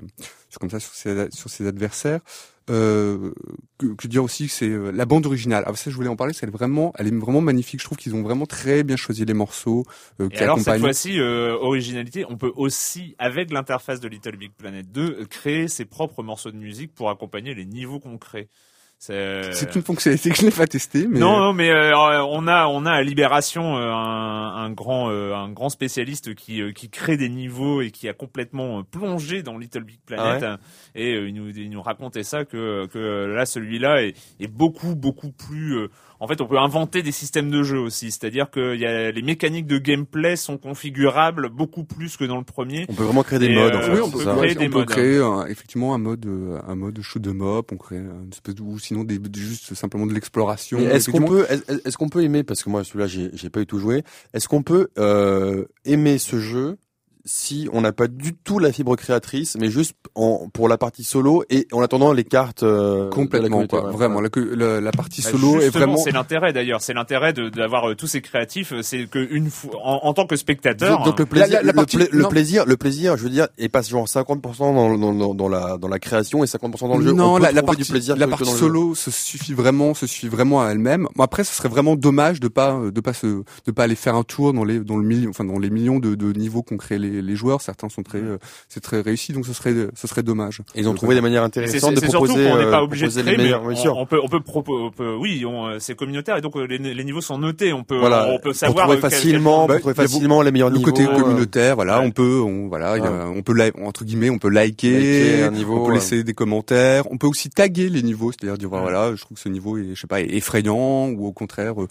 sur, 0.50 0.60
comme 0.60 0.69
ça 0.69 0.80
sur 0.80 0.93
ses, 0.93 1.28
sur 1.32 1.50
ses 1.50 1.67
adversaires. 1.67 2.21
Euh, 2.69 3.32
que, 3.78 3.88
que 3.93 4.08
dire 4.08 4.24
aussi, 4.24 4.48
c'est 4.48 4.69
euh, 4.69 4.91
la 4.91 5.06
bande 5.06 5.26
originale. 5.26 5.63
Ah, 5.67 5.76
ça, 5.76 5.91
je 5.91 5.95
voulais 5.95 6.08
en 6.08 6.15
parler. 6.15 6.34
C'est 6.34 6.50
vraiment, 6.50 6.93
elle 6.98 7.08
est 7.08 7.15
vraiment 7.15 7.41
magnifique. 7.41 7.80
Je 7.80 7.86
trouve 7.86 7.98
qu'ils 7.98 8.15
ont 8.15 8.24
vraiment 8.24 8.45
très 8.45 8.84
bien 8.84 8.95
choisi 8.95 9.24
les 9.26 9.34
morceaux. 9.34 9.86
Euh, 10.19 10.30
qui 10.30 10.38
Et 10.38 10.43
alors 10.43 10.60
cette 10.60 10.80
fois-ci, 10.80 11.19
originalité, 11.19 12.26
on 12.28 12.38
peut 12.38 12.52
aussi, 12.56 13.15
avec 13.19 13.52
l'interface 13.52 14.00
de 14.00 14.08
Little 14.08 14.38
Big 14.38 14.52
Planet 14.54 14.91
2, 14.91 15.26
créer 15.26 15.67
ses 15.67 15.86
propres 15.86 16.24
morceaux 16.24 16.52
de 16.52 16.58
musique 16.58 16.93
pour 16.93 17.10
accompagner 17.10 17.54
les 17.54 17.65
niveaux 17.65 18.00
qu'on 18.00 18.17
crée. 18.17 18.50
C'est 18.97 19.75
une 19.75 19.84
fonctionnalité 19.84 20.31
que 20.31 20.38
je 20.38 20.45
n'ai 20.45 20.51
pas 20.51 20.67
testée. 20.67 21.08
Mais... 21.08 21.19
Non, 21.19 21.38
non, 21.39 21.53
mais 21.53 21.69
euh, 21.69 21.95
on 21.95 22.47
a 22.47 22.67
on 22.67 22.86
a 22.86 22.91
à 22.91 23.01
Libération 23.03 23.77
euh, 23.77 23.91
un, 23.91 24.55
un, 24.55 24.71
grand 24.71 25.12
euh, 25.12 25.34
un 25.36 25.51
grand 25.51 25.69
spécialiste 25.69 26.34
qui 26.34 26.62
qui 26.73 26.89
crée 26.89 27.17
des 27.17 27.29
niveaux 27.29 27.81
et 27.81 27.91
qui 27.91 28.10
a 28.10 28.13
complètement 28.13 28.84
plongé 28.84 29.43
dans 29.43 29.58
Little 29.58 29.84
Big 29.84 29.99
Planet 30.05 30.43
ah 30.43 30.58
et 30.95 31.13
il 31.13 31.34
nous 31.34 31.49
il 31.49 31.69
nous 31.69 31.81
racontait 31.81 32.23
ça 32.23 32.45
que 32.45 32.88
que 32.88 33.25
là 33.25 33.45
celui-là 33.45 34.03
est, 34.03 34.15
est 34.39 34.47
beaucoup 34.47 34.95
beaucoup 34.95 35.31
plus 35.31 35.88
en 36.19 36.28
fait, 36.28 36.41
on 36.41 36.47
peut 36.47 36.58
inventer 36.58 37.01
des 37.04 37.12
systèmes 37.12 37.51
de 37.51 37.63
jeu 37.63 37.80
aussi. 37.80 38.12
C'est-à-dire 38.12 38.49
que 38.49 38.75
y 38.75 38.86
a, 38.86 39.12
les 39.12 39.21
mécaniques 39.21 39.67
de 39.67 39.78
gameplay 39.78 40.36
sont 40.36 40.58
configurables 40.58 41.49
beaucoup 41.49 41.84
plus 41.84 42.17
que 42.17 42.23
dans 42.23 42.38
le 42.38 42.43
premier. 42.43 42.86
On 42.89 42.93
peut 42.93 43.04
vraiment 43.04 43.23
créer 43.23 43.39
des 43.39 43.54
modes. 43.54 43.73
oui, 43.91 43.99
on 44.04 44.10
peut 44.10 44.23
créer 44.23 44.56
des 44.56 44.67
on 44.67 44.69
modes. 44.69 44.88
Peut 44.88 44.93
créer 44.93 45.21
effectivement 45.49 45.93
un 45.93 45.99
mode, 45.99 46.25
euh, 46.25 46.60
un 46.67 46.75
mode 46.75 46.99
shoot 47.01 47.21
de 47.21 47.32
up. 47.32 47.71
On 47.71 47.78
crée 47.78 47.97
une 47.97 48.30
espèce 48.32 48.56
de, 48.56 48.62
ou 48.62 48.80
sinon 48.80 49.04
des, 49.04 49.19
juste 49.36 49.73
simplement 49.75 50.06
de 50.06 50.13
l'exploration. 50.13 50.80
Est-ce 50.80 51.10
qu'on 51.12 51.25
peut, 51.25 51.45
est-ce 51.86 51.97
qu'on 51.97 52.10
peut 52.10 52.23
aimer 52.23 52.43
parce 52.43 52.63
que 52.63 52.69
moi 52.69 52.84
celui-là 52.84 53.08
j'ai, 53.08 53.30
j'ai 53.34 53.49
pas 53.49 53.62
eu 53.62 53.65
tout 53.65 53.80
joué. 53.80 54.04
Est-ce 54.34 54.47
qu'on 54.47 54.63
peut 54.63 54.89
euh, 54.97 55.65
aimer 55.86 56.17
ce 56.17 56.39
jeu 56.39 56.78
si 57.25 57.67
on 57.73 57.81
n'a 57.81 57.91
pas 57.91 58.07
du 58.07 58.33
tout 58.35 58.59
la 58.59 58.71
fibre 58.71 58.95
créatrice, 58.95 59.57
mais 59.59 59.69
juste 59.69 59.95
en, 60.13 60.47
pour 60.53 60.69
la 60.69 60.77
partie 60.77 61.03
solo 61.03 61.43
et 61.49 61.67
en 61.71 61.81
attendant 61.81 62.13
les 62.13 62.23
cartes 62.23 62.61
euh, 62.61 63.09
complètement 63.09 63.65
quoi, 63.65 63.89
vraiment 63.89 64.21
la, 64.21 64.79
la, 64.79 64.91
partie 64.91 65.23
bah, 65.23 65.29
solo 65.31 65.59
est 65.59 65.69
vraiment 65.69 65.97
c'est 65.97 66.11
l'intérêt 66.11 66.53
d'ailleurs, 66.53 66.81
c'est 66.81 66.93
l'intérêt 66.93 67.33
d'avoir 67.33 67.89
euh, 67.89 67.95
tous 67.95 68.05
ces 68.05 68.21
créatifs, 68.21 68.73
euh, 68.73 68.81
c'est 68.83 69.09
que 69.09 69.19
une 69.31 69.49
fois 69.49 69.71
en, 69.83 70.01
en, 70.03 70.13
tant 70.13 70.27
que 70.27 70.35
spectateur 70.35 71.03
donc, 71.03 71.19
le 71.19 71.25
plaisir, 71.25 71.59
la, 71.63 71.71
le, 71.71 72.27
plaisir, 72.27 72.65
le 72.65 72.77
plaisir, 72.77 73.17
je 73.17 73.23
veux 73.23 73.29
dire, 73.29 73.47
est 73.57 73.69
pas 73.69 73.81
genre 73.81 74.05
50% 74.05 74.57
dans, 74.57 74.97
dans, 74.97 75.33
dans, 75.33 75.49
la 75.49 75.77
dans 75.77 75.88
la 75.88 75.99
création 75.99 76.43
et 76.43 76.47
50% 76.47 76.88
dans 76.88 76.97
le 76.97 77.05
jeu. 77.05 77.11
Non, 77.11 77.38
la, 77.38 77.51
partie 77.63 77.81
du 77.83 77.89
plaisir 77.89 78.15
la 78.15 78.27
partie 78.27 78.45
solo 78.45 78.93
se 78.93 79.09
suffit 79.09 79.53
vraiment, 79.53 79.95
se 79.95 80.05
suffit 80.05 80.27
vraiment 80.27 80.61
à 80.61 80.69
elle-même. 80.69 81.07
Après, 81.17 81.43
ce 81.43 81.55
serait 81.55 81.69
vraiment 81.69 81.95
dommage 81.95 82.39
de 82.39 82.47
pas 82.47 82.79
de 82.93 83.01
pas 83.01 83.13
se 83.13 83.43
de 83.65 83.71
pas 83.71 83.83
aller 83.83 83.95
faire 83.95 84.15
un 84.15 84.23
tour 84.23 84.53
dans 84.53 84.63
les 84.63 84.79
dans 84.79 84.97
le 84.97 85.05
million, 85.05 85.31
enfin 85.31 85.43
dans 85.43 85.59
les 85.59 85.69
millions 85.71 85.99
de, 85.99 86.13
de 86.13 86.31
niveaux 86.33 86.61
qu'on 86.61 86.77
crée 86.77 86.99
les 86.99 87.14
les, 87.21 87.36
joueurs, 87.36 87.62
certains 87.62 87.89
sont 87.89 88.04
très, 88.04 88.19
euh, 88.19 88.38
c'est 88.69 88.82
très 88.82 89.01
réussi, 89.01 89.34
donc 89.34 89.45
ce 89.45 89.54
serait, 89.54 89.73
ce 89.95 90.08
serait 90.08 90.23
dommage. 90.23 90.62
ils 90.75 90.88
ont 90.88 90.93
trouvé 90.93 91.15
des 91.15 91.21
manières 91.21 91.43
intéressantes 91.43 91.95
de 91.95 91.99
proposer. 91.99 92.51
on 92.51 92.58
n'est 92.58 92.69
pas 92.69 92.80
euh, 92.80 92.84
obligé 92.84 93.08
de 93.08 93.21
créer, 93.21 93.38
mais 93.38 93.54
on, 93.54 94.06
peut, 94.06 94.19
on 94.21 94.28
peut, 94.28 94.39
on 94.45 94.91
peut, 94.91 95.15
oui, 95.15 95.45
euh, 95.45 95.78
c'est 95.80 95.95
communautaire 95.95 96.38
et 96.38 96.41
donc 96.41 96.56
les, 96.56 96.78
les, 96.78 97.04
niveaux 97.04 97.21
sont 97.21 97.38
notés. 97.38 97.73
On 97.73 97.84
peut, 97.84 97.97
voilà, 97.97 98.30
on 98.32 98.39
peut 98.39 98.54
savoir 98.54 98.88
trouver 98.88 99.01
facilement, 99.01 99.67
quel, 99.67 99.80
trouver 99.80 99.95
facilement 99.95 100.41
les 100.41 100.51
meilleurs 100.51 100.71
niveaux. 100.71 100.86
Le 100.86 100.91
côté 100.91 101.06
communautaire, 101.06 101.75
voilà, 101.75 102.01
on 102.01 102.12
peut, 102.12 102.41
on, 102.41 102.67
voilà, 102.67 102.95
on 103.36 103.41
peut 103.41 103.54
entre 103.84 104.06
guillemets, 104.06 104.30
on 104.30 104.39
peut 104.39 104.49
liker, 104.49 105.43
un 105.43 105.51
niveau, 105.51 105.84
on 105.84 105.88
peut 105.88 105.93
laisser 105.93 106.23
des 106.23 106.34
commentaires, 106.34 107.10
on 107.12 107.17
peut 107.17 107.28
aussi 107.28 107.49
taguer 107.49 107.89
les 107.89 108.04
niveaux, 108.04 108.32
c'est-à-dire 108.32 108.58
dire 108.58 108.69
voilà, 108.69 109.15
je 109.15 109.21
trouve 109.21 109.36
que 109.36 109.41
ce 109.41 109.49
niveau 109.49 109.78
est, 109.78 109.95
je 109.95 110.01
sais 110.01 110.08
pas, 110.08 110.21
effrayant 110.21 111.10
ou 111.10 111.28
au 111.28 111.32
contraire, 111.32 111.75
ou, 111.78 111.86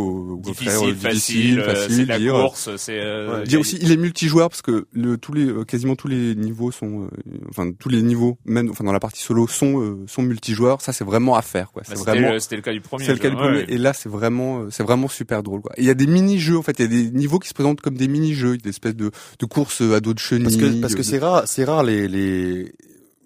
au 0.00 0.36
contraire 0.38 0.80
difficile, 0.82 1.62
facile, 1.62 1.64
c'est 1.88 2.04
la 2.04 2.18
course, 2.18 2.70
c'est 2.76 3.44
dire 3.44 3.60
aussi 3.60 3.78
il 3.80 3.92
est 3.92 3.96
multijoueur 3.96 4.50
parce 4.56 4.62
que 4.62 4.86
le, 4.92 5.18
tous 5.18 5.34
les, 5.34 5.48
euh, 5.48 5.64
quasiment 5.64 5.96
tous 5.96 6.08
les 6.08 6.34
niveaux 6.34 6.70
sont, 6.70 7.02
euh, 7.02 7.08
enfin 7.50 7.70
tous 7.78 7.90
les 7.90 8.00
niveaux, 8.00 8.38
même, 8.46 8.70
enfin 8.70 8.84
dans 8.84 8.92
la 8.92 9.00
partie 9.00 9.20
solo, 9.20 9.46
sont 9.46 9.82
euh, 9.82 10.04
sont 10.06 10.22
multijoueurs. 10.22 10.80
Ça 10.80 10.94
c'est 10.94 11.04
vraiment 11.04 11.36
à 11.36 11.42
faire, 11.42 11.72
quoi. 11.72 11.82
C'est 11.84 11.94
bah, 11.94 12.12
vraiment. 12.12 12.38
C'était 12.40 12.56
le 12.56 12.62
cas 12.62 12.72
du 12.72 12.80
premier. 12.80 13.04
C'est 13.04 13.12
le 13.12 13.18
cas 13.18 13.28
du 13.28 13.36
premier. 13.36 13.64
Et 13.68 13.76
là 13.76 13.92
c'est 13.92 14.08
vraiment, 14.08 14.70
c'est 14.70 14.82
vraiment 14.82 15.08
super 15.08 15.42
drôle, 15.42 15.60
quoi. 15.60 15.72
Il 15.76 15.84
y 15.84 15.90
a 15.90 15.94
des 15.94 16.06
mini-jeux, 16.06 16.56
en 16.56 16.62
fait, 16.62 16.78
il 16.78 16.82
y 16.82 16.84
a 16.86 16.88
des 16.88 17.10
niveaux 17.10 17.38
qui 17.38 17.48
se 17.48 17.54
présentent 17.54 17.82
comme 17.82 17.96
des 17.96 18.08
mini-jeux, 18.08 18.56
des 18.56 18.70
espèces 18.70 18.96
de 18.96 19.10
de 19.38 19.46
courses 19.46 19.82
à 19.82 20.00
dos 20.00 20.14
de 20.14 20.18
chenilles. 20.18 20.44
Parce 20.44 20.56
que 20.56 20.80
parce 20.80 20.94
que 20.94 21.02
c'est 21.02 21.18
rare, 21.18 21.42
c'est 21.46 21.64
rare 21.64 21.82
les 21.82 22.08
les 22.08 22.72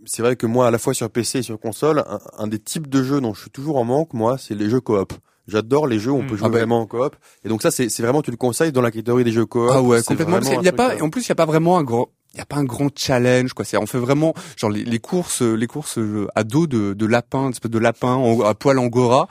c'est 0.07 0.23
vrai 0.23 0.35
que 0.35 0.47
moi, 0.47 0.67
à 0.67 0.73
la 0.73 0.79
fois 0.79 0.95
sur 0.95 1.09
PC 1.11 1.39
et 1.39 1.43
sur 1.43 1.61
console, 1.61 2.01
un, 2.01 2.19
un, 2.39 2.49
des 2.49 2.59
types 2.59 2.89
de 2.89 3.05
jeux 3.05 3.21
dont 3.21 3.35
je 3.35 3.43
suis 3.43 3.51
toujours 3.51 3.77
en 3.77 3.85
manque, 3.85 4.15
moi, 4.15 4.39
c'est 4.39 4.55
les 4.55 4.69
jeux 4.69 4.81
coop. 4.81 5.13
J'adore 5.51 5.87
les 5.87 5.99
jeux 5.99 6.13
où 6.13 6.19
on 6.19 6.27
peut 6.27 6.35
hmm. 6.35 6.39
jouer 6.39 6.47
ah 6.47 6.49
vraiment 6.49 6.81
en 6.81 6.87
coop. 6.87 7.17
Et 7.45 7.49
donc 7.49 7.63
ça, 7.63 7.71
c'est 7.71 7.89
vraiment 8.01 8.23
tu 8.23 8.31
le 8.31 8.37
conseilles 8.37 8.73
dans 8.73 8.83
la 8.83 8.91
catégorie 8.91 9.25
des 9.25 9.33
jeux 9.33 9.47
coop. 9.47 9.71
Ah 9.73 9.83
ouais, 9.83 10.03
complètement. 10.03 10.39
il 10.41 10.65
y 10.65 10.69
a 10.69 10.73
pas, 10.73 11.01
en 11.03 11.11
plus, 11.11 11.23
il 11.23 11.29
y 11.29 11.33
a 11.33 11.37
pas 11.37 11.47
vraiment 11.47 11.79
un 11.79 11.83
gros, 11.83 12.13
il 12.35 12.39
y 12.39 12.41
a 12.41 12.47
pas 12.47 12.57
un 12.57 12.65
grand 12.65 12.91
challenge 12.97 13.53
quoi 13.55 13.65
c'est 13.65 13.77
on 13.77 13.87
fait 13.87 13.99
vraiment 13.99 14.35
genre 14.57 14.71
les, 14.71 14.85
les 14.85 14.99
courses 15.01 15.43
les 15.43 15.67
courses 15.67 15.99
à 16.37 16.45
dos 16.45 16.69
de, 16.69 16.95
de 16.95 17.07
lapin 17.07 17.51
de 17.51 17.79
lapin 17.79 18.23
à 18.45 18.55
poil 18.55 18.79
angora 18.79 19.29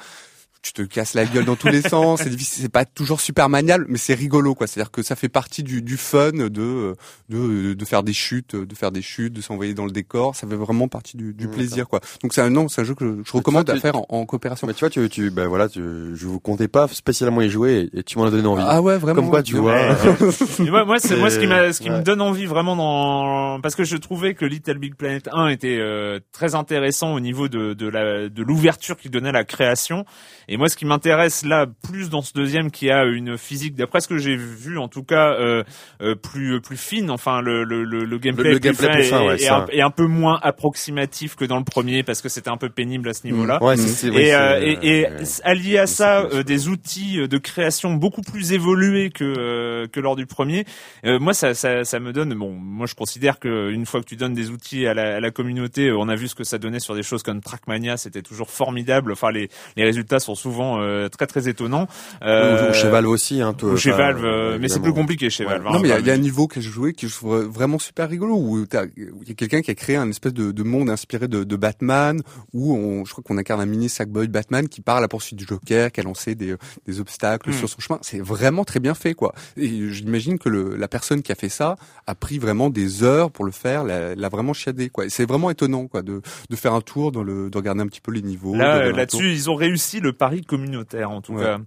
tu 0.62 0.74
te 0.74 0.82
casses 0.82 1.13
la 1.13 1.26
gueule 1.26 1.45
dans 1.45 1.56
tous 1.56 1.67
les 1.67 1.82
sens. 1.82 2.22
C'est 2.22 2.30
difficile, 2.30 2.63
c'est 2.63 2.72
pas 2.72 2.86
toujours 2.86 3.22
super 3.22 3.50
maniable, 3.50 3.86
mais 3.88 3.98
c'est 3.98 4.13
rigolo, 4.13 4.56
quoi. 4.56 4.67
C'est-à-dire 4.67 4.91
que 4.91 5.02
ça 5.02 5.15
fait 5.15 5.30
partie 5.30 5.63
du, 5.63 5.82
du 5.82 5.98
fun 5.98 6.32
de, 6.32 6.95
de, 7.30 7.74
de 7.74 7.86
faire 7.86 8.04
des 8.04 8.13
chutes, 8.13 8.56
de 8.56 8.76
faire 8.76 8.91
des 8.91 9.02
chutes, 9.02 9.34
de 9.34 9.41
s'envoyer 9.41 9.74
dans 9.74 9.86
le 9.86 9.91
décor. 9.91 10.36
Ça 10.36 10.48
fait 10.48 10.56
vraiment 10.56 10.88
partie 10.88 11.17
du, 11.17 11.34
du 11.34 11.48
plaisir, 11.48 11.88
quoi. 11.88 12.00
Donc 12.22 12.34
c'est 12.34 12.41
un 12.41 12.50
non, 12.50 12.67
c'est 12.67 12.82
un 12.82 12.84
jeu 12.84 12.95
que 12.95 13.22
je, 13.26 13.32
recommande 13.32 13.69
à 13.69 13.76
faire 13.78 13.95
en, 14.10 14.26
coopération. 14.26 14.67
Mais 14.67 14.74
tu 14.74 14.82
vois, 14.82 14.89
tu, 14.89 15.08
tu 15.10 15.32
ben 15.32 15.48
voilà, 15.48 15.69
tu, 15.69 15.82
je 15.82 16.28
vous 16.28 16.39
comptais 16.39 16.67
pas 16.67 16.88
spécialement 16.88 17.41
y 17.41 17.50
jouer 17.50 17.89
et, 17.93 18.04
tu 18.04 18.17
m'en 18.17 18.26
as 18.26 18.32
donné 18.32 18.48
envie. 18.48 18.63
Ah 18.65 18.82
ouais, 18.82 18.98
vraiment. 18.98 19.22
Comme 19.22 19.30
quoi, 19.30 19.43
tu 19.43 19.56
vois. 19.56 19.78
moi, 20.60 20.86
moi, 20.86 21.00
c'est 21.00 21.15
moi 21.15 21.30
ce 21.30 21.39
qui 21.39 21.48
m'a, 21.48 21.72
ce 21.74 21.80
qui 21.82 21.89
me 21.89 22.02
donne 22.02 22.22
envie 22.22 22.45
vraiment 22.45 22.76
dans, 22.76 23.62
parce 23.62 23.76
que 23.76 23.84
je 23.84 23.98
trouvais 23.98 24.34
que 24.34 24.45
Little 24.45 24.78
Big 24.78 24.95
Planet 24.95 25.30
1 25.32 25.48
était 25.48 25.78
euh, 25.80 26.19
très 26.32 26.56
intéressant 26.56 27.13
au 27.13 27.19
niveau 27.19 27.48
de, 27.48 27.74
de 27.74 27.88
la, 27.88 28.30
de 28.30 28.43
l'ouverture 28.43 28.98
qu'il 28.98 29.12
donnait 29.12 29.30
à 29.30 29.34
la 29.34 29.43
création 29.43 30.06
Et 30.52 30.58
moi, 30.58 30.68
ce 30.68 30.76
qui 30.76 30.86
m'intéresse 30.86 31.46
là, 31.46 31.68
plus 31.68 32.10
dans 32.10 32.24
ce 32.24 32.34
deuxième, 32.34 32.72
qui 32.72 32.90
a 32.90 33.06
une 33.06 33.38
physique, 33.38 33.76
d'après 33.76 34.02
ce 34.02 34.08
que 34.08 34.18
j'ai 34.18 34.36
vu, 34.36 34.80
en 34.80 34.88
tout 34.88 35.04
cas, 35.04 35.34
euh, 35.34 35.64
euh, 36.02 36.16
plus 36.16 36.60
plus 36.60 36.76
fine. 36.76 37.12
Enfin, 37.12 37.42
le 37.42 37.64
le 37.64 37.84
le, 37.84 38.18
gameplay, 38.18 38.54
le, 38.54 38.60
gameplay 38.60 38.90
plus 38.90 39.04
fin, 39.04 39.36
et, 39.36 39.78
et, 39.78 39.82
un, 39.82 39.92
peu 39.92 40.08
moins 40.08 40.40
approximatif 40.42 41.36
que 41.36 41.46
dans 41.46 41.60
le 41.60 41.64
premier, 41.64 42.02
parce 42.02 42.24
que 42.24 42.30
c'était 42.30 42.50
un 42.50 42.58
peu 42.58 42.70
pénible 42.70 43.10
à 43.10 43.14
ce 43.14 43.28
niveau-là. 43.28 43.64
Ouais, 43.64 43.76
et, 44.04 44.34
et, 44.72 45.02
et 45.02 45.08
allié 45.44 45.78
à 45.78 45.86
ça, 45.86 46.26
des 46.44 46.68
outils 46.68 47.28
de 47.28 47.38
création 47.38 47.94
beaucoup 47.94 48.22
plus 48.22 48.52
évolués 48.52 49.12
que 49.12 49.86
que 49.86 50.00
lors 50.00 50.16
du 50.16 50.26
premier. 50.26 50.66
moi, 51.04 51.34
ça, 51.36 51.54
ça 51.54 51.84
ça 51.84 52.00
me 52.00 52.12
donne. 52.12 52.34
Bon, 52.34 52.52
moi, 52.52 52.88
je 52.88 52.96
considère 52.96 53.38
que 53.38 53.70
une 53.72 53.86
fois 53.86 54.02
que 54.02 54.06
tu 54.08 54.16
donnes 54.16 54.34
des 54.34 54.50
outils 54.50 54.88
à 54.88 54.96
la, 54.96 55.18
à 55.18 55.20
la 55.20 55.30
communauté, 55.30 55.92
on 55.92 56.10
a 56.10 56.16
vu 56.16 56.28
ce 56.28 56.34
que 56.34 56.44
ça 56.44 56.58
donnait 56.58 56.80
sur 56.80 56.96
des 56.96 57.04
choses 57.04 57.22
comme 57.22 57.42
Trackmania, 57.42 57.98
c'était 57.98 58.24
toujours 58.24 58.50
formidable. 58.50 59.12
Enfin, 59.12 59.30
les, 59.30 59.50
les 59.76 59.84
résultats 59.84 60.20
sont 60.20 60.38
souvent 60.39 60.82
euh, 60.82 61.10
très 61.10 61.28
très 61.28 61.47
étonnants. 61.47 61.88
Euh, 62.23 62.73
chez 62.73 62.89
Valve 62.89 63.08
aussi, 63.08 63.41
hein, 63.41 63.54
toi, 63.54 63.75
chez 63.75 63.91
Valve, 63.91 64.23
euh, 64.23 64.58
mais 64.60 64.69
c'est 64.69 64.80
plus 64.80 64.93
compliqué 64.93 65.30
chez 65.30 65.45
Valve. 65.45 65.65
Hein, 65.67 65.71
non, 65.73 65.80
mais 65.80 65.89
il 65.89 66.06
y, 66.06 66.10
a 66.10 66.13
un 66.13 66.17
niveau 66.17 66.47
que 66.47 66.62
j'ai 66.62 66.69
joué 66.69 66.93
qui 66.93 67.08
je 67.08 67.15
trouve 67.15 67.43
vraiment 67.45 67.80
super 67.80 68.10
rigolo 68.10 68.36
où 68.36 68.60
il 68.60 69.28
y 69.28 69.32
a 69.32 69.34
quelqu'un 69.36 69.62
qui 69.62 69.71
a 69.71 69.75
créé 69.75 69.95
un 69.95 70.10
espèce 70.10 70.34
de, 70.34 70.52
de 70.52 70.63
monde 70.63 70.89
inspiré 70.89 71.28
de, 71.28 71.43
de, 71.43 71.56
Batman 71.56 72.21
où 72.54 72.73
on, 72.73 73.06
je 73.06 73.12
crois 73.12 73.23
qu'on 73.25 73.38
incarne 73.38 73.60
un 73.60 73.65
mini 73.65 73.89
Sackboy 73.89 74.28
Batman 74.28 74.67
qui 74.67 74.82
part 74.82 74.97
à 74.97 75.02
la 75.02 75.08
poursuite 75.08 75.38
du 75.38 75.45
Joker, 75.45 75.91
qui 75.91 75.99
a 75.99 76.04
lancé 76.04 76.36
des, 76.36 76.56
des 76.88 76.99
obstacles 76.99 77.49
hmm. 77.49 77.54
sur 77.54 77.69
son 77.69 77.80
chemin. 77.80 77.99
C'est 78.02 78.21
vraiment 78.21 78.63
très 78.63 78.80
bien 78.80 78.93
fait, 78.93 79.13
quoi. 79.13 79.34
Et 79.58 79.89
j'imagine 79.89 80.39
que 80.39 80.49
le, 80.49 80.75
la 80.75 80.88
personne 80.88 81.21
qui 81.21 81.32
a 81.32 81.36
fait 81.36 81.49
ça 81.49 81.75
a 82.08 82.15
pris 82.15 82.39
vraiment 82.39 82.69
des 82.69 83.04
heures 83.04 83.32
pour 83.32 83.45
le 83.45 83.52
faire, 83.52 83.84
l'a 83.84 84.30
vraiment 84.30 84.54
chiadé, 84.54 84.89
quoi. 84.89 85.10
C'est 85.10 85.28
vraiment 85.28 85.49
étonnant, 85.49 85.88
quoi, 85.88 86.02
de, 86.02 86.21
de 86.49 86.56
faire 86.56 86.73
un 86.73 86.82
tour 86.82 87.12
dans 87.12 87.23
le, 87.23 87.49
de 87.49 87.58
regarder 87.58 87.82
un 87.82 87.88
petit 87.88 88.02
peu 88.02 88.12
les 88.12 88.21
niveaux. 88.21 88.56
Là, 88.56 88.91
là-dessus, 88.91 89.32
ils 89.32 89.49
ont 89.49 89.56
réussi 89.56 89.99
le 89.99 90.13
pari 90.13 90.29
communautaire, 90.42 91.12
en 91.12 91.22
tout 91.22 91.36
cas. 91.36 91.60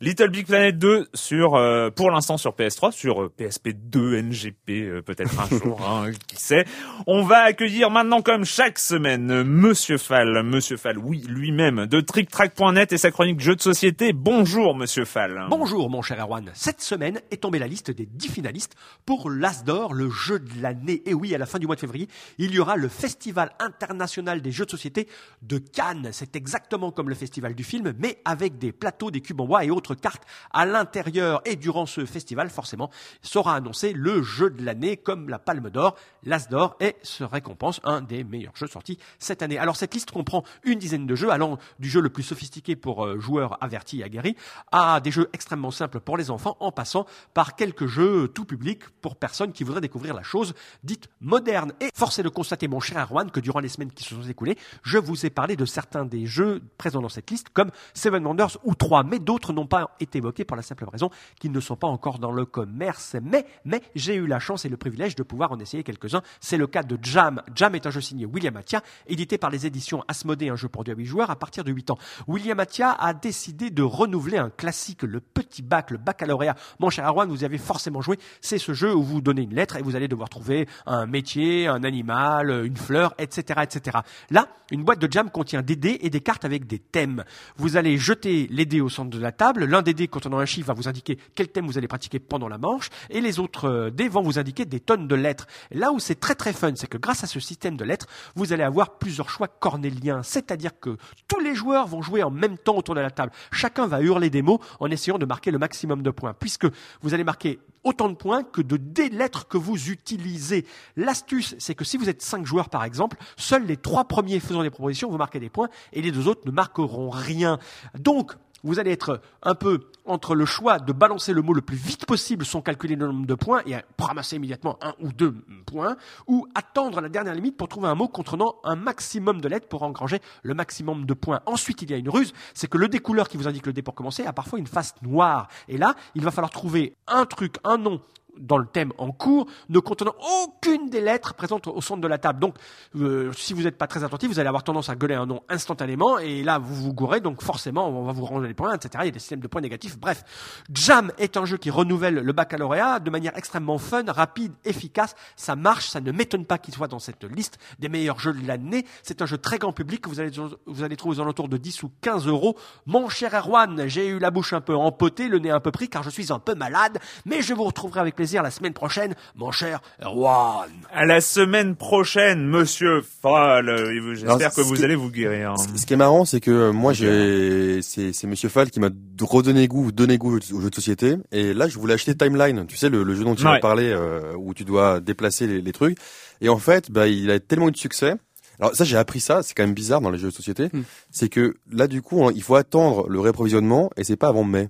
Little 0.00 0.28
Big 0.30 0.46
Planet 0.46 0.78
2 0.78 1.08
sur, 1.14 1.54
euh, 1.54 1.90
pour 1.90 2.10
l'instant 2.10 2.36
sur 2.36 2.52
PS3, 2.52 2.92
sur 2.92 3.30
PSP 3.30 3.70
2 3.70 4.22
NGP, 4.22 5.02
peut-être 5.04 5.38
un 5.40 5.48
jour, 5.58 5.80
hein, 5.86 6.10
qui 6.26 6.36
sait. 6.36 6.64
On 7.06 7.22
va 7.22 7.40
accueillir 7.42 7.90
maintenant, 7.90 8.22
comme 8.22 8.44
chaque 8.44 8.78
semaine, 8.78 9.42
Monsieur 9.42 9.98
Fall, 9.98 10.42
Monsieur 10.42 10.76
Fall, 10.76 10.98
oui, 10.98 11.24
lui-même, 11.28 11.86
de 11.86 12.00
TrickTrack.net 12.00 12.92
et 12.92 12.98
sa 12.98 13.10
chronique 13.10 13.40
jeux 13.40 13.56
de 13.56 13.62
société. 13.62 14.12
Bonjour, 14.12 14.76
Monsieur 14.76 15.04
Fall. 15.04 15.46
Bonjour, 15.48 15.90
mon 15.90 16.02
cher 16.02 16.20
Erwan. 16.20 16.50
Cette 16.54 16.80
semaine 16.80 17.20
est 17.30 17.42
tombée 17.42 17.58
la 17.58 17.66
liste 17.66 17.90
des 17.90 18.06
10 18.06 18.28
finalistes 18.28 18.76
pour 19.06 19.30
l'As 19.30 19.64
d'or, 19.64 19.94
le 19.94 20.10
jeu 20.10 20.38
de 20.38 20.62
l'année. 20.62 21.02
Et 21.06 21.14
oui, 21.14 21.34
à 21.34 21.38
la 21.38 21.46
fin 21.46 21.58
du 21.58 21.66
mois 21.66 21.76
de 21.76 21.80
février, 21.80 22.08
il 22.38 22.52
y 22.52 22.58
aura 22.58 22.76
le 22.76 22.88
Festival 22.88 23.50
international 23.58 24.42
des 24.42 24.52
jeux 24.52 24.64
de 24.64 24.70
société 24.70 25.08
de 25.42 25.58
Cannes. 25.58 26.10
C'est 26.12 26.36
exactement 26.36 26.90
comme 26.90 27.08
le 27.08 27.14
festival 27.14 27.54
du 27.54 27.64
film, 27.64 27.92
mais 28.02 28.20
avec 28.24 28.58
des 28.58 28.72
plateaux, 28.72 29.10
des 29.10 29.20
cubes 29.20 29.40
en 29.40 29.46
bois 29.46 29.64
et 29.64 29.70
autres 29.70 29.94
cartes 29.94 30.24
à 30.52 30.66
l'intérieur. 30.66 31.40
Et 31.44 31.56
durant 31.56 31.86
ce 31.86 32.04
festival, 32.04 32.50
forcément, 32.50 32.90
sera 33.22 33.54
annoncé 33.54 33.92
le 33.92 34.22
jeu 34.22 34.50
de 34.50 34.64
l'année 34.64 34.96
comme 34.96 35.28
la 35.28 35.38
Palme 35.38 35.70
d'Or, 35.70 35.96
l'As 36.24 36.48
d'Or 36.48 36.76
et 36.80 36.96
se 37.02 37.24
récompense 37.24 37.80
un 37.84 38.00
des 38.00 38.24
meilleurs 38.24 38.56
jeux 38.56 38.66
sortis 38.66 38.98
cette 39.18 39.42
année. 39.42 39.56
Alors 39.56 39.76
cette 39.76 39.94
liste 39.94 40.10
comprend 40.10 40.42
une 40.64 40.78
dizaine 40.78 41.06
de 41.06 41.14
jeux 41.14 41.30
allant 41.30 41.58
du 41.78 41.88
jeu 41.88 42.00
le 42.00 42.10
plus 42.10 42.24
sophistiqué 42.24 42.74
pour 42.74 43.06
euh, 43.06 43.20
joueurs 43.20 43.62
avertis 43.62 44.00
et 44.00 44.04
aguerris 44.04 44.36
à 44.72 45.00
des 45.00 45.10
jeux 45.10 45.28
extrêmement 45.32 45.70
simples 45.70 46.00
pour 46.00 46.16
les 46.16 46.30
enfants 46.30 46.56
en 46.60 46.72
passant 46.72 47.06
par 47.34 47.54
quelques 47.54 47.86
jeux 47.86 48.28
tout 48.28 48.44
public 48.44 48.82
pour 49.00 49.16
personnes 49.16 49.52
qui 49.52 49.62
voudraient 49.62 49.80
découvrir 49.80 50.14
la 50.14 50.22
chose 50.22 50.54
dite 50.82 51.08
moderne. 51.20 51.72
Et 51.80 51.90
force 51.94 52.18
est 52.18 52.24
de 52.24 52.28
constater, 52.28 52.66
mon 52.66 52.80
cher 52.80 52.98
Erwan, 52.98 53.30
que 53.30 53.40
durant 53.40 53.60
les 53.60 53.68
semaines 53.68 53.92
qui 53.92 54.02
se 54.02 54.14
sont 54.16 54.28
écoulées, 54.28 54.58
je 54.82 54.98
vous 54.98 55.24
ai 55.24 55.30
parlé 55.30 55.54
de 55.54 55.64
certains 55.64 56.04
des 56.04 56.26
jeux 56.26 56.62
présents 56.78 57.00
dans 57.00 57.08
cette 57.08 57.30
liste, 57.30 57.48
comme 57.50 57.70
Seven 57.94 58.24
Wonders 58.26 58.58
ou 58.64 58.74
3, 58.74 59.04
mais 59.04 59.18
d'autres 59.18 59.52
n'ont 59.52 59.66
pas 59.66 59.96
été 60.00 60.18
évoqués 60.18 60.44
pour 60.44 60.56
la 60.56 60.62
simple 60.62 60.84
raison 60.90 61.10
qu'ils 61.40 61.52
ne 61.52 61.60
sont 61.60 61.76
pas 61.76 61.86
encore 61.86 62.18
dans 62.18 62.32
le 62.32 62.44
commerce. 62.44 63.16
Mais, 63.22 63.46
mais, 63.64 63.82
j'ai 63.94 64.14
eu 64.14 64.26
la 64.26 64.38
chance 64.38 64.64
et 64.64 64.68
le 64.68 64.76
privilège 64.76 65.14
de 65.14 65.22
pouvoir 65.22 65.52
en 65.52 65.58
essayer 65.58 65.82
quelques-uns. 65.82 66.22
C'est 66.40 66.56
le 66.56 66.66
cas 66.66 66.82
de 66.82 66.98
Jam. 67.02 67.42
Jam 67.54 67.74
est 67.74 67.86
un 67.86 67.90
jeu 67.90 68.00
signé 68.00 68.26
William 68.26 68.56
Attia, 68.56 68.82
édité 69.06 69.38
par 69.38 69.50
les 69.50 69.66
éditions 69.66 70.04
Asmodée, 70.08 70.48
un 70.48 70.56
jeu 70.56 70.68
pour 70.68 70.84
2 70.84 70.92
à 70.92 70.94
8 70.94 71.04
joueurs 71.04 71.30
à 71.30 71.36
partir 71.36 71.64
de 71.64 71.72
8 71.72 71.90
ans. 71.90 71.98
William 72.26 72.58
Attia 72.60 72.92
a 72.92 73.14
décidé 73.14 73.70
de 73.70 73.82
renouveler 73.82 74.38
un 74.38 74.50
classique, 74.50 75.02
le 75.02 75.20
petit 75.20 75.62
bac, 75.62 75.90
le 75.90 75.98
baccalauréat. 75.98 76.56
Mon 76.80 76.90
cher 76.90 77.06
Erwan, 77.06 77.28
vous 77.28 77.42
y 77.42 77.44
avez 77.44 77.58
forcément 77.58 78.00
joué. 78.00 78.18
C'est 78.40 78.58
ce 78.58 78.72
jeu 78.72 78.94
où 78.94 79.02
vous 79.02 79.20
donnez 79.20 79.42
une 79.42 79.54
lettre 79.54 79.76
et 79.76 79.82
vous 79.82 79.96
allez 79.96 80.08
devoir 80.08 80.28
trouver 80.28 80.68
un 80.86 81.06
métier, 81.06 81.66
un 81.68 81.84
animal, 81.84 82.64
une 82.64 82.76
fleur, 82.76 83.14
etc., 83.18 83.60
etc. 83.62 83.98
Là, 84.30 84.48
une 84.70 84.84
boîte 84.84 85.00
de 85.00 85.10
jam 85.10 85.30
contient 85.30 85.62
des 85.62 85.76
dés 85.76 85.98
et 86.00 86.10
des 86.10 86.20
cartes 86.20 86.44
avec 86.44 86.66
des 86.66 86.78
thèmes. 86.78 87.24
Vous 87.56 87.76
jeter 87.96 88.48
les 88.50 88.66
dés 88.66 88.80
au 88.80 88.88
centre 88.88 89.10
de 89.10 89.18
la 89.18 89.32
table. 89.32 89.64
L'un 89.64 89.82
des 89.82 89.94
dés 89.94 90.08
contenant 90.08 90.38
un 90.38 90.46
chiffre 90.46 90.68
va 90.68 90.74
vous 90.74 90.88
indiquer 90.88 91.18
quel 91.34 91.48
thème 91.48 91.66
vous 91.66 91.78
allez 91.78 91.88
pratiquer 91.88 92.18
pendant 92.18 92.48
la 92.48 92.58
manche 92.58 92.88
et 93.10 93.20
les 93.20 93.38
autres 93.38 93.68
euh, 93.68 93.90
dés 93.90 94.08
vont 94.08 94.22
vous 94.22 94.38
indiquer 94.38 94.64
des 94.64 94.80
tonnes 94.80 95.08
de 95.08 95.14
lettres. 95.14 95.46
là 95.70 95.92
où 95.92 95.98
c'est 95.98 96.18
très 96.18 96.34
très 96.34 96.52
fun, 96.52 96.72
c'est 96.74 96.86
que 96.86 96.98
grâce 96.98 97.24
à 97.24 97.26
ce 97.26 97.40
système 97.40 97.76
de 97.76 97.84
lettres, 97.84 98.06
vous 98.34 98.52
allez 98.52 98.62
avoir 98.62 98.98
plusieurs 98.98 99.30
choix 99.30 99.48
cornéliens. 99.48 100.22
C'est-à-dire 100.22 100.78
que 100.80 100.96
tous 101.28 101.40
les 101.40 101.54
joueurs 101.54 101.86
vont 101.86 102.02
jouer 102.02 102.22
en 102.22 102.30
même 102.30 102.58
temps 102.58 102.76
autour 102.76 102.94
de 102.94 103.00
la 103.00 103.10
table. 103.10 103.32
Chacun 103.50 103.86
va 103.86 104.00
hurler 104.00 104.30
des 104.30 104.42
mots 104.42 104.60
en 104.80 104.90
essayant 104.90 105.18
de 105.18 105.26
marquer 105.26 105.50
le 105.50 105.58
maximum 105.58 106.02
de 106.02 106.10
points, 106.10 106.34
puisque 106.34 106.66
vous 107.02 107.14
allez 107.14 107.24
marquer 107.24 107.58
autant 107.84 108.08
de 108.08 108.14
points 108.14 108.44
que 108.44 108.62
de 108.62 108.76
des 108.76 109.08
lettres 109.08 109.48
que 109.48 109.56
vous 109.56 109.90
utilisez. 109.90 110.66
L'astuce, 110.96 111.54
c'est 111.58 111.74
que 111.74 111.84
si 111.84 111.96
vous 111.96 112.08
êtes 112.08 112.22
cinq 112.22 112.46
joueurs 112.46 112.68
par 112.68 112.84
exemple, 112.84 113.16
seuls 113.36 113.66
les 113.66 113.76
trois 113.76 114.04
premiers 114.04 114.40
faisant 114.40 114.62
des 114.62 114.70
propositions 114.70 115.10
vont 115.10 115.18
marquer 115.18 115.40
des 115.40 115.50
points 115.50 115.68
et 115.92 116.02
les 116.02 116.12
deux 116.12 116.28
autres 116.28 116.42
ne 116.46 116.52
marqueront 116.52 117.10
rien. 117.10 117.58
Donc, 117.98 118.32
vous 118.64 118.78
allez 118.78 118.92
être 118.92 119.20
un 119.42 119.54
peu 119.54 119.80
entre 120.04 120.34
le 120.34 120.44
choix 120.44 120.78
de 120.78 120.92
balancer 120.92 121.32
le 121.32 121.42
mot 121.42 121.52
le 121.52 121.62
plus 121.62 121.76
vite 121.76 122.06
possible 122.06 122.44
sans 122.44 122.60
calculer 122.60 122.96
le 122.96 123.06
nombre 123.06 123.26
de 123.26 123.34
points 123.34 123.62
et 123.66 123.74
ramasser 123.98 124.36
immédiatement 124.36 124.78
un 124.82 124.94
ou 125.00 125.12
deux 125.12 125.34
points, 125.66 125.96
ou 126.26 126.46
attendre 126.54 127.00
la 127.00 127.08
dernière 127.08 127.34
limite 127.34 127.56
pour 127.56 127.68
trouver 127.68 127.88
un 127.88 127.94
mot 127.94 128.08
contenant 128.08 128.56
un 128.64 128.76
maximum 128.76 129.40
de 129.40 129.48
lettres 129.48 129.68
pour 129.68 129.82
engranger 129.82 130.20
le 130.42 130.54
maximum 130.54 131.06
de 131.06 131.14
points. 131.14 131.40
Ensuite, 131.46 131.82
il 131.82 131.90
y 131.90 131.94
a 131.94 131.96
une 131.96 132.08
ruse, 132.08 132.32
c'est 132.54 132.68
que 132.68 132.78
le 132.78 132.88
découleur 132.88 133.28
qui 133.28 133.36
vous 133.36 133.48
indique 133.48 133.66
le 133.66 133.72
dé 133.72 133.82
pour 133.82 133.94
commencer 133.94 134.24
a 134.24 134.32
parfois 134.32 134.58
une 134.58 134.66
face 134.66 134.94
noire. 135.02 135.48
Et 135.68 135.78
là, 135.78 135.94
il 136.14 136.22
va 136.22 136.30
falloir 136.30 136.50
trouver 136.50 136.96
un 137.06 137.26
truc, 137.26 137.56
un 137.64 137.78
nom 137.78 138.00
dans 138.38 138.58
le 138.58 138.66
thème 138.66 138.92
en 138.98 139.12
cours, 139.12 139.46
ne 139.68 139.78
contenant 139.78 140.14
aucune 140.44 140.88
des 140.88 141.00
lettres 141.00 141.34
présentes 141.34 141.66
au 141.66 141.80
centre 141.80 142.00
de 142.00 142.08
la 142.08 142.18
table. 142.18 142.40
Donc, 142.40 142.56
euh, 142.96 143.32
si 143.32 143.52
vous 143.52 143.62
n'êtes 143.62 143.78
pas 143.78 143.86
très 143.86 144.04
attentif, 144.04 144.28
vous 144.30 144.38
allez 144.38 144.48
avoir 144.48 144.64
tendance 144.64 144.88
à 144.88 144.94
gueuler 144.94 145.14
un 145.14 145.26
nom 145.26 145.42
instantanément, 145.48 146.18
et 146.18 146.42
là, 146.42 146.58
vous 146.58 146.74
vous 146.74 146.92
gourrez, 146.92 147.20
donc 147.20 147.42
forcément, 147.42 147.88
on 147.88 148.04
va 148.04 148.12
vous 148.12 148.24
rendre 148.24 148.46
les 148.46 148.54
points, 148.54 148.74
etc. 148.74 148.90
Il 149.02 149.06
y 149.06 149.08
a 149.08 149.12
des 149.12 149.18
systèmes 149.18 149.40
de 149.40 149.48
points 149.48 149.60
négatifs. 149.60 149.98
Bref, 149.98 150.24
Jam 150.72 151.12
est 151.18 151.36
un 151.36 151.44
jeu 151.44 151.56
qui 151.56 151.70
renouvelle 151.70 152.14
le 152.14 152.32
baccalauréat 152.32 153.00
de 153.00 153.10
manière 153.10 153.36
extrêmement 153.36 153.78
fun, 153.78 154.04
rapide, 154.06 154.52
efficace. 154.64 155.14
Ça 155.36 155.56
marche, 155.56 155.88
ça 155.88 156.00
ne 156.00 156.12
m'étonne 156.12 156.46
pas 156.46 156.58
qu'il 156.58 156.74
soit 156.74 156.88
dans 156.88 156.98
cette 156.98 157.24
liste 157.24 157.58
des 157.78 157.88
meilleurs 157.88 158.18
jeux 158.18 158.32
de 158.32 158.46
l'année. 158.46 158.86
C'est 159.02 159.22
un 159.22 159.26
jeu 159.26 159.38
très 159.38 159.58
grand 159.58 159.72
public 159.72 160.02
vous 160.08 160.20
allez, 160.20 160.30
vous 160.66 160.82
allez 160.82 160.96
trouver 160.96 161.16
aux 161.16 161.20
alentours 161.20 161.48
de 161.48 161.56
10 161.56 161.82
ou 161.82 161.90
15 162.00 162.26
euros. 162.26 162.56
Mon 162.86 163.08
cher 163.08 163.34
Erwan, 163.34 163.88
j'ai 163.88 164.08
eu 164.08 164.18
la 164.18 164.30
bouche 164.30 164.52
un 164.52 164.60
peu 164.60 164.76
empotée, 164.76 165.28
le 165.28 165.38
nez 165.38 165.50
un 165.50 165.60
peu 165.60 165.70
pris, 165.70 165.88
car 165.88 166.02
je 166.02 166.10
suis 166.10 166.32
un 166.32 166.38
peu 166.38 166.54
malade, 166.54 166.98
mais 167.24 167.42
je 167.42 167.54
vous 167.54 167.64
retrouverai 167.64 168.00
avec 168.00 168.18
plaisir 168.22 168.44
la 168.44 168.52
semaine 168.52 168.72
prochaine, 168.72 169.16
mon 169.34 169.50
cher 169.50 169.80
Erwan. 170.00 170.70
À 170.92 171.04
la 171.04 171.20
semaine 171.20 171.74
prochaine, 171.74 172.46
monsieur 172.46 173.02
Fall. 173.02 173.68
J'espère 174.14 174.54
que 174.54 174.60
vous 174.60 174.84
allez 174.84 174.94
vous 174.94 175.10
guérir. 175.10 175.56
Ce 175.58 175.84
qui 175.84 175.94
est 175.94 175.96
marrant, 175.96 176.24
c'est 176.24 176.38
que 176.38 176.70
moi, 176.70 176.92
j'ai, 176.92 177.82
c'est, 177.82 178.12
c'est 178.12 178.28
monsieur 178.28 178.48
Fall 178.48 178.70
qui 178.70 178.78
m'a 178.78 178.90
redonné 179.20 179.66
goût, 179.66 179.90
donné 179.90 180.18
goût 180.18 180.38
aux 180.38 180.60
jeux 180.60 180.70
de 180.70 180.74
société. 180.76 181.16
Et 181.32 181.52
là, 181.52 181.66
je 181.66 181.76
voulais 181.80 181.94
acheter 181.94 182.14
Timeline. 182.14 182.64
Tu 182.68 182.76
sais, 182.76 182.88
le, 182.88 183.12
jeu 183.12 183.24
dont 183.24 183.34
tu 183.34 183.44
ouais. 183.44 183.56
as 183.56 183.58
parlé, 183.58 183.90
euh, 183.90 184.34
où 184.36 184.54
tu 184.54 184.64
dois 184.64 185.00
déplacer 185.00 185.48
les, 185.48 185.60
les, 185.60 185.72
trucs. 185.72 185.98
Et 186.40 186.48
en 186.48 186.58
fait, 186.58 186.92
bah, 186.92 187.08
il 187.08 187.28
a 187.32 187.40
tellement 187.40 187.70
eu 187.70 187.72
de 187.72 187.76
succès. 187.76 188.14
Alors 188.60 188.76
ça, 188.76 188.84
j'ai 188.84 188.98
appris 188.98 189.18
ça. 189.18 189.42
C'est 189.42 189.54
quand 189.54 189.64
même 189.64 189.74
bizarre 189.74 190.00
dans 190.00 190.10
les 190.10 190.18
jeux 190.18 190.28
de 190.28 190.34
société. 190.34 190.68
Hmm. 190.72 190.82
C'est 191.10 191.28
que 191.28 191.56
là, 191.72 191.88
du 191.88 192.02
coup, 192.02 192.30
il 192.30 192.42
faut 192.44 192.54
attendre 192.54 193.08
le 193.08 193.18
réprovisionnement 193.18 193.90
et 193.96 194.04
c'est 194.04 194.14
pas 194.14 194.28
avant 194.28 194.44
mai. 194.44 194.68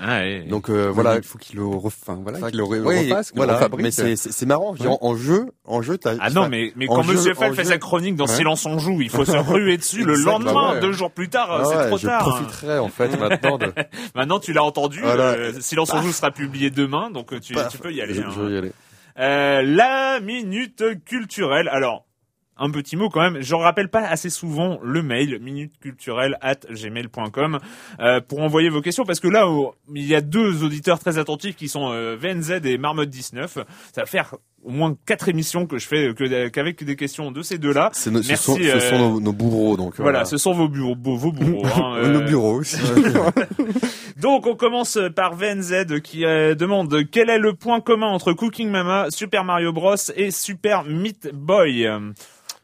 Ah, 0.00 0.20
Donc 0.48 0.70
euh, 0.70 0.90
voilà, 0.90 1.16
il 1.16 1.22
faut 1.22 1.38
qu'il 1.38 1.56
le, 1.56 1.64
enfin, 1.64 2.18
voilà, 2.22 2.50
qu'il 2.50 2.58
le 2.58 2.64
refasse. 2.64 3.32
Voilà, 3.34 3.68
mais 3.78 3.90
c'est 3.90 4.16
c'est 4.16 4.46
marrant. 4.46 4.74
En, 5.00 5.16
jeu, 5.16 5.46
en 5.64 5.82
jeu, 5.82 5.98
t'as. 5.98 6.14
Ah 6.20 6.30
non, 6.30 6.48
mais 6.48 6.72
mais 6.76 6.86
quand 6.86 7.04
Monsieur 7.04 7.34
Fall 7.34 7.54
fait 7.54 7.64
sa 7.64 7.78
chronique 7.78 8.16
dans 8.16 8.26
Silence 8.26 8.64
on 8.66 8.78
joue, 8.78 9.00
il 9.02 9.10
faut 9.10 9.24
se 9.24 9.36
ruer 9.36 9.76
dessus 9.76 10.04
le 10.04 10.16
lendemain, 10.16 10.80
deux 10.80 10.92
jours 10.92 11.10
plus 11.10 11.28
tard, 11.28 11.66
c'est 11.66 11.88
trop 11.88 11.98
tard. 11.98 12.24
Je 12.24 12.30
profiterai 12.30 12.78
en 12.78 12.88
fait 12.88 13.18
maintenant 13.18 13.58
de. 13.58 13.72
maintenant, 14.14 14.38
tu 14.38 14.52
l'as 14.52 14.64
entendu. 14.64 15.00
Euh, 15.04 15.52
Silence 15.60 15.92
on 15.92 16.02
joue 16.02 16.12
sera 16.12 16.30
publié 16.30 16.70
demain, 16.70 17.10
donc 17.10 17.32
euh, 17.32 17.40
tu, 17.40 17.54
tu 17.70 17.78
peux 17.78 17.92
y 17.92 18.00
aller. 18.00 18.14
Je, 18.14 18.22
hein. 18.22 18.32
vais 18.36 18.54
y 18.54 18.58
aller. 18.58 18.72
Euh, 19.18 19.62
la 19.62 20.20
minute 20.20 20.84
culturelle. 21.04 21.68
Alors, 21.68 22.06
un 22.58 22.70
petit 22.70 22.96
mot 22.96 23.08
quand 23.08 23.20
même. 23.20 23.40
Je 23.40 23.54
rappelle 23.54 23.88
pas 23.88 24.00
assez 24.06 24.30
souvent 24.30 24.78
le 24.82 25.02
mail 25.02 25.38
minuteculturelle 25.40 26.36
at 26.40 26.60
gmail.com 26.70 27.58
euh, 28.00 28.20
pour 28.20 28.40
envoyer 28.40 28.68
vos 28.68 28.80
questions 28.80 29.04
parce 29.04 29.20
que 29.20 29.28
là 29.28 29.48
oh, 29.48 29.74
il 29.94 30.06
y 30.06 30.14
a 30.14 30.20
deux 30.20 30.64
auditeurs 30.64 30.98
très 30.98 31.18
attentifs 31.18 31.56
qui 31.56 31.68
sont 31.68 31.90
euh, 31.92 32.16
VNZ 32.20 32.60
et 32.64 32.78
Marmotte 32.78 33.10
19. 33.10 33.54
Ça 33.92 34.00
va 34.02 34.06
faire 34.06 34.34
au 34.64 34.70
moins 34.70 34.96
quatre 35.06 35.28
émissions 35.28 35.66
que 35.66 35.78
je 35.78 35.86
fais 35.86 36.12
que 36.14 36.48
qu'avec 36.48 36.82
des 36.82 36.96
questions 36.96 37.30
de 37.30 37.42
ces 37.42 37.58
deux-là. 37.58 37.90
C'est 37.92 38.10
nos- 38.10 38.22
ce 38.22 38.28
Merci, 38.28 38.44
sont, 38.44 38.56
ce 38.56 38.62
euh, 38.62 38.80
sont 38.80 38.98
nos, 38.98 39.20
nos 39.20 39.32
bourreaux, 39.32 39.76
donc 39.76 39.94
Voilà, 40.00 40.24
ce 40.24 40.36
sont 40.36 40.52
vos 40.52 40.68
bureaux, 40.68 40.96
vos, 40.98 41.30
bourreaux. 41.32 41.64
hein, 41.66 42.02
Nos 42.08 42.20
euh, 42.20 42.24
bureaux 42.24 42.54
aussi. 42.58 42.76
donc 44.20 44.46
on 44.46 44.56
commence 44.56 44.98
par 45.14 45.34
VNZ 45.36 46.00
qui 46.02 46.24
euh, 46.24 46.54
demande 46.54 47.04
quel 47.10 47.30
est 47.30 47.38
le 47.38 47.54
point 47.54 47.80
commun 47.80 48.08
entre 48.08 48.32
Cooking 48.32 48.68
Mama, 48.68 49.06
Super 49.10 49.44
Mario 49.44 49.72
Bros 49.72 49.94
et 50.16 50.30
Super 50.30 50.84
Meat 50.84 51.30
Boy? 51.32 51.88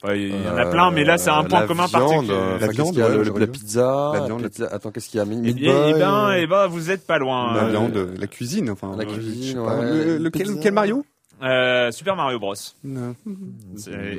Euh, 0.05 0.09
ouais, 0.09 0.21
Il 0.21 0.45
y 0.45 0.49
en 0.49 0.57
a 0.57 0.67
plein, 0.67 0.91
mais 0.91 1.05
là 1.05 1.17
c'est 1.19 1.31
un 1.31 1.41
Euh, 1.45 1.49
point 1.49 1.61
la 1.61 1.67
commun 1.67 1.87
viande, 1.87 2.03
particulier. 2.29 2.33
euh, 2.35 2.59
La 2.59 2.67
viande, 2.69 2.89
qu'il 2.91 2.99
y 2.99 3.03
a, 3.03 3.09
ouais, 3.09 3.17
le- 3.17 3.25
j'aurais 3.25 3.41
la 3.41 3.47
pizza, 3.47 4.11
La 4.15 4.21
viande, 4.27 4.43
pizza- 4.43 4.69
Attends, 4.71 4.91
qu'est-ce 4.91 5.09
qu'il 5.09 5.19
y 5.19 5.21
a 5.21 5.27
Eh 5.27 5.35
Meat 5.35 5.57
bien, 5.57 5.73
Boy, 5.73 5.93
eh 5.95 5.99
ben, 5.99 6.15
euh, 6.29 6.37
eh 6.41 6.47
ben, 6.47 6.67
vous 6.67 6.91
êtes 6.91 7.07
pas 7.07 7.19
loin. 7.19 7.55
La 7.55 7.65
Euh, 7.65 7.69
viande, 7.71 8.09
la 8.19 8.27
cuisine, 8.27 8.71
enfin. 8.71 8.95
La 8.97 9.05
euh, 9.05 9.07
cuisine, 9.07 9.59
lequel, 10.23 10.49
quel 10.63 10.73
Mario? 10.73 11.05
Euh, 11.43 11.91
Super 11.91 12.17
Mario 12.17 12.39
Bros. 12.39 12.55
Non. 12.85 13.15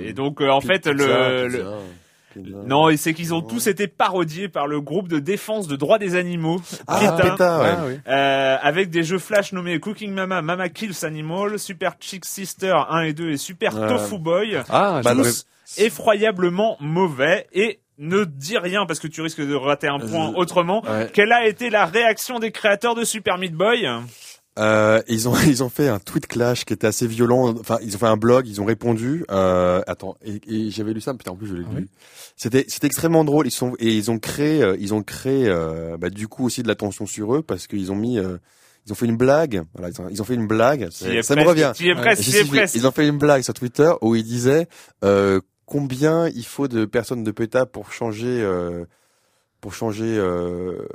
Et 0.05 0.13
donc 0.13 0.41
euh, 0.41 0.49
en 0.49 0.61
fait 0.61 0.79
Pizza, 0.89 0.91
le, 0.93 1.47
pizza, 1.47 1.57
le- 1.57 2.43
pizza. 2.43 2.57
non, 2.67 2.89
et 2.89 2.97
c'est 2.97 3.13
qu'ils 3.13 3.33
ont 3.33 3.41
tous 3.41 3.67
été 3.67 3.87
parodiés 3.87 4.49
par 4.49 4.67
le 4.67 4.81
groupe 4.81 5.07
de 5.07 5.19
défense 5.19 5.67
de 5.67 5.75
droits 5.77 5.97
des 5.97 6.15
animaux, 6.15 6.59
Ah, 6.87 6.99
PETA, 6.99 7.15
PETA, 7.31 7.59
ouais. 7.61 7.69
Ah 7.71 7.83
oui. 7.87 7.99
euh, 8.09 8.57
avec 8.61 8.89
des 8.89 9.03
jeux 9.03 9.17
flash 9.19 9.53
nommés 9.53 9.79
Cooking 9.79 10.11
Mama, 10.11 10.41
Mama 10.41 10.67
Kills 10.69 11.05
Animal, 11.05 11.57
Super 11.57 11.93
Chick 12.01 12.25
Sister 12.25 12.75
1 12.89 13.01
et 13.03 13.13
2 13.13 13.29
et 13.31 13.37
Super 13.37 13.79
Ouais. 13.79 13.87
Tofu 13.87 14.17
Boy, 14.19 14.57
Ah, 14.69 14.99
Bah, 15.03 15.13
tous 15.15 15.45
effroyablement 15.77 16.77
mauvais 16.79 17.47
et 17.53 17.79
ne 17.97 18.25
dis 18.25 18.57
rien 18.57 18.85
parce 18.85 18.99
que 18.99 19.07
tu 19.07 19.21
risques 19.21 19.41
de 19.41 19.55
rater 19.55 19.87
un 19.87 19.99
point 19.99 20.31
Je- 20.31 20.37
autrement. 20.37 20.83
Ouais. 20.85 21.09
Quelle 21.13 21.31
a 21.31 21.47
été 21.47 21.69
la 21.69 21.85
réaction 21.85 22.39
des 22.39 22.51
créateurs 22.51 22.95
de 22.95 23.03
Super 23.05 23.37
Meat 23.37 23.53
Boy? 23.53 23.87
Euh, 24.57 25.01
ils 25.09 25.27
ont 25.27 25.33
ils 25.47 25.63
ont 25.63 25.69
fait 25.69 25.87
un 25.89 25.99
tweet 25.99 26.27
clash 26.27 26.63
qui 26.65 26.73
était 26.73 26.87
assez 26.87 27.07
violent. 27.07 27.53
Enfin, 27.59 27.77
ils 27.83 27.95
ont 27.95 27.99
fait 27.99 28.05
un 28.07 28.17
blog, 28.17 28.47
ils 28.47 28.61
ont 28.61 28.65
répondu. 28.65 29.25
Euh, 29.29 29.81
attends, 29.87 30.15
et, 30.23 30.39
et 30.47 30.71
j'avais 30.71 30.93
lu 30.93 31.01
ça, 31.01 31.13
putain, 31.13 31.31
en 31.31 31.35
plus 31.35 31.47
je 31.47 31.55
l'ai 31.55 31.65
Ah 31.69 31.79
lu. 31.79 31.87
C'était 32.37 32.65
c'était 32.67 32.87
extrêmement 32.87 33.23
drôle. 33.25 33.47
Ils 33.47 33.51
sont 33.51 33.73
et 33.79 33.91
ils 33.93 34.11
ont 34.11 34.19
créé 34.19 34.61
euh, 34.63 34.77
ils 34.79 34.93
ont 34.93 35.03
créé 35.03 35.47
euh, 35.47 35.97
bah, 35.97 36.09
du 36.09 36.27
coup 36.29 36.45
aussi 36.45 36.63
de 36.63 36.67
l'attention 36.69 37.05
sur 37.05 37.35
eux 37.35 37.41
parce 37.41 37.67
qu'ils 37.67 37.91
ont 37.91 37.95
mis 37.97 38.17
euh, 38.17 38.37
ils 38.85 38.91
ont 38.93 38.95
fait 38.95 39.07
une 39.07 39.17
blague. 39.17 39.63
Voilà, 39.73 39.89
ils 39.93 40.01
ont, 40.01 40.07
ils 40.09 40.21
ont 40.21 40.25
fait 40.25 40.35
une 40.35 40.47
blague. 40.47 40.89
Ça 40.89 41.07
me 41.07 41.21
presque, 41.21 41.39
revient. 41.49 41.71
es 41.81 41.93
Ouais. 42.49 42.65
Ils 42.75 42.87
ont 42.87 42.91
fait 42.91 43.07
une 43.07 43.17
blague 43.17 43.41
sur 43.41 43.53
Twitter 43.53 43.91
où 44.01 44.15
ils 44.15 44.23
disaient 44.23 44.67
euh, 45.03 45.41
combien 45.65 46.27
il 46.29 46.45
faut 46.45 46.67
de 46.67 46.85
personnes 46.85 47.23
de 47.23 47.31
PETA 47.31 47.65
pour 47.65 47.91
changer 47.91 48.41
euh, 48.41 48.85
pour 49.61 49.73
changer 49.73 50.17
euh, 50.17 50.87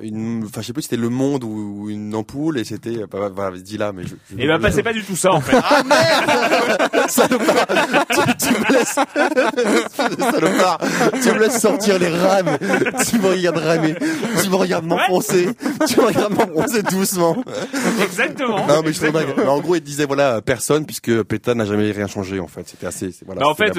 une 0.00 0.44
enfin 0.44 0.60
je 0.62 0.66
sais 0.68 0.72
plus 0.72 0.82
si 0.82 0.88
c'était 0.88 1.00
le 1.00 1.08
monde 1.10 1.44
ou, 1.44 1.82
ou 1.84 1.90
une 1.90 2.14
ampoule 2.14 2.58
et 2.58 2.64
c'était 2.64 3.04
bah, 3.10 3.30
voilà 3.34 3.56
dis 3.58 3.78
là 3.78 3.92
mais 3.92 4.02
je, 4.02 4.14
je- 4.34 4.42
Et 4.42 4.46
ben, 4.46 4.58
bah, 4.58 4.70
c'est 4.72 4.82
pas 4.82 4.92
du 4.92 5.02
tout 5.04 5.14
ça, 5.16 5.32
en 5.32 5.40
fait. 5.40 5.52
salopard! 7.08 7.66
Tu, 8.08 8.36
tu 8.48 8.54
me 8.54 8.72
laisses 8.72 8.94
salopard! 10.18 10.78
Tu 11.22 11.28
me 11.32 11.38
laisses 11.38 11.60
sortir 11.60 11.98
les 11.98 12.08
rames! 12.08 12.58
Tu 13.08 13.18
me 13.18 13.28
regardes 13.28 13.56
ramer! 13.58 13.94
Tu 14.42 14.48
me 14.50 14.56
regardes 14.56 14.86
m'enfoncer! 14.86 15.48
Tu 15.86 16.00
me 16.00 16.06
regardes 16.06 16.34
m'enfoncer 16.34 16.82
doucement! 16.82 17.36
Exactement. 18.02 18.66
non 18.66 18.82
mais 18.84 18.92
je 18.92 19.00
te 19.00 19.06
Exactement. 19.06 19.12
blague. 19.12 19.34
Mais 19.36 19.46
en 19.48 19.60
gros 19.60 19.76
il 19.76 19.80
disait 19.82 20.04
voilà 20.06 20.40
personne 20.42 20.86
puisque 20.86 21.22
PETA 21.22 21.54
n'a 21.54 21.64
jamais 21.64 21.90
rien 21.92 22.06
changé 22.06 22.40
en 22.40 22.46
fait. 22.48 22.68
C'était 22.68 22.86
assez 22.86 23.10
voilà 23.26 23.42
Bah, 23.42 23.48
en 23.48 23.54
fait 23.54 23.76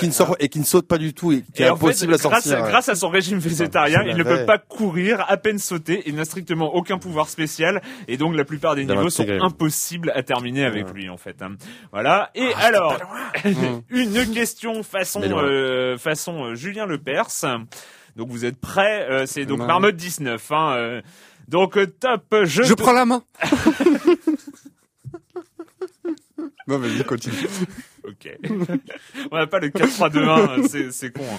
et 0.00 0.02
qui 0.02 0.06
ne 0.08 0.12
sort 0.12 0.36
et 0.40 0.48
qui 0.48 0.58
ne 0.58 0.64
saute 0.64 0.88
pas 0.88 0.98
du 0.98 1.14
tout 1.14 1.32
et 1.32 1.42
qui 1.42 1.62
Et 1.62 1.64
est 1.64 1.66
fait, 1.66 1.72
impossible 1.72 2.14
à 2.14 2.16
grâce, 2.16 2.44
sortir 2.44 2.62
grâce 2.66 2.88
à 2.88 2.94
son 2.94 3.08
régime 3.08 3.38
végétarien, 3.38 4.02
il 4.06 4.16
ne 4.16 4.22
peut 4.22 4.44
pas 4.46 4.58
courir, 4.58 5.24
à 5.28 5.36
peine 5.36 5.58
sauter, 5.58 6.02
il 6.06 6.14
n'a 6.16 6.24
strictement 6.24 6.74
aucun 6.74 6.98
pouvoir 6.98 7.28
spécial, 7.28 7.82
et 8.08 8.16
donc 8.16 8.34
la 8.36 8.44
plupart 8.44 8.74
des 8.74 8.84
niveaux 8.84 9.10
sont 9.10 9.26
impossibles 9.28 10.12
à 10.14 10.22
terminer 10.22 10.64
avec 10.64 10.90
lui 10.92 11.08
en 11.08 11.16
fait. 11.16 11.40
hein. 11.42 11.56
Voilà. 11.92 12.30
Et 12.34 12.52
alors, 12.54 12.96
une 13.90 14.26
question 14.32 14.82
façon 14.82 15.20
Mais 15.20 15.32
euh, 15.32 15.96
façon 15.98 16.44
euh, 16.44 16.54
Julien 16.54 16.86
Lepers. 16.86 17.28
Donc 18.16 18.28
vous 18.30 18.44
êtes 18.44 18.56
prêts 18.60 19.06
euh, 19.10 19.24
C'est 19.26 19.44
donc 19.46 19.60
Ouais. 19.60 19.66
Marmotte 19.66 19.96
19. 19.96 20.52
Hein, 20.52 20.72
euh. 20.76 21.02
donc 21.48 21.78
top. 22.00 22.34
Je, 22.44 22.62
Je 22.64 22.74
te- 22.74 22.82
prends 22.82 22.92
la 22.92 23.04
main. 23.06 23.22
Non, 26.66 26.78
vas-y, 26.78 27.02
continue. 27.04 27.34
Ok. 28.06 28.28
On 29.30 29.36
n'a 29.36 29.46
pas 29.46 29.58
le 29.58 29.68
4-3-2-1, 29.68 30.68
c'est, 30.68 30.90
c'est 30.92 31.10
con. 31.12 31.22
hein. 31.30 31.38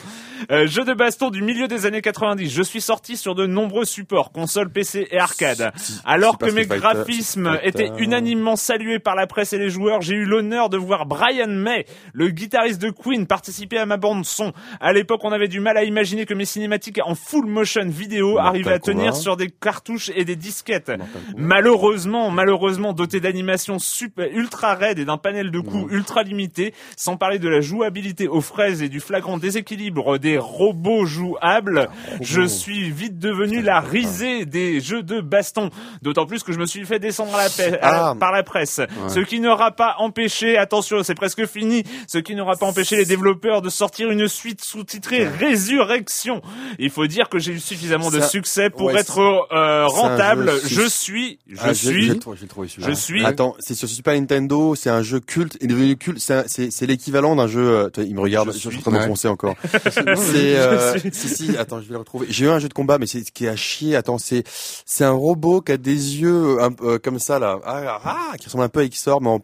Euh, 0.51 0.68
jeu 0.68 0.84
de 0.84 0.93
baston 0.93 1.30
du 1.30 1.41
milieu 1.41 1.68
des 1.68 1.86
années 1.86 2.01
90. 2.01 2.49
Je 2.51 2.62
suis 2.62 2.82
sorti 2.82 3.18
sur 3.18 3.36
de 3.36 3.45
nombreux 3.45 3.86
supports, 3.86 4.32
console, 4.32 4.70
PC 4.72 5.07
et 5.12 5.18
arcade. 5.20 5.72
Alors 6.05 6.38
que 6.38 6.45
mes 6.51 6.66
graphismes 6.80 7.59
étaient 7.64 7.91
unanimement 7.99 8.55
salués 8.55 8.99
par 8.99 9.16
la 9.16 9.28
presse 9.28 9.53
et 9.53 9.57
les 9.57 9.70
joueurs, 9.70 10.01
j'ai 10.01 10.16
eu 10.16 10.26
l'honneur 10.26 10.70
de 10.70 10.78
voir 10.78 11.05
Brian 11.05 11.47
May, 11.47 11.86
le 12.14 12.30
guitariste 12.30 12.82
de 12.82 12.89
Queen, 12.89 13.26
participer 13.28 13.78
à 13.78 13.86
ma 13.86 13.97
bande 13.97 14.26
son. 14.26 14.53
À 14.80 14.93
l'époque, 14.93 15.22
on 15.24 15.32
avait 15.32 15.47
du 15.47 15.59
mal 15.59 15.78
à 15.78 15.84
imaginer 15.84 16.26
que 16.26 16.34
mes 16.34 16.45
cinématiques 16.45 16.99
en 17.03 17.16
full 17.16 17.45
motion 17.47 17.88
vidéo 17.88 18.38
arrivaient 18.38 18.74
à 18.74 18.80
tenir 18.80 19.16
sur 19.16 19.38
des 19.38 19.49
cartouches 19.49 20.12
et 20.16 20.26
des 20.26 20.36
disquettes. 20.36 20.91
Malheureusement, 21.38 22.30
malheureusement 22.32 22.93
doté 22.93 23.20
d'animations 23.20 23.80
super 23.80 24.28
ultra 24.32 24.76
raides 24.76 24.99
et 24.99 25.05
d'un 25.05 25.18
panel 25.18 25.51
de 25.51 25.59
coups 25.59 25.91
ultra 25.91 26.24
limité, 26.24 26.51
sans 26.97 27.18
parler 27.18 27.39
de 27.39 27.47
la 27.49 27.62
jouabilité 27.62 28.28
aux 28.28 28.41
fraises 28.41 28.82
et 28.82 28.89
du 28.89 28.99
flagrant 28.99 29.38
déséquilibre 29.38 30.18
des 30.20 30.38
robots 30.38 31.06
jouables, 31.06 31.89
je 32.22 32.41
suis 32.41 32.91
vite 32.91 33.20
devenu 33.20 33.62
la 33.62 33.80
risée 33.80 34.45
des 34.45 34.80
jeux 34.80 35.04
de 35.04 35.22
baston. 35.22 35.70
D'autant 36.02 36.26
plus 36.26 36.43
que 36.43 36.52
je 36.54 36.60
me 36.60 36.66
suis 36.66 36.86
fait 36.86 36.99
descendre 36.99 37.36
à 37.36 37.43
la 37.43 37.49
pe- 37.49 37.78
à 37.82 38.10
Ah. 38.12 38.16
par 38.20 38.32
la 38.32 38.43
presse. 38.43 38.80
Ce 39.08 39.20
qui 39.20 39.39
n'aura 39.39 39.72
pas 39.72 39.95
empêché, 39.99 40.58
attention, 40.58 41.04
c'est 41.04 41.16
presque 41.16 41.45
fini, 41.45 41.84
ce 42.08 42.18
qui 42.18 42.36
n'aura 42.36 42.56
pas 42.56 42.66
empêché 42.66 42.95
les 42.97 43.06
développeurs 43.06 43.62
de 43.62 43.70
sortir 43.70 44.10
une 44.12 44.28
suite 44.28 44.64
sous-titrée 44.64 45.28
Résurrection. 45.28 46.41
Il 46.80 46.89
faut 46.89 47.08
dire 47.08 47.30
que 47.30 47.39
j'ai 47.39 47.54
eu 47.54 47.60
suffisamment 47.60 48.10
de 48.12 48.20
Ça- 48.20 48.28
succès 48.28 48.70
pour 48.70 48.88
ouais, 48.88 48.99
être 48.99 49.20
euh, 49.52 49.86
rentable. 49.88 50.52
Je 50.66 50.82
suis, 50.88 51.39
je 51.47 51.58
Ah, 51.62 51.74
suis. 51.74 52.20
je 52.78 52.91
suis- 52.93 53.26
Attends, 53.26 53.56
c'est 53.60 53.76
sur 53.76 53.88
Super 53.88 54.14
Nintendo, 54.16 54.76
c'est 54.76 54.89
un 54.89 55.02
jeu 55.02 55.20
culte, 55.20 55.58
il 55.62 55.66
est 55.66 55.74
devenu 55.74 55.95
culte, 55.97 56.20
c'est 56.20 56.34
un- 56.34 56.41
c'est 56.48 56.72
c'est 56.72 56.86
l'équivalent 56.86 57.36
d'un 57.36 57.48
jeu. 57.48 57.62
euh, 57.62 57.89
il 57.98 58.16
me 58.16 58.22
regarde, 58.22 58.52
Je 58.52 58.58
je, 58.60 58.70
suis 58.70 58.78
en 58.78 58.82
train 58.82 58.92
de 58.92 58.98
m'enfoncer 58.98 59.28
encore. 59.28 59.56
c'est 59.74 60.58
euh, 60.58 60.98
si 61.12 61.30
si, 61.30 61.58
attends, 61.58 61.82
je 61.82 61.88
vais 61.88 61.94
le 61.94 62.00
retrouver. 62.00 62.28
J'ai 62.30 62.46
eu 62.46 62.50
un 62.50 62.60
jeu 62.60 62.70
de 62.70 62.74
combat, 62.74 62.98
mais 62.98 63.08
c'est 63.08 63.24
ce 63.24 63.32
qui 63.32 63.46
est 63.46 63.50
à 63.50 63.56
chier. 63.56 63.96
Attends, 63.96 64.18
c'est 64.18 64.44
c'est 64.86 65.06
un 65.06 65.12
robot 65.12 65.62
qui 65.62 65.72
a 65.72 65.78
des 65.78 66.20
yeux 66.22 66.62
un, 66.62 66.72
peu, 66.72 66.94
euh, 66.94 67.00
comme 67.00 67.20
ça 67.20 67.39
là, 67.39 67.60
ah, 67.66 68.02
ah, 68.04 68.38
qui 68.38 68.46
ressemble 68.46 68.64
un 68.64 68.70
peu 68.70 68.82
à 68.82 68.88
Xor, 68.88 69.22
mais 69.22 69.30
en 69.30 69.42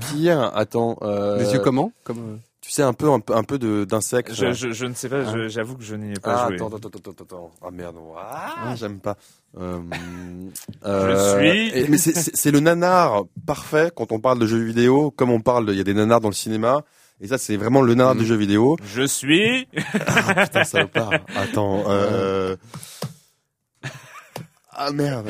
pire. 0.00 0.50
Attends, 0.54 0.96
euh, 1.02 1.38
Les 1.38 1.52
yeux 1.52 1.60
comment? 1.60 1.92
Comme. 2.04 2.40
Euh, 2.72 2.74
sais 2.74 2.82
un 2.82 2.92
peu 2.92 3.10
un 3.10 3.20
peu 3.20 3.34
un 3.36 3.42
peu 3.44 3.58
d'insectes. 3.86 4.34
Je, 4.34 4.52
je, 4.52 4.72
je 4.72 4.86
ne 4.86 4.94
sais 4.94 5.08
pas, 5.08 5.24
je- 5.32 5.48
j'avoue 5.48 5.76
que 5.76 5.84
je 5.84 5.94
n'y 5.94 6.12
ai 6.12 6.20
pas 6.20 6.44
Ah, 6.44 6.46
joué. 6.48 6.56
attends, 6.56 6.68
attends, 6.68 6.88
attends, 6.88 7.10
attends, 7.10 7.24
attends. 7.24 7.50
Ah 7.62 7.70
merde, 7.70 7.94
non. 7.96 8.12
ah, 8.18 8.74
j'aime 8.76 8.98
pas. 9.00 9.16
Euh, 9.58 9.80
suis- 11.38 11.68
et- 11.78 11.88
mais 11.88 11.98
c'est- 11.98 12.34
le 12.50 12.60
nanar 12.60 13.24
parfait 13.46 13.90
quand 13.94 14.12
on 14.12 14.20
parle 14.20 14.38
de 14.38 14.46
jeux 14.46 14.62
vidéo, 14.62 15.10
comme 15.10 15.30
on 15.30 15.40
parle, 15.40 15.66
il 15.70 15.76
y 15.76 15.80
a 15.80 15.84
des 15.84 15.94
nanars 15.94 16.20
dans 16.20 16.28
le 16.28 16.34
cinéma. 16.34 16.82
Et 17.20 17.28
ça, 17.28 17.38
c'est 17.38 17.56
vraiment 17.56 17.82
le 17.82 17.94
nanar 17.94 18.16
du 18.16 18.26
jeu 18.26 18.34
vidéo. 18.34 18.76
Je 18.84 19.02
suis. 19.06 19.68
Ah, 20.06 20.44
putain, 20.46 20.64
ça 20.64 20.86
part. 20.86 21.12
Attends. 21.36 21.84
Euh... 21.88 22.56
Ah 24.74 24.90
merde. 24.90 25.28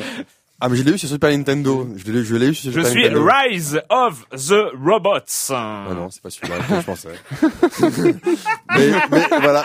Ah 0.65 0.69
mais 0.69 0.77
je 0.77 0.83
l'ai 0.83 0.93
eu 0.93 0.97
sur 0.97 1.09
Super 1.09 1.29
Nintendo. 1.31 1.85
Je 1.97 2.09
l'ai 2.09 2.23
je 2.23 2.35
l'ai 2.37 2.47
eu 2.47 2.53
sur 2.55 2.71
Je 2.71 2.79
Super 2.79 2.89
suis 2.89 3.03
Nintendo. 3.03 3.27
Rise 3.29 3.81
of 3.89 4.25
the 4.31 4.71
Robots. 4.81 5.49
Ah 5.51 5.87
non, 5.93 6.09
c'est 6.09 6.21
pas 6.21 6.29
celui-là 6.29 6.55
que 6.59 6.75
je 6.75 6.85
pensais. 6.85 7.09
mais, 8.77 8.91
mais 9.11 9.39
voilà, 9.41 9.63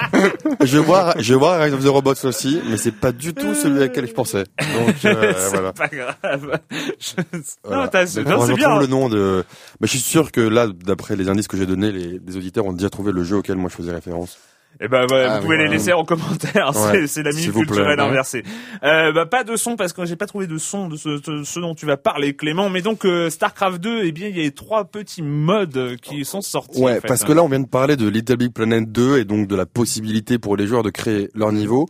je 0.64 0.78
vois, 0.78 1.14
je 1.18 1.34
vois 1.34 1.58
Rise 1.58 1.74
of 1.74 1.84
the 1.84 1.88
Robots 1.88 2.24
aussi, 2.24 2.60
mais 2.68 2.76
c'est 2.76 2.90
pas 2.90 3.12
du 3.12 3.32
tout 3.32 3.54
celui 3.54 3.84
auquel 3.84 4.08
je 4.08 4.12
pensais. 4.12 4.42
Donc 4.60 5.04
euh, 5.04 5.32
c'est 5.38 5.50
voilà. 5.50 5.72
pas 5.72 5.86
grave. 5.86 6.60
Je- 6.70 7.22
Voilà. 7.62 7.82
Non, 7.84 7.88
t'as, 7.88 8.04
non, 8.04 8.08
faudra 8.24 8.46
c'est 8.46 8.52
je 8.52 8.56
bien. 8.56 8.78
le 8.80 8.86
nom 8.88 9.08
de. 9.08 9.44
Mais 9.80 9.86
je 9.86 9.92
suis 9.92 10.00
sûr 10.00 10.32
que 10.32 10.40
là, 10.40 10.66
d'après 10.66 11.14
les 11.14 11.28
indices 11.28 11.46
que 11.46 11.56
j'ai 11.56 11.66
donnés, 11.66 11.92
les, 11.92 12.18
les 12.26 12.36
auditeurs 12.36 12.66
ont 12.66 12.72
déjà 12.72 12.90
trouvé 12.90 13.12
le 13.12 13.22
jeu 13.22 13.36
auquel 13.36 13.56
moi 13.56 13.70
je 13.70 13.76
faisais 13.76 13.92
référence. 13.92 14.36
Eh 14.80 14.86
ben, 14.86 15.06
ouais, 15.10 15.24
Ah, 15.28 15.36
vous 15.38 15.44
pouvez 15.44 15.56
les 15.58 15.68
laisser 15.68 15.92
en 15.92 16.04
commentaire. 16.04 16.70
C'est, 16.74 17.06
c'est 17.08 17.22
la 17.24 17.32
minute 17.32 17.48
vous 17.50 17.60
plaît, 17.62 17.66
culturelle 17.68 17.98
ouais. 17.98 18.06
inversée. 18.06 18.44
Euh, 18.84 19.12
bah, 19.12 19.26
pas 19.26 19.42
de 19.42 19.56
son 19.56 19.74
parce 19.74 19.92
que 19.92 20.04
j'ai 20.04 20.14
pas 20.14 20.26
trouvé 20.26 20.46
de 20.46 20.56
son 20.56 20.88
de 20.88 20.96
ce, 20.96 21.20
de 21.30 21.42
ce 21.42 21.58
dont 21.60 21.74
tu 21.74 21.84
vas 21.84 21.96
parler, 21.96 22.36
Clément. 22.36 22.70
Mais 22.70 22.80
donc, 22.80 23.04
euh, 23.04 23.28
Starcraft 23.28 23.80
2, 23.80 24.02
eh 24.04 24.12
bien, 24.12 24.28
il 24.28 24.38
y 24.40 24.46
a 24.46 24.50
trois 24.52 24.84
petits 24.84 25.22
modes 25.22 25.96
qui 26.00 26.24
sont 26.24 26.42
sortis. 26.42 26.80
Ouais, 26.80 26.92
en 26.92 27.00
fait. 27.00 27.08
parce 27.08 27.24
que 27.24 27.32
là, 27.32 27.42
on 27.42 27.48
vient 27.48 27.60
de 27.60 27.66
parler 27.66 27.96
de 27.96 28.08
Little 28.08 28.36
Big 28.36 28.52
Planet 28.52 28.90
2 28.90 29.18
et 29.18 29.24
donc 29.24 29.48
de 29.48 29.56
la 29.56 29.66
possibilité 29.66 30.38
pour 30.38 30.56
les 30.56 30.66
joueurs 30.66 30.84
de 30.84 30.90
créer 30.90 31.28
leur 31.34 31.50
niveau. 31.52 31.88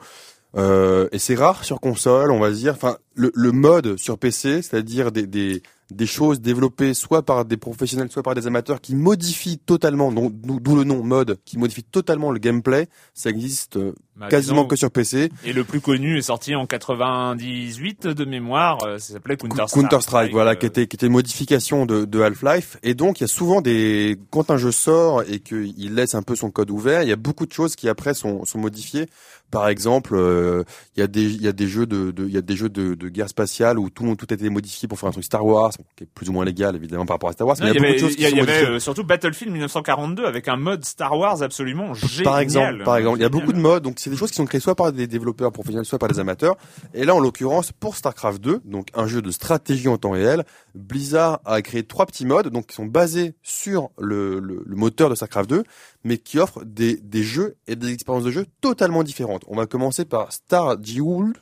Euh, 0.57 1.09
et 1.13 1.19
c'est 1.19 1.35
rare 1.35 1.65
sur 1.65 1.81
console, 1.81 2.31
on 2.33 2.41
va 2.41 2.51
dire. 2.51 2.73
Enfin, 2.73 2.97
le, 3.15 3.31
le 3.35 3.53
mode 3.53 3.99
sur 3.99 4.19
PC, 4.19 4.63
c'est-à-dire 4.63 5.13
des, 5.13 5.27
des, 5.27 5.63
des 5.91 6.07
choses 6.07 6.41
développées 6.41 6.93
soit 6.95 7.23
par 7.23 7.45
des 7.45 7.57
professionnels, 7.57 8.11
soit 8.11 8.23
par 8.23 8.35
des 8.35 8.47
amateurs 8.47 8.81
qui 8.81 8.95
modifient 8.95 9.59
totalement, 9.59 10.13
d'où 10.13 10.77
le 10.77 10.85
nom 10.85 11.03
mode, 11.03 11.39
qui 11.45 11.57
modifie 11.59 11.83
totalement 11.85 12.31
le 12.31 12.39
gameplay, 12.39 12.89
ça 13.15 13.31
existe 13.31 13.77
euh, 13.77 13.95
Bah, 14.17 14.29
quasiment 14.29 14.57
disons- 14.63 14.69
que 14.69 14.77
sur 14.77 14.91
PC. 14.91 15.31
Et 15.45 15.53
le 15.53 15.65
plus 15.65 15.81
connu 15.81 16.19
est 16.19 16.23
sorti 16.23 16.55
en 16.55 16.67
98 16.67 18.07
de 18.09 18.25
mémoire. 18.25 18.79
euh, 18.85 18.99
Ça 18.99 19.15
s'appelait 19.15 19.37
Counter 19.37 19.65
Strike. 19.67 19.89
Counter 19.89 20.03
Strike, 20.03 20.33
voilà, 20.33 20.51
euh, 20.53 20.55
qui 20.55 20.67
était 20.67 20.87
qui 20.87 20.97
était 20.97 21.07
une 21.07 21.13
modification 21.13 21.87
de, 21.87 22.05
de 22.05 22.21
Half-Life. 22.21 22.77
Et 22.83 22.95
donc 22.95 23.21
il 23.21 23.23
y 23.23 23.25
a 23.25 23.29
souvent 23.29 23.61
des 23.61 24.19
quand 24.31 24.51
un 24.51 24.57
jeu 24.57 24.73
sort 24.73 25.23
et 25.23 25.41
qu'il 25.41 25.95
laisse 25.95 26.15
un 26.15 26.23
peu 26.23 26.37
son 26.37 26.51
code 26.51 26.71
ouvert, 26.71 27.03
il 27.03 27.09
y 27.09 27.13
a 27.13 27.17
beaucoup 27.17 27.47
de 27.47 27.53
choses 27.53 27.77
qui 27.77 27.89
après 27.89 28.15
sont 28.15 28.45
sont 28.45 28.59
modifiées. 28.59 29.07
Par 29.51 29.69
exemple, 29.69 30.15
euh, 30.15 30.65
il 30.97 31.01
y 31.01 31.03
a 31.03 31.07
des 31.07 31.25
il 31.25 31.43
y 31.43 31.49
a 31.49 31.53
des 31.53 31.67
jeux 31.69 31.87
de 31.87 32.11
de- 32.11 32.27
il 32.27 32.33
y 32.33 32.37
a 32.37 32.43
des 32.43 32.57
jeux 32.57 32.69
de, 32.69 32.95
de 32.95 33.09
guerre 33.09 33.29
spatiale 33.29 33.79
où 33.79 33.89
tout 33.91 34.15
tout 34.17 34.27
a 34.31 34.35
été 34.35 34.51
modifié 34.51 34.89
pour 34.89 34.99
faire 34.99 35.09
un 35.09 35.13
truc 35.13 35.25
Star 35.25 35.45
Wars, 35.45 35.73
qui 35.97 36.05
est 36.05 36.07
plus 36.07 36.29
ou 36.29 36.33
moins 36.33 36.45
légal 36.45 36.77
évidemment 36.77 37.07
par 37.07 37.15
rapport 37.17 37.31
à 37.31 37.33
Star 37.33 37.47
Wars. 37.47 37.57
Non, 37.61 37.67
mais 37.67 37.73
il 37.73 37.77
y 37.77 37.77
y 37.77 37.87
avait, 37.87 37.89
beaucoup 37.89 38.05
de 38.05 38.09
choses 38.09 38.15
il 38.19 38.23
y 38.23 38.25
qui 38.25 38.31
sont 38.31 38.43
avait, 38.43 38.67
euh, 38.67 38.79
surtout 38.79 39.05
Battlefield 39.05 39.53
1942 39.53 40.25
avec 40.25 40.49
un 40.49 40.57
mode 40.57 40.85
Star 40.85 41.17
Wars 41.17 41.43
absolument 41.43 41.95
génial. 41.95 42.25
Par 42.25 42.39
exemple, 42.39 42.85
par 42.85 42.97
exemple, 42.97 43.19
il 43.19 43.23
y 43.23 43.27
a 43.27 43.29
beaucoup 43.29 43.53
de 43.53 43.59
modes, 43.59 43.83
donc 43.83 43.97
c'est 43.99 44.11
des 44.11 44.17
choses 44.17 44.31
qui 44.31 44.37
sont 44.37 44.47
créées 44.47 44.61
soit 44.61 44.75
par 44.75 44.93
des 44.93 45.07
développeurs 45.07 45.53
professionnels, 45.53 45.85
soit 45.85 45.99
par 45.99 46.09
des 46.09 46.19
amateurs. 46.19 46.57
Et 46.95 47.05
là, 47.05 47.15
en 47.15 47.21
l'occurrence, 47.21 47.73
pour 47.73 47.97
StarCraft 47.97 48.41
2, 48.41 48.61
donc 48.65 48.89
un 48.95 49.07
jeu 49.07 49.23
de 49.23 49.31
stratégie 49.31 49.89
en 49.89 49.99
temps 49.99 50.11
réel, 50.11 50.45
Blizzard 50.75 51.41
a 51.45 51.63
créé 51.63 51.83
trois 51.83 52.07
petits 52.07 52.27
modes, 52.27 52.49
donc 52.49 52.67
qui 52.67 52.75
sont 52.75 52.87
basés 52.87 53.35
sur 53.43 53.91
le, 53.99 54.39
le, 54.41 54.63
le 54.65 54.77
moteur 54.77 55.11
de 55.11 55.15
StarCraft 55.15 55.51
2, 55.51 55.65
mais 56.05 56.19
qui 56.19 56.39
offrent 56.39 56.65
des, 56.65 56.97
des 56.97 57.23
jeux 57.23 57.57
et 57.67 57.77
des 57.77 57.93
expériences 57.93 58.25
de 58.25 58.31
jeu 58.31 58.47
totalement 58.61 59.03
différentes. 59.03 59.43
On 59.47 59.57
va 59.57 59.67
commencer 59.67 60.05
par 60.05 60.33
Star 60.33 60.83
Jewel, 60.83 61.33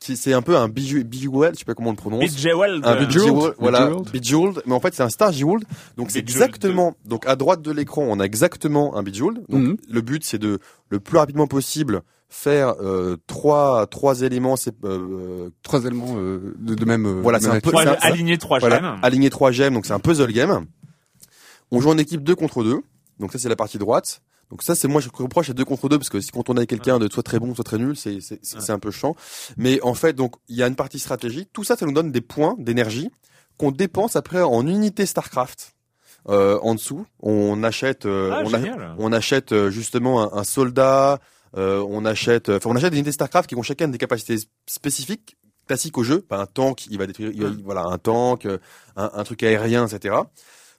qui 0.00 0.16
c'est 0.16 0.32
un 0.32 0.40
peu 0.42 0.56
un 0.56 0.68
bijou, 0.68 1.04
Bejeweled, 1.04 1.54
je 1.54 1.58
sais 1.60 1.64
pas 1.66 1.74
comment 1.74 1.90
on 1.90 1.92
le 1.92 1.96
prononce. 1.98 2.20
Bejeweled. 2.34 2.84
Un 2.86 2.96
euh, 2.96 3.04
Bejeweled, 3.06 3.54
voilà, 3.58 3.90
Bejeweled. 4.12 4.62
Mais 4.66 4.72
en 4.74 4.80
fait 4.80 4.94
c'est 4.94 5.02
un 5.02 5.10
Star 5.10 5.30
Jeweled, 5.30 5.64
donc 5.96 6.10
c'est 6.10 6.18
exactement, 6.18 6.94
donc 7.04 7.26
à 7.26 7.36
droite 7.36 7.60
de 7.62 7.70
l'écran 7.70 8.02
on 8.08 8.18
a 8.18 8.24
exactement 8.24 8.96
un 8.96 9.02
Bejeweled, 9.02 9.44
donc 9.48 9.62
Mhm. 9.62 9.76
le 9.88 10.00
but 10.00 10.24
c'est 10.24 10.38
de 10.38 10.58
le 10.88 11.00
plus 11.00 11.18
rapidement 11.18 11.46
possible 11.46 12.00
faire 12.30 12.74
euh, 12.80 13.16
trois 13.26 13.86
trois 13.88 14.22
éléments, 14.22 14.56
c'est 14.56 14.74
euh, 14.84 15.50
Trois 15.62 15.84
éléments 15.84 16.14
euh, 16.16 16.54
de, 16.58 16.74
de 16.74 16.84
même. 16.86 17.04
euh, 17.04 17.20
Voilà, 17.22 17.38
c'est 17.40 17.48
un 17.48 17.60
peu- 17.60 17.70
ça- 17.70 17.92
aligné 18.00 18.38
trois 18.38 18.58
voilà, 18.58 18.76
gemmes. 18.80 18.98
aligner 19.02 19.28
trois 19.30 19.50
gemmes, 19.52 19.74
donc 19.74 19.84
c'est 19.84 19.92
un 19.92 19.98
puzzle 20.00 20.32
game. 20.32 20.64
On 21.72 21.80
joue 21.80 21.90
en 21.90 21.98
équipe 21.98 22.22
2 22.24 22.34
contre 22.34 22.64
2, 22.64 22.80
donc 23.18 23.32
ça 23.32 23.38
c'est 23.38 23.48
la 23.50 23.56
partie 23.56 23.78
droite. 23.78 24.22
Donc 24.50 24.62
ça 24.62 24.74
c'est 24.74 24.88
moi 24.88 25.00
je 25.00 25.08
reproche 25.12 25.48
à 25.50 25.52
2 25.52 25.64
contre 25.64 25.88
2 25.88 25.98
parce 25.98 26.08
que 26.08 26.20
si 26.20 26.30
quand 26.32 26.50
on 26.50 26.56
a 26.56 26.66
quelqu'un 26.66 26.98
de 26.98 27.08
soit 27.12 27.22
très 27.22 27.38
bon 27.38 27.54
soit 27.54 27.64
très 27.64 27.78
nul, 27.78 27.96
c'est 27.96 28.20
c'est 28.20 28.40
c'est 28.42 28.56
c'est 28.60 28.72
un 28.72 28.78
peu 28.80 28.90
chiant. 28.90 29.14
Mais 29.56 29.80
en 29.82 29.94
fait 29.94 30.12
donc 30.14 30.34
il 30.48 30.56
y 30.56 30.62
a 30.62 30.66
une 30.66 30.74
partie 30.76 30.98
stratégie, 30.98 31.46
tout 31.52 31.62
ça 31.64 31.76
ça 31.76 31.86
nous 31.86 31.92
donne 31.92 32.10
des 32.10 32.20
points 32.20 32.56
d'énergie 32.58 33.10
qu'on 33.58 33.70
dépense 33.70 34.16
après 34.16 34.40
en 34.42 34.66
unités 34.66 35.06
Starcraft. 35.06 35.74
Euh, 36.28 36.58
en 36.62 36.74
dessous, 36.74 37.06
on 37.20 37.62
achète 37.62 38.04
euh, 38.06 38.30
Ah, 38.32 38.42
on, 38.44 38.52
a- 38.52 38.58
génial. 38.60 38.94
on 38.98 39.10
achète 39.12 39.52
euh, 39.52 39.70
justement 39.70 40.22
un, 40.34 40.38
un 40.40 40.44
soldat, 40.44 41.18
euh, 41.56 41.82
on 41.88 42.04
achète, 42.04 42.50
enfin 42.50 42.68
on 42.70 42.76
achète 42.76 42.90
des 42.92 42.98
unités 42.98 43.12
Starcraft 43.12 43.48
qui 43.48 43.54
ont 43.56 43.62
chacun 43.62 43.88
des 43.88 43.96
capacités 43.98 44.36
spécifiques, 44.66 45.36
classiques 45.66 45.96
au 45.96 46.02
jeu. 46.02 46.20
Pas 46.20 46.38
un 46.38 46.46
tank, 46.46 46.86
il 46.90 46.98
va 46.98 47.06
détruire, 47.06 47.30
il 47.32 47.42
va- 47.42 47.50
voilà, 47.64 47.84
un 47.84 47.96
tank, 47.98 48.44
euh, 48.46 48.58
un, 48.96 49.10
un 49.14 49.24
truc 49.24 49.42
aérien, 49.42 49.86
etc. 49.86 50.14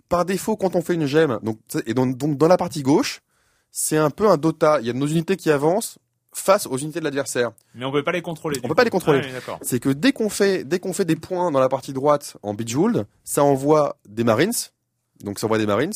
Par 0.09 0.26
défaut, 0.26 0.57
quand 0.57 0.76
on 0.76 0.82
fait 0.82 0.93
une 0.93 1.05
gemme, 1.07 1.39
donc 1.41 1.57
et 1.88 1.93
donc, 1.93 2.17
donc 2.17 2.38
dans 2.38 2.47
la 2.47 2.57
partie 2.57 2.84
gauche, 2.84 3.22
c'est 3.72 3.97
un 3.97 4.09
peu 4.09 4.30
un 4.30 4.38
Dota. 4.38 4.80
Il 4.82 4.88
y 4.88 4.89
a 4.89 4.93
nos 4.93 5.07
unités 5.07 5.38
qui 5.38 5.49
avancent 5.49 5.97
face 6.34 6.65
aux 6.65 6.78
unités 6.78 6.99
de 6.99 7.03
l'adversaire. 7.03 7.51
Mais 7.76 7.86
on 7.86 7.91
peut 7.91 8.03
pas 8.03 8.11
les 8.11 8.22
contrôler. 8.22 8.59
On 8.63 8.67
peut 8.67 8.76
pas 8.76 8.84
les 8.84 8.89
contrôler. 8.89 9.22
Ah. 9.47 9.57
C'est 9.61 9.80
que 9.80 9.89
dès 9.89 10.13
qu'on 10.13 10.30
fait, 10.30 10.63
dès 10.63 10.80
qu'on 10.80 10.93
fait 10.93 11.05
des 11.05 11.15
points 11.15 11.51
dans 11.51 11.59
la 11.59 11.69
partie 11.69 11.93
droite 11.93 12.38
en 12.43 12.53
Bejeweled, 12.53 13.05
ça 13.24 13.43
envoie 13.43 13.97
des 14.07 14.24
Marines. 14.24 14.53
Donc 15.24 15.39
ça 15.39 15.47
envoie 15.47 15.57
des 15.57 15.65
Marines. 15.65 15.93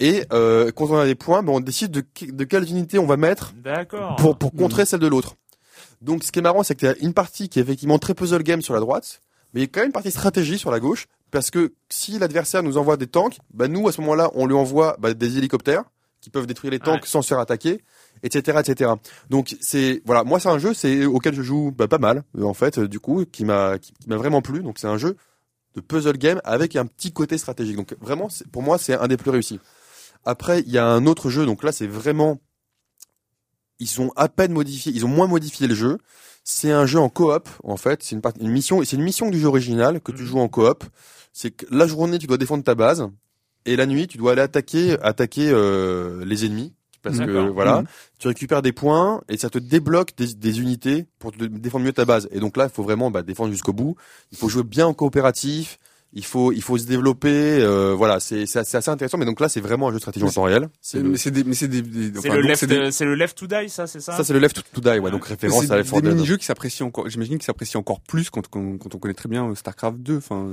Et 0.00 0.24
euh, 0.32 0.70
quand 0.70 0.90
on 0.90 0.98
a 0.98 1.06
des 1.06 1.14
points, 1.14 1.42
ben, 1.42 1.52
on 1.52 1.60
décide 1.60 1.90
de, 1.90 2.04
de 2.22 2.44
quelles 2.44 2.70
unités 2.70 2.98
on 2.98 3.06
va 3.06 3.16
mettre 3.16 3.52
D'accord. 3.56 4.16
pour, 4.16 4.38
pour 4.38 4.52
contrer 4.52 4.86
celle 4.86 5.00
de 5.00 5.08
l'autre. 5.08 5.34
Donc 6.00 6.22
ce 6.22 6.30
qui 6.30 6.38
est 6.38 6.42
marrant, 6.42 6.62
c'est 6.62 6.74
que 6.74 6.80
tu 6.80 6.88
as 6.88 6.96
une 6.98 7.14
partie 7.14 7.48
qui 7.48 7.58
est 7.58 7.62
effectivement 7.62 7.98
très 7.98 8.14
puzzle 8.14 8.42
game 8.44 8.62
sur 8.62 8.74
la 8.74 8.80
droite, 8.80 9.20
mais 9.52 9.60
il 9.60 9.64
y 9.64 9.66
a 9.66 9.68
quand 9.68 9.80
même 9.80 9.88
une 9.88 9.92
partie 9.92 10.12
stratégie 10.12 10.56
sur 10.56 10.70
la 10.70 10.78
gauche, 10.78 11.06
parce 11.32 11.50
que 11.50 11.72
si 11.88 12.16
l'adversaire 12.18 12.62
nous 12.62 12.78
envoie 12.78 12.96
des 12.96 13.08
tanks, 13.08 13.38
bah 13.52 13.66
nous 13.66 13.88
à 13.88 13.92
ce 13.92 14.00
moment-là, 14.02 14.30
on 14.34 14.46
lui 14.46 14.54
envoie 14.54 14.96
bah, 15.00 15.12
des 15.12 15.38
hélicoptères 15.38 15.82
qui 16.20 16.30
peuvent 16.30 16.46
détruire 16.46 16.70
les 16.72 16.78
tanks 16.80 17.02
Ouais. 17.02 17.08
sans 17.08 17.22
se 17.22 17.28
faire 17.28 17.38
attaquer, 17.38 17.82
etc., 18.22 18.58
etc. 18.60 18.90
Donc 19.30 19.56
c'est 19.60 20.02
voilà, 20.04 20.24
moi 20.24 20.40
c'est 20.40 20.48
un 20.48 20.58
jeu 20.58 20.74
c'est 20.74 21.04
auquel 21.06 21.34
je 21.34 21.42
joue 21.42 21.70
bah, 21.70 21.86
pas 21.88 21.98
mal 21.98 22.24
euh, 22.36 22.42
en 22.44 22.54
fait, 22.54 22.78
euh, 22.78 22.88
du 22.88 22.98
coup, 23.00 23.24
qui 23.24 23.44
m'a 23.44 23.78
qui, 23.78 23.92
qui 23.92 24.08
m'a 24.08 24.16
vraiment 24.16 24.42
plu. 24.42 24.62
Donc 24.62 24.78
c'est 24.78 24.88
un 24.88 24.98
jeu 24.98 25.16
de 25.74 25.80
puzzle 25.80 26.18
game 26.18 26.40
avec 26.44 26.74
un 26.76 26.86
petit 26.86 27.12
côté 27.12 27.38
stratégique. 27.38 27.76
Donc 27.76 27.94
vraiment, 28.00 28.28
c'est- 28.28 28.48
pour 28.48 28.62
moi, 28.62 28.78
c'est 28.78 28.94
un 28.94 29.06
des 29.06 29.16
plus 29.16 29.30
réussis. 29.30 29.60
Après, 30.24 30.60
il 30.60 30.70
y 30.70 30.78
a 30.78 30.86
un 30.86 31.06
autre 31.06 31.30
jeu. 31.30 31.46
Donc 31.46 31.62
là, 31.62 31.70
c'est 31.72 31.86
vraiment 31.86 32.40
ils 33.78 34.00
ont 34.00 34.10
à 34.16 34.28
peine 34.28 34.52
modifié, 34.52 34.92
ils 34.92 35.04
ont 35.04 35.08
moins 35.08 35.28
modifié 35.28 35.66
le 35.68 35.74
jeu. 35.74 35.98
C'est 36.42 36.72
un 36.72 36.86
jeu 36.86 36.98
en 36.98 37.08
coop 37.08 37.48
en 37.62 37.76
fait. 37.76 38.02
C'est 38.02 38.16
une, 38.16 38.22
une 38.40 38.50
mission, 38.50 38.82
c'est 38.84 38.96
une 38.96 39.02
mission 39.02 39.30
du 39.30 39.38
jeu 39.38 39.46
original 39.46 40.00
que 40.00 40.10
tu 40.12 40.22
Mhm. 40.22 40.28
joues 40.28 40.38
en 40.40 40.48
coop. 40.48 40.84
C'est 41.32 41.50
que 41.52 41.66
la 41.70 41.86
journée 41.86 42.18
tu 42.18 42.26
dois 42.26 42.38
défendre 42.38 42.64
ta 42.64 42.74
base 42.74 43.06
et 43.66 43.76
la 43.76 43.86
nuit 43.86 44.06
tu 44.06 44.18
dois 44.18 44.32
aller 44.32 44.42
attaquer 44.42 44.96
attaquer 45.02 45.50
euh, 45.50 46.24
les 46.24 46.44
ennemis 46.46 46.74
parce 47.02 47.18
que 47.18 47.48
voilà, 47.48 47.82
Mhm. 47.82 47.86
tu 48.18 48.28
récupères 48.28 48.60
des 48.60 48.72
points 48.72 49.22
et 49.28 49.36
ça 49.38 49.48
te 49.50 49.58
débloque 49.58 50.16
des, 50.16 50.34
des 50.34 50.60
unités 50.60 51.06
pour 51.20 51.30
te 51.32 51.44
défendre 51.44 51.84
mieux 51.84 51.92
ta 51.92 52.04
base. 52.04 52.28
Et 52.32 52.40
donc 52.40 52.56
là, 52.56 52.64
il 52.64 52.70
faut 52.74 52.82
vraiment 52.82 53.10
bah, 53.10 53.22
défendre 53.22 53.52
jusqu'au 53.52 53.72
bout. 53.72 53.94
Il 54.32 54.36
faut 54.38 54.48
jouer 54.48 54.64
bien 54.64 54.86
en 54.86 54.94
coopératif. 54.94 55.78
Il 56.14 56.24
faut 56.24 56.52
il 56.52 56.62
faut 56.62 56.78
se 56.78 56.86
développer. 56.86 57.28
euh, 57.60 57.94
voilà, 57.94 58.18
c'est 58.18 58.46
c'est 58.46 58.60
assez, 58.60 58.70
c'est 58.70 58.76
assez 58.78 58.90
intéressant. 58.90 59.18
Mais 59.18 59.26
donc 59.26 59.40
là, 59.40 59.48
c'est 59.50 59.60
vraiment 59.60 59.88
un 59.88 59.90
jeu 59.90 59.96
de 59.96 60.00
stratégie 60.00 60.24
en 60.24 60.30
temps 60.30 60.44
réel. 60.44 60.68
C'est 60.80 61.02
mais 61.02 61.18
c'est 61.18 61.30
des, 61.30 61.44
mais 61.44 61.54
c'est 61.54 61.68
des, 61.68 61.82
des- 61.82 62.12
C'est 62.14 62.28
enfin, 62.30 62.36
le 62.36 62.42
donc 62.42 62.48
left, 62.48 62.60
c'est 62.60 62.66
des- 62.66 62.90
c'est 62.90 63.04
le 63.04 63.14
left 63.14 63.36
to 63.36 63.46
die, 63.46 63.68
ça, 63.68 63.86
c'est 63.86 64.00
ça. 64.00 64.16
ça, 64.16 64.24
c'est 64.24 64.32
le 64.32 64.38
Left 64.38 64.62
to 64.72 64.80
Die. 64.80 64.98
Ouais, 65.00 65.10
donc 65.10 65.26
référence 65.26 65.66
c'est 65.66 65.72
à 65.72 65.76
Left 65.76 65.90
4 65.90 66.00
des 66.02 66.08
Dead. 66.08 66.16
mini-jeux 66.16 66.36
qui 66.38 66.46
s'apprécient 66.46 66.86
encore. 66.86 67.08
J'imagine 67.10 67.36
qu'ils 67.36 67.44
s'apprécient 67.44 67.78
encore 67.80 68.00
plus 68.00 68.30
quand, 68.30 68.46
quand, 68.48 68.78
quand 68.78 68.94
on 68.94 68.98
connaît 68.98 69.12
très 69.14 69.28
bien 69.28 69.50
euh, 69.50 69.54
Starcraft 69.54 69.98
2. 69.98 70.16
Enfin, 70.16 70.52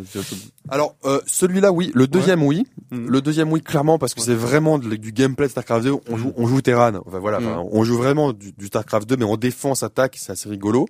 Alors 0.70 0.96
euh, 1.06 1.22
celui-là, 1.26 1.72
oui. 1.72 1.92
Le 1.96 2.08
deuxième, 2.08 2.44
oui. 2.44 2.66
Mhm. 2.92 3.10
Le 3.10 3.22
deuxième, 3.22 3.52
oui, 3.52 3.62
clairement, 3.62 3.98
parce 3.98 4.14
que 4.14 4.22
c'est 4.22 4.34
vraiment 4.36 4.78
de- 4.78 4.96
du 4.96 5.12
gameplay 5.14 5.46
de 5.46 5.52
Starcraft 5.52 5.86
2. 5.86 5.94
On 6.10 6.18
joue, 6.18 6.34
on 6.36 6.48
joue 6.48 6.62
Terran. 6.62 6.92
Enfin 7.06 7.20
voilà, 7.20 7.38
enfin, 7.38 7.64
on 7.72 7.84
joue 7.84 7.96
vraiment 7.98 8.34
du, 8.34 8.52
du 8.52 8.68
Starcraft 8.68 9.08
2, 9.08 9.16
mais 9.18 9.26
en 9.26 9.38
défense, 9.38 9.84
attaque, 9.84 10.18
c'est 10.20 10.32
assez 10.34 10.50
rigolo. 10.50 10.88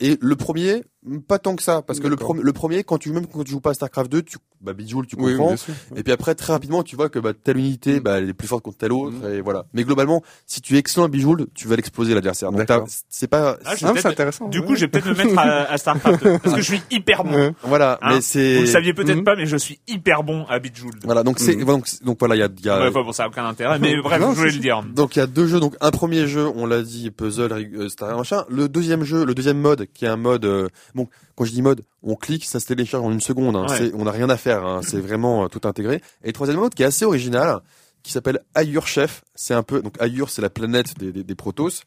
Et 0.00 0.16
le 0.20 0.36
premier, 0.36 0.84
pas 1.26 1.38
tant 1.38 1.56
que 1.56 1.62
ça, 1.62 1.82
parce 1.82 2.00
que 2.00 2.06
le, 2.06 2.16
premier, 2.52 2.84
quand 2.84 2.98
tu 2.98 3.12
même 3.12 3.26
quand 3.26 3.44
tu 3.44 3.52
joues 3.52 3.60
pas 3.60 3.70
à 3.70 3.74
Starcraft 3.74 4.10
2, 4.10 4.22
tu, 4.22 4.38
bah, 4.60 4.72
Bejeweled, 4.72 5.06
tu 5.08 5.16
Oui, 5.18 5.32
comprends. 5.32 5.48
bien 5.48 5.56
sûr. 5.56 5.74
Et 5.96 6.02
puis 6.02 6.12
après, 6.12 6.34
très 6.34 6.52
rapidement, 6.52 6.82
tu 6.82 6.96
vois 6.96 7.08
que 7.08 7.18
bah, 7.18 7.32
telle 7.34 7.56
unité, 7.58 7.94
Mhm. 7.94 8.00
bah, 8.00 8.18
elle 8.18 8.28
est 8.28 8.34
plus 8.34 8.48
forte 8.48 8.62
contre 8.62 8.78
telle 8.78 8.92
autre, 8.92 9.16
Mhm. 9.16 9.32
et 9.34 9.40
voilà. 9.40 9.64
Mais 9.74 9.84
globalement, 9.84 10.22
si 10.46 10.60
tu 10.60 10.76
es 10.76 10.78
excellent 10.78 11.06
à 11.06 11.08
Bejeweled, 11.08 11.46
tu 11.54 11.66
vas 11.68 11.76
l'exploser 11.76 12.14
l'adversaire. 12.14 12.52
Donc 12.52 12.68
c'est 13.08 13.26
pas, 13.28 13.56
Ah, 13.64 13.74
c'est 13.76 14.06
intéressant. 14.06 14.48
Du 14.48 14.60
ouais. 14.60 14.66
coup, 14.66 14.74
je 14.74 14.80
vais 14.82 14.88
peut-être 14.88 15.06
me 15.08 15.14
mettre 15.14 15.38
à, 15.38 15.70
à 15.72 15.78
Starcraft 15.78 16.22
2, 16.24 16.38
parce 16.38 16.54
que 16.56 16.60
je 16.62 16.66
suis 16.66 16.82
hyper 16.90 17.24
bon. 17.24 17.54
Voilà. 17.62 17.98
Hein 18.02 18.14
mais 18.16 18.20
c'est, 18.20 18.56
Vous 18.56 18.60
le 18.62 18.66
saviez 18.66 18.92
peut-être 18.94 19.18
Mhm. 19.18 19.24
pas, 19.24 19.36
mais 19.36 19.46
je 19.46 19.56
suis 19.56 19.78
hyper 19.88 20.22
bon 20.22 20.44
à 20.48 20.58
Bejeweled. 20.58 21.04
voilà. 21.04 21.22
Donc 21.22 21.38
c'est, 21.38 21.56
Mhm. 21.56 21.64
donc, 21.64 21.86
donc 22.04 22.18
voilà, 22.18 22.36
il 22.36 22.38
y 22.38 22.42
a, 22.42 22.48
y 22.64 22.68
a, 22.68 22.80
Ouais, 22.82 22.90
bon, 22.90 23.12
ça 23.12 23.24
a 23.24 23.28
aucun 23.28 23.46
intérêt, 23.46 23.78
mais 23.78 23.96
bref, 24.02 24.20
Non, 24.20 24.32
je 24.32 24.38
voulais 24.38 24.50
le 24.52 24.58
dire. 24.58 24.82
Donc 24.94 25.16
il 25.16 25.20
y 25.20 25.22
a 25.22 25.26
deux 25.26 25.46
jeux. 25.46 25.60
Donc 25.60 25.76
un 25.80 25.90
premier 25.90 26.26
jeu, 26.26 26.46
on 26.54 26.66
l'a 26.66 26.82
dit, 26.82 27.10
puzzle, 27.10 27.52
euh, 27.52 27.88
Star 27.88 28.16
machin. 28.16 28.44
Le 28.48 28.68
deuxième 28.68 29.04
jeu, 29.04 29.24
le 29.24 29.34
deuxième 29.34 29.58
mode, 29.58 29.86
qui 29.94 30.04
est 30.04 30.08
un 30.08 30.16
mode. 30.16 30.44
euh, 30.44 30.68
bon, 30.94 31.08
quand 31.40 31.46
je 31.46 31.52
dis 31.52 31.62
mode, 31.62 31.80
on 32.02 32.16
clique, 32.16 32.44
ça 32.44 32.60
se 32.60 32.66
télécharge 32.66 33.02
en 33.02 33.10
une 33.10 33.22
seconde. 33.22 33.56
hein. 33.56 33.64
Ouais. 33.70 33.90
On 33.94 34.04
n'a 34.04 34.10
rien 34.10 34.28
à 34.28 34.36
faire. 34.36 34.62
hein. 34.62 34.82
C'est 34.84 35.00
vraiment 35.00 35.44
euh, 35.44 35.48
tout 35.48 35.66
intégré. 35.66 36.02
Et 36.22 36.26
le 36.26 36.32
troisième 36.34 36.58
mode 36.60 36.74
qui 36.74 36.82
est 36.82 36.86
assez 36.86 37.06
original, 37.06 37.60
qui 38.02 38.12
s'appelle 38.12 38.40
Ayur 38.54 38.86
Chef. 38.86 39.22
C'est 39.34 39.54
un 39.54 39.62
peu 39.62 39.80
donc 39.80 39.94
Ayur, 40.02 40.28
c'est 40.28 40.42
la 40.42 40.50
planète 40.50 40.98
des, 40.98 41.12
des, 41.12 41.24
des 41.24 41.34
Protoss. 41.34 41.84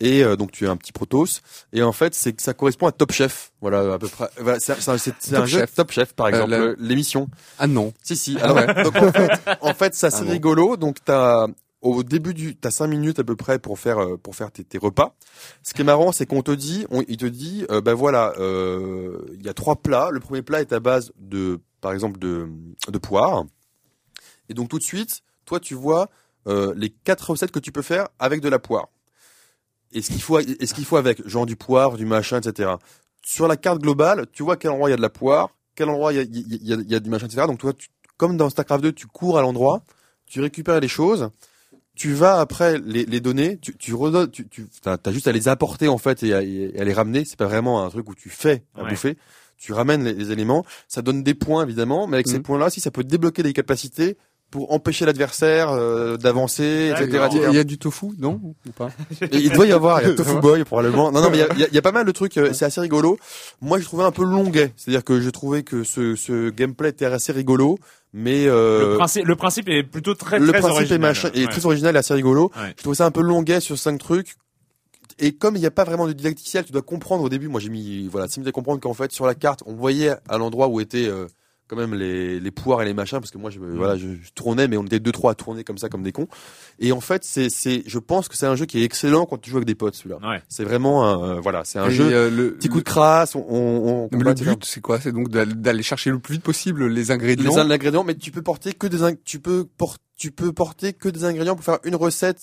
Et 0.00 0.24
euh, 0.24 0.34
donc 0.34 0.50
tu 0.50 0.64
es 0.64 0.68
un 0.68 0.76
petit 0.76 0.90
Protoss. 0.90 1.40
Et 1.72 1.84
en 1.84 1.92
fait, 1.92 2.16
c'est 2.16 2.32
que 2.32 2.42
ça 2.42 2.52
correspond 2.52 2.88
à 2.88 2.92
Top 2.92 3.12
Chef. 3.12 3.52
Voilà 3.60 3.94
à 3.94 3.98
peu 3.98 4.08
près. 4.08 4.28
Voilà, 4.40 4.58
c'est 4.58 4.72
un 4.88 4.96
jeu 5.46 5.58
Chef. 5.60 5.74
Top 5.74 5.92
Chef, 5.92 6.12
par 6.12 6.26
Euh, 6.26 6.30
exemple, 6.30 6.52
euh, 6.54 6.74
l'émission. 6.80 7.28
Ah 7.60 7.68
non. 7.68 7.92
Si 8.02 8.16
si. 8.16 8.36
Ah 8.40 8.46
Alors, 8.50 8.56
ouais. 8.56 8.82
donc 8.84 8.96
en 8.96 9.12
fait, 9.12 9.30
en 9.60 9.74
fait, 9.74 9.94
c'est 9.94 10.12
Ah 10.12 10.20
rigolo. 10.20 10.76
Donc 10.76 10.96
t'as 11.04 11.46
au 11.82 12.02
début 12.02 12.34
du, 12.34 12.56
t'as 12.56 12.70
cinq 12.70 12.88
minutes 12.88 13.18
à 13.18 13.24
peu 13.24 13.36
près 13.36 13.58
pour 13.58 13.78
faire 13.78 13.98
euh, 13.98 14.16
pour 14.16 14.34
faire 14.34 14.50
tes, 14.50 14.78
repas. 14.78 15.14
Ce 15.62 15.74
qui 15.74 15.82
est 15.82 15.84
marrant, 15.84 16.12
c'est 16.12 16.26
qu'on 16.26 16.42
te 16.42 16.50
dit, 16.50 16.86
il 17.08 17.16
te 17.16 17.26
dit, 17.26 17.64
euh, 17.70 17.80
ben 17.80 17.94
voilà, 17.94 18.32
euh, 18.38 19.18
il 19.34 19.44
y 19.44 19.48
a 19.48 19.54
trois 19.54 19.76
plats. 19.76 20.10
Le 20.10 20.20
premier 20.20 20.42
plat 20.42 20.60
est 20.60 20.72
à 20.72 20.80
base 20.80 21.12
de, 21.16 21.60
par 21.80 21.92
exemple, 21.92 22.18
de 22.18 22.98
poire. 22.98 23.44
Et 24.48 24.54
donc 24.54 24.68
tout 24.68 24.78
de 24.78 24.84
suite, 24.84 25.22
toi 25.44 25.60
tu 25.60 25.74
vois 25.74 26.08
les 26.76 26.90
quatre 26.90 27.30
recettes 27.30 27.50
que 27.50 27.58
tu 27.58 27.72
peux 27.72 27.82
faire 27.82 28.08
avec 28.20 28.40
de 28.40 28.48
la 28.48 28.60
poire. 28.60 28.88
Et 29.92 30.02
ce 30.02 30.10
qu'il 30.10 30.22
faut, 30.22 30.38
et 30.38 30.66
ce 30.66 30.74
qu'il 30.74 30.84
faut 30.84 30.96
avec, 30.96 31.26
genre 31.26 31.46
du 31.46 31.56
poivre, 31.56 31.96
du 31.96 32.06
machin, 32.06 32.38
etc. 32.38 32.74
Sur 33.22 33.48
la 33.48 33.56
carte 33.56 33.80
globale, 33.80 34.26
tu 34.32 34.42
vois 34.42 34.56
quel 34.56 34.70
endroit 34.70 34.88
il 34.88 34.92
y 34.92 34.94
a 34.94 34.96
de 34.96 35.02
la 35.02 35.10
poire, 35.10 35.50
quel 35.74 35.88
endroit 35.88 36.12
il 36.12 36.18
y 36.18 36.94
a, 36.94 37.00
du 37.00 37.10
machin, 37.10 37.26
etc. 37.26 37.46
Donc 37.46 37.58
toi, 37.58 37.72
comme 38.16 38.36
dans 38.36 38.48
StarCraft 38.48 38.82
2, 38.82 38.92
tu 38.92 39.06
cours 39.06 39.38
à 39.38 39.42
l'endroit, 39.42 39.82
tu 40.26 40.40
récupères 40.40 40.80
les 40.80 40.88
choses, 40.88 41.30
tu 41.96 42.12
vas 42.12 42.38
après 42.38 42.78
les, 42.78 43.04
les 43.06 43.20
données, 43.20 43.58
tu, 43.58 43.76
tu 43.76 43.94
redonnes, 43.94 44.30
tu, 44.30 44.46
tu 44.48 44.66
as, 44.84 44.98
juste 45.10 45.26
à 45.26 45.32
les 45.32 45.48
apporter 45.48 45.88
en 45.88 45.98
fait 45.98 46.22
et 46.22 46.32
à, 46.34 46.42
et 46.42 46.78
à 46.78 46.84
les 46.84 46.92
ramener. 46.92 47.24
C'est 47.24 47.38
pas 47.38 47.46
vraiment 47.46 47.84
un 47.84 47.90
truc 47.90 48.08
où 48.08 48.14
tu 48.14 48.28
fais 48.28 48.62
à 48.76 48.82
Ouais. 48.82 48.90
bouffer. 48.90 49.16
Tu 49.56 49.72
ramènes 49.72 50.04
les, 50.04 50.12
les 50.12 50.30
éléments, 50.30 50.64
ça 50.86 51.00
donne 51.00 51.22
des 51.22 51.34
points 51.34 51.64
évidemment, 51.64 52.06
mais 52.06 52.18
avec 52.18 52.28
ces 52.28 52.36
Mhm. 52.36 52.42
points-là, 52.42 52.70
si 52.70 52.80
ça 52.80 52.90
peut 52.90 53.02
débloquer 53.02 53.42
des 53.42 53.54
capacités 53.54 54.18
pour 54.50 54.72
empêcher 54.72 55.04
l'adversaire 55.04 55.70
euh, 55.70 56.16
d'avancer, 56.16 56.92
etc. 56.96 57.26
Il 57.32 57.38
y, 57.52 57.56
a- 57.58 57.60
y 57.60 57.64
du 57.64 57.78
tofu, 57.78 58.06
non 58.18 58.40
ou 58.42 58.54
pas 58.76 58.90
Et 59.20 59.38
il 59.38 59.50
doit 59.50 59.66
y 59.66 59.72
avoir, 59.72 60.00
il 60.02 60.08
y 60.08 60.10
a 60.12 60.14
Tofu 60.14 60.36
Boy 60.40 60.64
probablement. 60.64 61.10
Non, 61.10 61.20
non, 61.20 61.30
mais 61.30 61.38
il 61.38 61.58
y 61.60 61.64
a, 61.64 61.68
y 61.68 61.76
y 61.76 61.80
pas 61.80 61.92
mal 61.92 62.06
de 62.06 62.12
trucs. 62.12 62.36
euh, 62.38 62.52
C'est 62.52 62.64
assez 62.64 62.80
rigolo. 62.80 63.18
Moi, 63.60 63.78
j'ai 63.78 63.84
trouvé 63.84 64.04
un 64.04 64.12
peu 64.12 64.24
longuet. 64.24 64.72
C'est-à-dire 64.76 65.02
que 65.04 65.20
j'ai 65.20 65.32
trouvé 65.32 65.62
que 65.64 65.82
ce, 65.84 66.14
ce 66.14 66.50
gameplay 66.50 66.90
était 66.90 67.06
assez 67.06 67.32
rigolo, 67.32 67.78
mais 68.12 68.46
euh, 68.46 68.92
le, 68.92 68.96
principe, 68.96 69.26
le 69.26 69.36
principe 69.36 69.68
est 69.68 69.82
plutôt 69.82 70.14
très, 70.14 70.38
le 70.38 70.46
très 70.48 70.60
principe 70.60 70.76
original. 70.76 70.96
est 70.96 71.02
machin, 71.02 71.30
est 71.34 71.40
Ouais. 71.46 71.50
très 71.50 71.66
original 71.66 71.96
et 71.96 71.98
assez 71.98 72.14
rigolo. 72.14 72.52
Ouais. 72.56 72.72
Je 72.76 72.82
trouvais 72.82 72.96
ça 72.96 73.04
un 73.06 73.10
peu 73.10 73.22
longuet 73.22 73.60
sur 73.60 73.76
cinq 73.76 73.98
trucs. 73.98 74.36
Et 75.18 75.32
comme 75.32 75.56
il 75.56 75.60
n'y 75.60 75.66
a 75.66 75.70
pas 75.70 75.84
vraiment 75.84 76.06
de 76.06 76.12
didacticiel, 76.12 76.64
tu 76.64 76.72
dois 76.72 76.82
comprendre 76.82 77.24
au 77.24 77.28
début. 77.28 77.48
Moi, 77.48 77.58
j'ai 77.60 77.70
mis 77.70 78.06
voilà, 78.06 78.28
c'est 78.28 78.40
mis 78.40 78.46
à 78.48 78.52
comprendre 78.52 78.80
qu'en 78.80 78.94
fait 78.94 79.10
sur 79.12 79.26
la 79.26 79.34
carte, 79.34 79.62
on 79.66 79.74
voyait 79.74 80.12
à 80.28 80.38
l'endroit 80.38 80.68
où 80.68 80.78
étaient 80.78 81.08
euh, 81.08 81.26
quand 81.68 81.76
même 81.76 81.94
les, 81.94 82.38
les 82.40 82.50
poires 82.50 82.80
et 82.82 82.84
les 82.84 82.94
machins, 82.94 83.18
parce 83.18 83.30
que 83.30 83.38
moi, 83.38 83.50
je, 83.50 83.58
Mm. 83.58 83.76
voilà, 83.76 83.96
je, 83.96 84.06
je 84.22 84.30
tournais, 84.34 84.68
mais 84.68 84.76
on 84.76 84.84
était 84.84 85.00
deux 85.00 85.12
trois 85.12 85.32
à 85.32 85.34
tourner 85.34 85.64
comme 85.64 85.78
ça, 85.78 85.88
comme 85.88 86.02
des 86.02 86.12
cons. 86.12 86.28
Et 86.78 86.92
en 86.92 87.00
fait, 87.00 87.24
c'est, 87.24 87.50
c'est, 87.50 87.82
je 87.86 87.98
pense 87.98 88.28
que 88.28 88.36
c'est 88.36 88.46
un 88.46 88.54
jeu 88.56 88.66
qui 88.66 88.80
est 88.80 88.84
excellent 88.84 89.26
quand 89.26 89.38
tu 89.38 89.50
joues 89.50 89.56
avec 89.56 89.66
des 89.66 89.74
potes, 89.74 89.94
celui-là. 89.94 90.18
Ouais. 90.22 90.42
C'est 90.48 90.64
vraiment 90.64 91.04
un, 91.06 91.36
euh, 91.36 91.40
voilà, 91.40 91.64
c'est 91.64 91.78
un 91.78 91.88
Et, 91.88 91.90
jeu. 91.90 92.04
euh, 92.12 92.30
le, 92.30 92.54
Petit 92.54 92.68
coup 92.68 92.78
de 92.78 92.84
crasse, 92.84 93.34
on, 93.34 93.40
on, 93.48 94.04
on 94.04 94.08
mais 94.12 94.22
le 94.24 94.34
but, 94.34 94.64
c'est 94.64 94.80
quoi? 94.80 95.00
C'est 95.00 95.12
donc 95.12 95.28
d'aller 95.30 95.82
chercher 95.82 96.10
le 96.10 96.18
plus 96.18 96.34
vite 96.34 96.42
possible 96.42 96.86
les 96.86 97.10
ingrédients. 97.10 97.50
les 97.50 97.58
ingrédients, 97.72 98.04
mais 98.04 98.14
tu 98.14 98.30
peux 98.30 98.42
porter 98.42 98.72
que 98.72 98.86
des, 98.86 99.16
tu 99.24 99.40
peux 99.40 99.64
por- 99.64 99.96
tu 100.16 100.30
peux 100.32 100.52
porter 100.52 100.92
que 100.92 101.08
des 101.08 101.24
ingrédients 101.24 101.56
pour 101.56 101.64
faire 101.64 101.78
une 101.84 101.94
recette, 101.96 102.40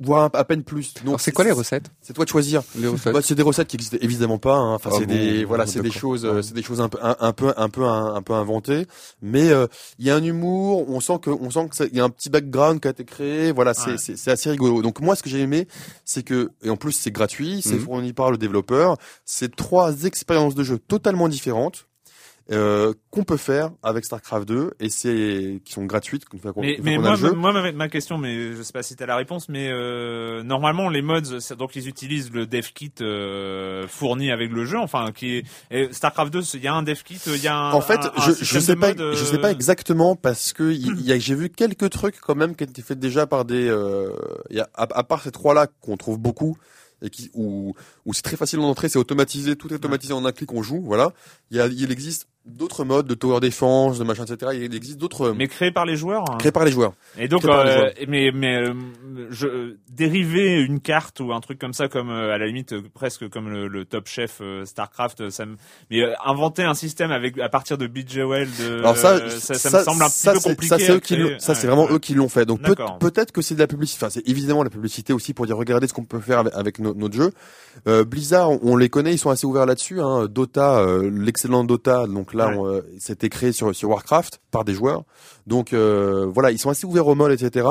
voire 0.00 0.30
à 0.32 0.44
peine 0.44 0.62
plus. 0.64 0.94
Donc 1.04 1.20
c'est 1.20 1.30
quoi 1.32 1.44
les 1.44 1.52
recettes 1.52 1.90
C'est 2.00 2.12
toi 2.14 2.24
de 2.24 2.30
choisir. 2.30 2.62
Les 2.76 2.88
recettes. 2.88 3.12
Bah, 3.12 3.20
c'est 3.22 3.34
des 3.34 3.42
recettes 3.42 3.68
qui 3.68 3.76
existent 3.76 3.98
évidemment 4.00 4.38
pas. 4.38 4.56
hein. 4.56 4.74
Enfin, 4.74 4.90
Ah 4.92 4.96
c'est 4.98 5.06
bon, 5.06 5.14
des 5.14 5.44
voilà, 5.44 5.64
bon, 5.66 5.70
c'est 5.70 5.82
des 5.82 5.90
choses, 5.90 6.24
Ouais. 6.24 6.42
c'est 6.42 6.54
des 6.54 6.62
choses 6.62 6.80
un 6.80 6.88
peu, 6.88 6.98
un, 7.02 7.16
un 7.20 7.32
peu, 7.32 7.52
un 7.56 7.68
peu, 7.68 7.84
un, 7.84 8.14
un 8.14 8.22
peu 8.22 8.32
inventées. 8.32 8.86
Mais 9.22 9.50
euh, 9.50 9.66
il 9.98 10.06
y 10.06 10.10
a 10.10 10.16
un 10.16 10.22
humour. 10.24 10.88
On 10.88 11.00
sent 11.00 11.18
que, 11.22 11.30
on 11.30 11.50
sent 11.50 11.68
que 11.68 11.76
ça- 11.76 11.84
il 11.86 11.96
y 11.96 12.00
a 12.00 12.04
un 12.04 12.10
petit 12.10 12.30
background 12.30 12.80
qui 12.80 12.88
a 12.88 12.90
été 12.92 13.04
créé. 13.04 13.52
Voilà, 13.52 13.74
c'est, 13.74 13.90
Ouais. 13.92 13.98
c'est, 13.98 14.16
c'est 14.16 14.30
assez 14.30 14.50
rigolo. 14.50 14.80
Donc 14.82 15.00
moi, 15.00 15.14
ce 15.16 15.22
que 15.22 15.28
j'ai 15.30 15.40
aimé, 15.40 15.68
c'est 16.04 16.22
que, 16.22 16.50
et 16.62 16.70
en 16.70 16.76
plus 16.76 16.92
c'est 16.92 17.10
gratuit, 17.10 17.60
c'est 17.62 17.74
Mhm. 17.74 17.80
fourni 17.80 18.12
par 18.12 18.30
le 18.30 18.38
développeur. 18.38 18.96
C'est 19.24 19.54
trois 19.54 20.04
expériences 20.04 20.54
de 20.54 20.64
jeu 20.64 20.78
totalement 20.78 21.28
différentes. 21.28 21.86
Euh, 22.52 22.94
qu'on 23.10 23.22
peut 23.22 23.36
faire 23.36 23.70
avec 23.80 24.04
Starcraft 24.04 24.48
2 24.48 24.72
et 24.80 24.88
c'est 24.88 25.60
qui 25.64 25.72
sont 25.72 25.84
gratuites 25.84 26.24
Mais, 26.56 26.96
a 26.96 26.98
moi, 26.98 27.10
le 27.10 27.16
jeu. 27.16 27.32
moi, 27.32 27.52
ma, 27.72 27.88
question, 27.88 28.18
mais 28.18 28.54
je 28.56 28.62
sais 28.62 28.72
pas 28.72 28.82
si 28.82 28.96
t'as 28.96 29.06
la 29.06 29.14
réponse, 29.14 29.48
mais 29.48 29.70
euh, 29.70 30.42
normalement 30.42 30.88
les 30.88 31.00
mods, 31.00 31.20
donc 31.56 31.76
ils 31.76 31.86
utilisent 31.86 32.32
le 32.32 32.46
dev 32.46 32.66
kit 32.74 32.92
euh, 33.02 33.86
fourni 33.86 34.32
avec 34.32 34.50
le 34.50 34.64
jeu, 34.64 34.78
enfin 34.78 35.12
qui 35.12 35.36
est 35.36 35.44
et 35.70 35.92
Starcraft 35.92 36.32
2, 36.32 36.40
il 36.54 36.64
y 36.64 36.66
a 36.66 36.74
un 36.74 36.82
dev 36.82 37.00
kit, 37.04 37.20
il 37.24 37.36
y 37.40 37.46
a 37.46 37.56
un, 37.56 37.72
En 37.72 37.80
fait, 37.82 38.00
un- 38.00 38.12
un 38.16 38.20
je, 38.20 38.44
je 38.44 38.58
sais 38.58 38.74
pas, 38.74 38.94
je 38.96 39.24
sais 39.24 39.38
pas 39.38 39.52
exactement 39.52 40.16
parce 40.16 40.52
que 40.52 40.72
il 40.72 40.88
il 40.98 41.02
y 41.06 41.12
a, 41.12 41.18
j'ai 41.20 41.36
vu 41.36 41.50
quelques 41.50 41.90
trucs 41.90 42.18
quand 42.20 42.34
même 42.34 42.56
qui 42.56 42.64
étaient 42.64 42.82
faits 42.82 42.98
déjà 42.98 43.28
par 43.28 43.44
des, 43.44 43.72
il 44.50 44.56
y 44.56 44.60
a, 44.60 44.68
à, 44.74 44.88
à 44.98 45.04
part 45.04 45.22
ces 45.22 45.30
trois-là 45.30 45.68
qu'on 45.80 45.96
trouve 45.96 46.18
beaucoup 46.18 46.56
et 47.02 47.10
qui, 47.10 47.30
où, 47.34 47.74
où 48.10 48.12
c'est 48.12 48.22
très 48.22 48.36
facile 48.36 48.58
d'entrer, 48.58 48.88
c'est 48.88 48.98
automatisé, 48.98 49.56
tout 49.56 49.68
est 49.70 49.74
automatisé 49.76 50.12
en 50.12 50.24
un 50.24 50.32
clic, 50.32 50.52
on 50.52 50.62
joue, 50.62 50.82
voilà. 50.82 51.12
Il 51.50 51.56
y 51.56 51.60
a, 51.60 51.66
il 51.66 51.90
existe 51.92 52.26
d'autres 52.46 52.84
modes 52.84 53.06
de 53.06 53.14
tower 53.14 53.38
defense, 53.40 53.98
de 53.98 54.04
machin, 54.04 54.24
etc. 54.24 54.52
Il 54.54 54.74
existe 54.74 54.98
d'autres, 54.98 55.30
mais 55.36 55.46
créé 55.46 55.70
par 55.70 55.84
les 55.84 55.94
joueurs. 55.96 56.24
hein. 56.30 56.36
créés 56.38 56.52
par 56.52 56.64
les 56.64 56.72
joueurs. 56.72 56.94
Et 57.18 57.28
donc, 57.28 57.44
euh, 57.44 57.76
joueurs. 57.76 57.92
mais 58.08 58.30
mais 58.34 58.56
euh, 58.56 58.72
je 59.30 59.74
dériver 59.90 60.58
une 60.60 60.80
carte 60.80 61.20
ou 61.20 61.32
un 61.32 61.40
truc 61.40 61.58
comme 61.58 61.74
ça, 61.74 61.88
comme 61.88 62.10
euh, 62.10 62.32
à 62.34 62.38
la 62.38 62.46
limite 62.46 62.72
euh, 62.72 62.82
presque 62.94 63.28
comme 63.28 63.50
le, 63.50 63.68
le 63.68 63.84
Top 63.84 64.08
Chef 64.08 64.38
euh, 64.40 64.64
Starcraft, 64.64 65.20
euh, 65.20 65.30
ça 65.30 65.44
me. 65.46 65.56
Mais 65.90 66.00
euh, 66.02 66.14
inventer 66.24 66.62
un 66.64 66.74
système 66.74 67.10
avec 67.12 67.38
à 67.38 67.48
partir 67.48 67.76
de 67.78 67.86
Alors 68.80 68.96
ça, 68.96 69.12
euh, 69.16 69.28
ça, 69.28 69.54
ça 69.54 69.78
me 69.78 69.84
semble 69.84 70.02
un 70.02 70.08
petit 70.08 70.26
peu 70.32 70.40
compliqué. 70.40 70.68
Ça, 70.68 70.78
c'est 70.78 70.92
eux 70.92 71.00
qui 71.00 71.16
ça, 71.38 71.54
vraiment 71.66 71.88
eux 71.90 71.98
qui 71.98 72.14
l'ont 72.14 72.28
fait. 72.30 72.46
Donc 72.46 72.62
peut- 72.62 72.74
peut-être 73.00 73.32
que 73.32 73.42
c'est 73.42 73.54
de 73.54 73.60
la 73.60 73.66
publicité. 73.66 74.04
Enfin, 74.04 74.10
c'est 74.10 74.26
évidemment 74.28 74.62
la 74.62 74.70
publicité 74.70 75.12
aussi 75.12 75.34
pour 75.34 75.44
dire 75.46 75.56
regardez 75.58 75.86
ce 75.88 75.92
qu'on 75.92 76.04
peut 76.04 76.20
faire 76.20 76.38
avec, 76.40 76.54
avec 76.54 76.78
no- 76.78 76.94
notre 76.94 77.14
jeu. 77.16 77.32
Euh, 78.00 78.04
Blizzard, 78.04 78.50
on, 78.50 78.60
on 78.62 78.76
les 78.76 78.88
connaît, 78.88 79.12
ils 79.14 79.18
sont 79.18 79.30
assez 79.30 79.46
ouverts 79.46 79.66
là-dessus. 79.66 80.00
Hein. 80.00 80.26
Dota, 80.28 80.80
euh, 80.80 81.10
l'excellent 81.12 81.64
Dota, 81.64 82.06
donc 82.06 82.34
là, 82.34 82.48
Ouais. 82.56 82.68
euh, 82.78 82.82
c'était 82.98 83.28
créé 83.28 83.52
sur, 83.52 83.74
sur 83.74 83.90
Warcraft 83.90 84.40
par 84.50 84.64
des 84.64 84.74
joueurs. 84.74 85.04
Donc 85.46 85.72
euh, 85.72 86.26
voilà, 86.32 86.50
ils 86.50 86.58
sont 86.58 86.70
assez 86.70 86.86
ouverts 86.86 87.06
au 87.06 87.14
mode, 87.14 87.32
etc. 87.32 87.66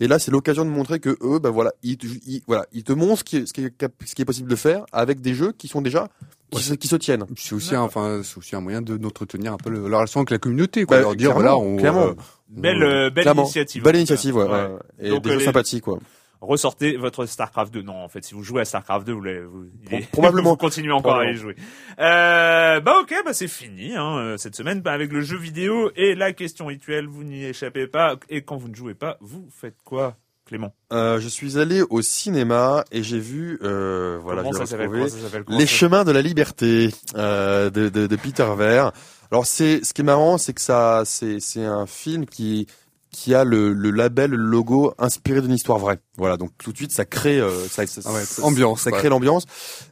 Et 0.00 0.08
là, 0.08 0.18
c'est 0.18 0.30
l'occasion 0.30 0.64
de 0.64 0.70
montrer 0.70 0.98
que 1.00 1.10
eux, 1.22 1.38
ben 1.38 1.50
voilà, 1.50 1.72
ils, 1.82 1.96
te- 1.96 2.06
ils- 2.26 2.42
voilà, 2.46 2.66
ils 2.72 2.84
te 2.84 2.92
montrent 2.92 3.18
ce 3.20 3.24
qui, 3.24 3.36
est, 3.38 3.46
ce, 3.46 3.52
qui 3.52 3.64
est, 3.64 3.76
cap- 3.76 3.92
ce 4.04 4.14
qui 4.14 4.22
est 4.22 4.24
possible 4.26 4.50
de 4.50 4.56
faire 4.56 4.84
avec 4.92 5.20
des 5.20 5.34
jeux 5.34 5.52
qui 5.56 5.68
sont 5.68 5.82
déjà 5.82 6.08
qui, 6.50 6.56
Ouais. 6.58 6.62
se, 6.62 6.74
qui 6.74 6.88
se 6.88 6.96
tiennent. 6.96 7.24
C'est 7.36 7.54
aussi, 7.54 7.74
un, 7.74 7.80
enfin, 7.80 8.20
c'est 8.24 8.36
aussi 8.38 8.54
un 8.56 8.60
moyen 8.60 8.82
de 8.82 8.96
d'entretenir 8.96 9.52
un 9.54 9.56
peu 9.56 9.70
le- 9.70 9.88
la 9.88 9.98
relation 9.98 10.20
avec 10.20 10.30
la 10.30 10.38
communauté, 10.38 10.84
Bah, 10.84 11.00
leur 11.00 11.16
dire, 11.16 11.34
clairement, 11.34 11.34
voilà, 11.40 11.56
on, 11.56 11.76
clairement. 11.76 12.06
euh, 12.08 12.14
Belle, 12.50 12.82
euh, 12.82 13.08
belle 13.10 13.22
Clairement. 13.24 13.42
initiative. 13.44 13.82
Belle 13.82 13.96
initiative, 13.96 14.36
ouais. 14.36 14.44
ouais. 14.44 14.68
Et 15.00 15.08
Donc, 15.08 15.22
des 15.24 15.30
euh, 15.30 15.32
jeux 15.34 15.38
les- 15.38 15.44
sympathiques, 15.46 15.84
quoi. 15.84 15.98
Ressortez 16.42 16.96
votre 16.96 17.24
StarCraft 17.26 17.72
2. 17.72 17.82
Non, 17.82 17.94
en 18.04 18.08
fait, 18.08 18.22
si 18.24 18.34
vous 18.34 18.42
jouez 18.42 18.60
à 18.60 18.64
StarCraft 18.64 19.06
2, 19.06 19.12
vous, 19.12 19.20
vous, 19.22 19.66
est- 19.90 20.10
probablement. 20.12 20.50
vous 20.50 20.56
continuez 20.56 20.92
encore 20.92 21.16
à 21.20 21.26
y 21.30 21.34
jouer. 21.34 21.56
Euh, 21.98 22.80
bah 22.80 22.94
ok, 23.00 23.14
bah 23.24 23.32
c'est 23.32 23.48
fini 23.48 23.94
hein, 23.94 24.16
euh, 24.18 24.36
cette 24.36 24.56
semaine 24.56 24.80
bah, 24.80 24.92
avec 24.92 25.12
le 25.12 25.20
jeu 25.20 25.38
vidéo 25.38 25.90
et 25.96 26.14
la 26.14 26.32
question 26.32 26.66
rituelle. 26.66 27.06
Vous 27.06 27.24
n'y 27.24 27.44
échappez 27.44 27.86
pas. 27.86 28.16
Et 28.28 28.42
quand 28.42 28.56
vous 28.56 28.68
ne 28.68 28.74
jouez 28.74 28.94
pas, 28.94 29.16
vous 29.20 29.48
faites 29.50 29.76
quoi, 29.84 30.16
Clément? 30.44 30.74
Euh, 30.92 31.20
je 31.20 31.28
suis 31.28 31.58
allé 31.58 31.82
au 31.88 32.02
cinéma 32.02 32.84
et 32.90 33.02
j'ai 33.02 33.20
vu, 33.20 33.58
euh, 33.62 34.18
voilà, 34.20 34.42
ça 34.42 34.76
Comment 34.76 35.06
ça 35.08 35.38
Les 35.48 35.66
chemins 35.66 36.04
de 36.04 36.10
la 36.12 36.22
liberté 36.22 36.90
euh, 37.14 37.70
de, 37.70 37.88
de, 37.88 38.06
de 38.06 38.16
Peter 38.16 38.48
Ver. 38.56 38.90
Alors 39.30 39.46
c'est, 39.46 39.82
ce 39.84 39.94
qui 39.94 40.02
est 40.02 40.04
marrant, 40.04 40.36
c'est 40.38 40.52
que 40.52 40.60
ça, 40.60 41.04
c'est, 41.06 41.40
c'est 41.40 41.64
un 41.64 41.86
film 41.86 42.26
qui 42.26 42.66
qui 43.12 43.34
a 43.34 43.44
le, 43.44 43.72
le 43.72 43.90
label, 43.90 44.30
le 44.30 44.36
logo 44.36 44.94
inspiré 44.98 45.40
d'une 45.42 45.52
histoire 45.52 45.78
vraie. 45.78 46.00
Voilà, 46.16 46.36
donc 46.36 46.50
tout 46.58 46.72
de 46.72 46.76
suite 46.76 46.92
ça 46.92 47.04
crée, 47.04 47.38
euh, 47.38 47.66
ça, 47.68 47.86
ça- 47.86 48.00
Ah 48.06 48.12
ouais, 48.12 48.24
ça- 48.24 48.42
ambiance, 48.42 48.80
ça 48.82 48.90
ouais. 48.90 48.98
crée 48.98 49.08
l'ambiance. 49.10 49.44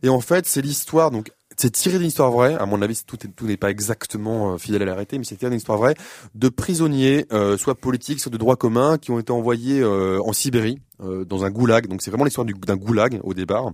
Et 0.03 0.09
en 0.09 0.21
fait, 0.21 0.47
c'est 0.47 0.63
l'histoire. 0.63 1.11
Donc 1.11 1.31
c'est 1.57 1.71
tiré 1.71 1.99
d'une 1.99 2.07
histoire 2.09 2.31
vraie. 2.31 2.55
À 2.55 2.65
mon 2.65 2.81
avis, 2.81 2.99
tout 3.07 3.19
est- 3.25 3.29
tout 3.37 3.47
n'est 3.47 3.59
pas 3.59 3.71
exactement 3.71 4.55
euh, 4.55 4.57
fidèle 4.59 4.81
à 4.83 4.87
la 4.87 4.93
réalité, 4.95 5.19
mais 5.19 5.25
c'est 5.25 5.37
tiré 5.37 5.51
d'une 5.51 5.59
histoire 5.59 5.77
vraie 5.77 5.95
de 6.35 6.49
prisonniers, 6.49 7.27
euh, 7.33 7.59
soit 7.59 7.75
politiques, 7.75 8.21
soit 8.21 8.33
de 8.33 8.39
droit 8.39 8.57
commun, 8.57 8.97
qui 8.97 9.11
ont 9.11 9.19
été 9.19 9.31
envoyés 9.33 9.81
euh, 9.83 10.19
en 10.25 10.33
Sibérie, 10.33 10.79
euh, 11.03 11.27
dans 11.27 11.45
un 11.45 11.51
goulag. 11.51 11.87
Donc 11.89 12.01
c'est 12.01 12.11
vraiment 12.11 12.25
l'histoire 12.25 12.47
du- 12.47 12.55
d'un 12.55 12.77
goulag 12.77 13.21
au 13.23 13.35
départ. 13.35 13.71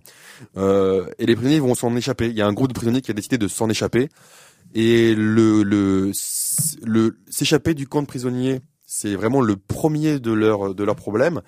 Euh, 0.56 1.06
et 1.20 1.26
les 1.26 1.36
prisonniers 1.36 1.60
vont 1.60 1.76
s'en 1.76 1.94
échapper. 1.94 2.26
Il 2.26 2.36
y 2.36 2.42
a 2.42 2.46
un 2.48 2.52
groupe 2.52 2.68
de 2.68 2.74
prisonniers 2.74 3.00
qui 3.02 3.12
a 3.12 3.14
décidé 3.14 3.38
de 3.38 3.46
s'en 3.46 3.70
échapper. 3.70 4.08
Et 4.74 5.14
le, 5.14 5.62
le, 5.62 6.10
le 6.82 7.16
s'échapper 7.30 7.72
du 7.74 7.86
camp 7.86 8.02
de 8.02 8.06
prisonniers, 8.08 8.60
c'est 8.98 9.14
vraiment 9.14 9.40
le 9.40 9.56
premier 9.56 10.18
de 10.20 10.32
leur 10.32 10.74
de 10.74 10.84
leurs 10.84 10.96
problèmes, 10.96 11.40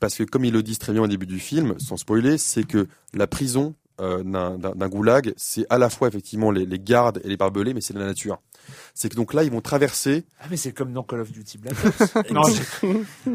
parce 0.00 0.14
que 0.16 0.24
comme 0.24 0.44
ils 0.44 0.52
le 0.52 0.62
disent 0.62 0.78
très 0.78 0.92
bien 0.92 1.02
au 1.02 1.06
début 1.08 1.26
du 1.26 1.38
film, 1.38 1.74
sans 1.78 1.96
spoiler, 1.96 2.36
c'est 2.38 2.66
que 2.66 2.86
la 3.14 3.26
prison 3.26 3.74
euh, 4.00 4.22
d'un 4.22 4.58
d'un- 4.58 4.72
d'un 4.74 4.88
goulag, 4.88 5.32
c'est 5.36 5.64
à 5.70 5.78
la 5.78 5.88
fois 5.88 6.08
effectivement 6.08 6.50
les, 6.50 6.66
les 6.66 6.78
gardes 6.78 7.20
et 7.24 7.28
les 7.28 7.36
barbelés, 7.36 7.72
mais 7.72 7.80
c'est 7.80 7.94
la 7.94 8.04
nature. 8.04 8.38
C'est 8.94 9.08
que 9.08 9.14
donc 9.14 9.32
là, 9.32 9.44
ils 9.44 9.50
vont 9.50 9.60
traverser 9.60 10.24
Ah 10.40 10.46
mais 10.50 10.56
c'est 10.56 10.72
comme 10.72 10.92
dans 10.92 11.04
Call 11.04 11.20
of 11.20 11.30
Duty 11.30 11.56
Black 11.58 11.76
Ops. 11.86 12.14
non, 12.32 12.42
je- 12.42 12.88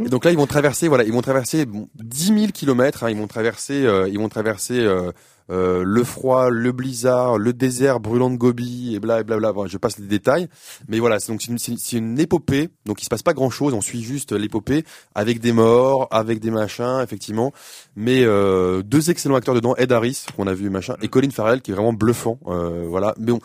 Et 0.05 0.09
donc 0.09 0.25
là, 0.25 0.31
ils 0.31 0.37
vont 0.37 0.45
traverser, 0.45 0.87
voilà, 0.89 1.03
ils 1.05 1.13
vont 1.13 1.21
traverser 1.21 1.65
bon, 1.65 1.87
10 1.95 2.25
000 2.27 2.47
kilomètres. 2.51 3.03
hein, 3.05 3.09
ils 3.09 3.17
vont 3.17 3.27
traverser, 3.27 3.85
euh, 3.85 4.09
ils 4.09 4.19
vont 4.19 4.27
traverser 4.29 4.79
euh, 4.81 5.11
euh, 5.49 5.83
le 5.85 6.03
froid, 6.03 6.49
le 6.49 6.71
blizzard, 6.71 7.37
le 7.37 7.53
désert 7.53 7.99
brûlant 7.99 8.29
de 8.29 8.37
Gobi 8.37 8.95
et 8.95 8.99
bla 8.99 9.23
bla 9.23 9.37
bla. 9.37 9.53
Bon, 9.53 9.67
je 9.67 9.77
passe 9.77 9.97
les 9.97 10.07
détails, 10.07 10.47
mais 10.87 10.99
voilà, 10.99 11.19
c'est 11.19 11.31
donc 11.31 11.41
c'est 11.41 11.71
une, 11.71 11.97
une 11.97 12.19
épopée. 12.19 12.69
Donc 12.85 13.01
il 13.01 13.05
se 13.05 13.09
passe 13.09 13.23
pas 13.23 13.33
grand 13.33 13.49
chose. 13.49 13.73
On 13.73 13.81
suit 13.81 14.03
juste 14.03 14.31
l'épopée 14.31 14.83
avec 15.15 15.39
des 15.39 15.51
morts, 15.51 16.07
avec 16.11 16.39
des 16.39 16.51
machins, 16.51 16.99
effectivement. 17.03 17.53
Mais 17.95 18.23
euh, 18.23 18.81
deux 18.83 19.09
excellents 19.09 19.35
acteurs 19.35 19.55
dedans, 19.55 19.75
Ed 19.75 19.91
Harris 19.91 20.25
qu'on 20.35 20.47
a 20.47 20.53
vu 20.53 20.69
machin, 20.69 20.95
et 21.01 21.07
Colin 21.07 21.29
Farrell 21.29 21.61
qui 21.61 21.71
est 21.71 21.73
vraiment 21.73 21.93
bluffant. 21.93 22.39
Euh, 22.47 22.85
voilà, 22.87 23.13
mais 23.19 23.31
bon. 23.31 23.39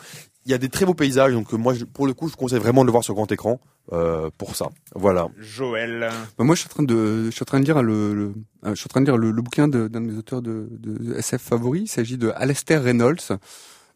Il 0.47 0.51
y 0.51 0.53
a 0.53 0.57
des 0.57 0.69
très 0.69 0.85
beaux 0.85 0.93
paysages, 0.93 1.33
donc 1.33 1.53
euh, 1.53 1.57
moi, 1.57 1.73
je- 1.73 1.83
pour 1.83 2.07
le 2.07 2.13
coup, 2.13 2.29
je 2.29 2.35
conseille 2.37 2.59
vraiment 2.59 2.81
de 2.81 2.87
le 2.87 2.91
voir 2.91 3.03
sur 3.03 3.13
grand 3.13 3.29
écran 3.31 3.59
euh, 3.91 4.29
pour 4.37 4.55
ça. 4.55 4.69
Voilà. 4.95 5.27
Joël. 5.37 6.09
Bah, 6.37 6.45
moi, 6.45 6.55
je 6.55 6.61
suis 6.61 6.69
en 6.69 6.73
train 6.73 6.83
de, 6.83 7.25
je 7.25 7.31
suis 7.31 7.43
en 7.43 7.45
train 7.45 7.59
de 7.59 7.65
lire 7.65 7.83
le, 7.83 8.13
le- 8.13 8.33
euh, 8.65 8.69
je 8.69 8.75
suis 8.75 8.87
en 8.87 8.91
train 8.93 9.01
de 9.01 9.05
lire 9.05 9.17
le, 9.17 9.31
le 9.31 9.41
bouquin 9.41 9.67
de- 9.67 9.87
d'un 9.89 9.99
de 10.01 10.05
mes 10.05 10.17
auteurs 10.17 10.41
de, 10.41 10.67
de 10.71 11.15
SF 11.15 11.41
favoris. 11.41 11.81
Il 11.83 11.87
s'agit 11.89 12.17
de 12.17 12.31
Alastair 12.35 12.81
Reynolds. 12.81 13.37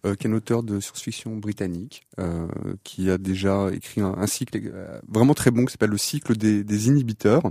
Euh, 0.05 0.15
qui 0.15 0.25
est 0.25 0.29
un 0.29 0.33
auteur 0.33 0.63
de 0.63 0.79
science-fiction 0.79 1.37
britannique, 1.37 2.07
euh, 2.19 2.47
qui 2.83 3.11
a 3.11 3.17
déjà 3.19 3.69
écrit 3.71 4.01
un, 4.01 4.15
un 4.17 4.25
cycle 4.25 4.59
euh, 4.65 4.99
vraiment 5.07 5.33
très 5.35 5.51
bon 5.51 5.65
qui 5.65 5.71
s'appelle 5.71 5.91
le 5.91 5.97
cycle 5.97 6.35
des, 6.35 6.63
des, 6.63 6.87
inhibiteurs. 6.87 7.43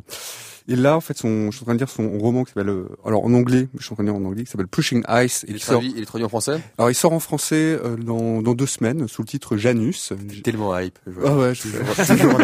Et 0.66 0.74
là, 0.74 0.96
en 0.96 1.00
fait, 1.00 1.16
son, 1.16 1.50
je 1.50 1.56
suis 1.56 1.62
en 1.62 1.66
train 1.66 1.74
de 1.74 1.78
lire 1.78 1.88
son 1.88 2.18
roman 2.18 2.42
qui 2.42 2.50
s'appelle, 2.50 2.70
euh, 2.70 2.88
alors 3.04 3.24
en 3.24 3.32
anglais, 3.34 3.68
je 3.78 3.84
suis 3.84 3.92
en 3.92 3.94
train 3.94 4.04
de 4.04 4.10
lire 4.10 4.18
en 4.20 4.24
anglais, 4.24 4.44
qui 4.44 4.50
s'appelle 4.50 4.66
Pushing 4.66 5.04
Ice. 5.08 5.44
Et 5.48 5.52
il, 5.52 5.60
sort, 5.60 5.82
il 5.82 6.00
est 6.00 6.04
traduit 6.04 6.24
en 6.24 6.28
français 6.28 6.60
Alors 6.76 6.90
il 6.90 6.94
sort 6.94 7.12
en 7.12 7.20
français 7.20 7.78
dans, 7.98 8.42
dans 8.42 8.54
deux 8.54 8.66
semaines 8.66 9.06
sous 9.06 9.22
le 9.22 9.28
titre 9.28 9.56
Janus. 9.56 10.12
Tellement 10.42 10.76
hype. 10.76 10.98
Ah 11.24 11.36
ouais, 11.36 11.54
je 11.54 11.62
toujours 11.62 12.38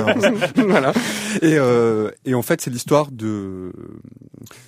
voilà. 0.69 0.93
Et, 1.43 1.59
et 2.25 2.35
en 2.35 2.43
fait, 2.43 2.61
c'est 2.61 2.71
l'histoire 2.71 3.11
de, 3.11 3.73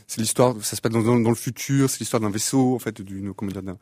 c'est 0.06 0.20
l'histoire, 0.20 0.56
ça 0.62 0.74
se 0.74 0.80
passe 0.80 0.92
dans, 0.92 1.02
dans, 1.02 1.20
dans 1.20 1.30
le 1.30 1.36
futur, 1.36 1.88
c'est 1.88 2.00
l'histoire 2.00 2.20
d'un 2.20 2.30
vaisseau, 2.30 2.74
en 2.74 2.78
fait, 2.78 3.00
d'une, 3.00 3.34
comment 3.34 3.52
dire, 3.52 3.62
d'un 3.62 3.78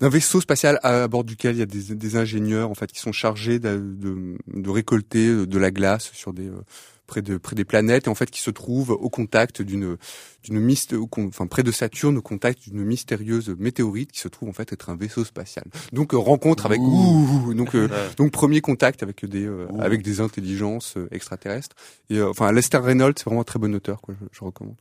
d'un 0.00 0.08
vaisseau 0.08 0.40
spatial 0.40 0.80
à, 0.82 1.06
bord 1.08 1.24
duquel 1.24 1.56
il 1.56 1.58
y 1.58 1.62
a 1.62 1.66
des, 1.66 1.94
des, 1.94 2.16
ingénieurs 2.16 2.70
en 2.70 2.74
fait 2.74 2.90
qui 2.90 3.00
sont 3.00 3.12
chargés 3.12 3.58
de, 3.58 3.78
de, 3.78 4.36
de 4.48 4.70
récolter 4.70 5.28
euh, 5.28 5.46
de 5.46 5.58
la 5.58 5.70
glace 5.70 6.10
sur 6.12 6.32
des 6.32 6.48
euh, 6.48 6.62
près 7.06 7.22
de 7.22 7.36
près 7.36 7.56
des 7.56 7.64
planètes 7.64 8.06
et 8.06 8.10
en 8.10 8.14
fait 8.14 8.30
qui 8.30 8.40
se 8.40 8.50
trouvent 8.50 8.90
au 8.90 9.10
contact 9.10 9.62
d'une 9.62 9.96
d'une 10.44 10.60
myste 10.60 10.94
enfin 11.12 11.46
près 11.46 11.62
de 11.62 11.72
Saturne 11.72 12.16
au 12.18 12.22
contact 12.22 12.68
d'une 12.68 12.84
mystérieuse 12.84 13.54
météorite 13.58 14.12
qui 14.12 14.20
se 14.20 14.28
trouve 14.28 14.48
en 14.48 14.52
fait 14.52 14.72
être 14.72 14.90
un 14.90 14.96
vaisseau 14.96 15.24
spatial. 15.24 15.64
Donc 15.92 16.14
euh, 16.14 16.18
rencontre 16.18 16.66
avec 16.66 16.80
ouh, 16.80 17.52
donc 17.54 17.76
donc 18.16 18.30
premier 18.30 18.60
contact 18.60 19.02
avec 19.02 19.24
des 19.24 19.48
avec 19.80 20.02
des 20.02 20.20
intelligences 20.20 20.94
extraterrestres 21.10 21.76
et 22.08 22.22
enfin 22.22 22.52
Lester 22.52 22.78
Reynolds 22.78 23.14
c'est 23.16 23.24
vraiment 23.24 23.42
un 23.42 23.44
très 23.44 23.58
bon 23.58 23.74
auteur 23.74 24.00
quoi 24.00 24.14
je, 24.18 24.26
je 24.30 24.44
recommande. 24.44 24.76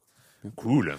Cool. 0.55 0.95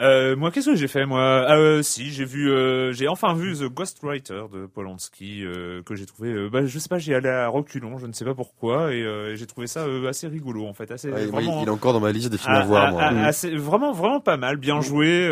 Euh, 0.00 0.36
moi, 0.36 0.50
qu'est-ce 0.50 0.70
que 0.70 0.76
j'ai 0.76 0.88
fait 0.88 1.04
moi? 1.04 1.44
Ah, 1.46 1.56
euh, 1.56 1.82
Si, 1.82 2.10
j'ai 2.10 2.24
vu, 2.24 2.50
euh, 2.50 2.92
j'ai 2.92 3.08
enfin 3.08 3.34
vu 3.34 3.54
The 3.54 3.64
Ghostwriter 3.64 4.44
de 4.52 4.66
Polanski 4.66 5.44
euh, 5.44 5.82
que 5.82 5.94
j'ai 5.94 6.06
trouvé. 6.06 6.30
Euh, 6.30 6.48
bah, 6.50 6.64
je 6.64 6.78
sais 6.78 6.88
pas, 6.88 6.98
j'ai 6.98 7.14
allé 7.14 7.28
à 7.28 7.48
reculons, 7.48 7.98
je 7.98 8.06
ne 8.06 8.12
sais 8.12 8.24
pas 8.24 8.34
pourquoi, 8.34 8.94
et 8.94 9.02
euh, 9.02 9.36
j'ai 9.36 9.46
trouvé 9.46 9.66
ça 9.66 9.84
assez 10.08 10.28
rigolo 10.28 10.66
en 10.66 10.72
fait, 10.72 10.90
assez. 10.90 11.10
Ouais, 11.10 11.26
vraiment, 11.26 11.62
il 11.62 11.68
est 11.68 11.70
encore 11.70 11.92
dans 11.92 12.00
ma 12.00 12.10
liste 12.10 12.30
des 12.30 12.38
films 12.38 12.54
à, 12.54 12.64
voir. 12.64 12.92
Moi. 12.92 13.02
Assez, 13.02 13.54
vraiment, 13.54 13.92
vraiment 13.92 14.20
pas 14.20 14.38
mal, 14.38 14.56
bien 14.56 14.80
joué, 14.80 15.26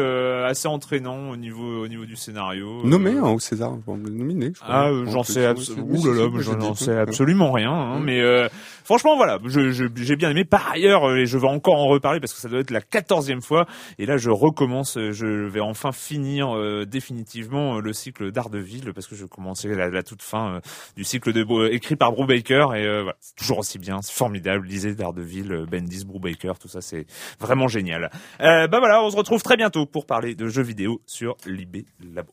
assez 0.46 0.68
entraînant 0.68 1.30
au 1.30 1.36
niveau, 1.36 1.82
au 1.82 1.88
niveau 1.88 2.04
du 2.04 2.16
scénario. 2.16 2.84
Nommé 2.84 3.16
hein, 3.16 3.30
au 3.30 3.38
César, 3.38 3.72
nominé. 3.86 4.52
Je 4.54 4.60
crois, 4.60 4.88
ah, 4.88 4.90
j'en 5.06 5.22
sais, 5.22 5.46
abso 5.46 5.74
j'en 6.40 6.74
sais 6.74 6.96
absolument 6.98 7.52
rien, 7.52 7.72
hein, 7.72 8.00
mm. 8.00 8.04
mais 8.04 8.50
franchement, 8.84 9.16
voilà, 9.16 9.38
j'ai 9.46 9.72
je, 9.72 10.14
bien 10.14 10.30
aimé. 10.30 10.44
Par 10.44 10.72
ailleurs, 10.72 11.16
et 11.16 11.24
je 11.24 11.38
vais 11.38 11.48
encore 11.48 11.76
en 11.76 11.86
reparler 11.86 12.20
parce 12.20 12.34
que 12.34 12.40
ça 12.40 12.48
doit 12.48 12.60
être 12.60 12.70
la 12.70 12.82
quatorzième 12.82 13.40
fois, 13.40 13.66
et 13.98 14.04
là, 14.04 14.18
je 14.18 14.30
recommence, 14.50 14.96
euh, 14.96 15.12
je 15.12 15.26
vais 15.26 15.60
enfin 15.60 15.92
finir 15.92 16.56
euh, 16.56 16.84
définitivement 16.84 17.76
euh, 17.76 17.80
le 17.80 17.92
cycle 17.92 18.30
d'Ardeville 18.30 18.92
parce 18.92 19.06
que 19.06 19.14
je 19.14 19.24
commençais 19.24 19.68
la, 19.68 19.88
la 19.88 20.02
toute 20.02 20.22
fin 20.22 20.60
du 20.96 21.04
cycle 21.04 21.32
de 21.32 21.68
écrit 21.72 21.96
par 21.96 22.12
Brubaker 22.12 22.74
et 22.74 22.84
voilà, 22.84 23.16
c'est 23.20 23.34
toujours 23.36 23.58
aussi 23.58 23.78
bien, 23.78 24.02
c'est 24.02 24.12
formidable. 24.12 24.66
Lisez 24.66 24.94
d'Ardeville, 24.94 25.66
Bendis, 25.70 26.04
Brubaker, 26.04 26.58
tout 26.58 26.68
ça, 26.68 26.80
c'est 26.80 27.06
vraiment 27.40 27.68
génial. 27.68 28.10
bah 28.38 28.68
voilà, 28.68 29.02
on 29.02 29.10
se 29.10 29.16
retrouve 29.16 29.42
très 29.42 29.56
bientôt 29.56 29.86
pour 29.86 30.06
parler 30.06 30.34
de 30.34 30.48
jeux 30.48 30.62
vidéo 30.62 31.00
sur 31.06 31.36
Libé 31.46 31.86
Labo. 32.00 32.32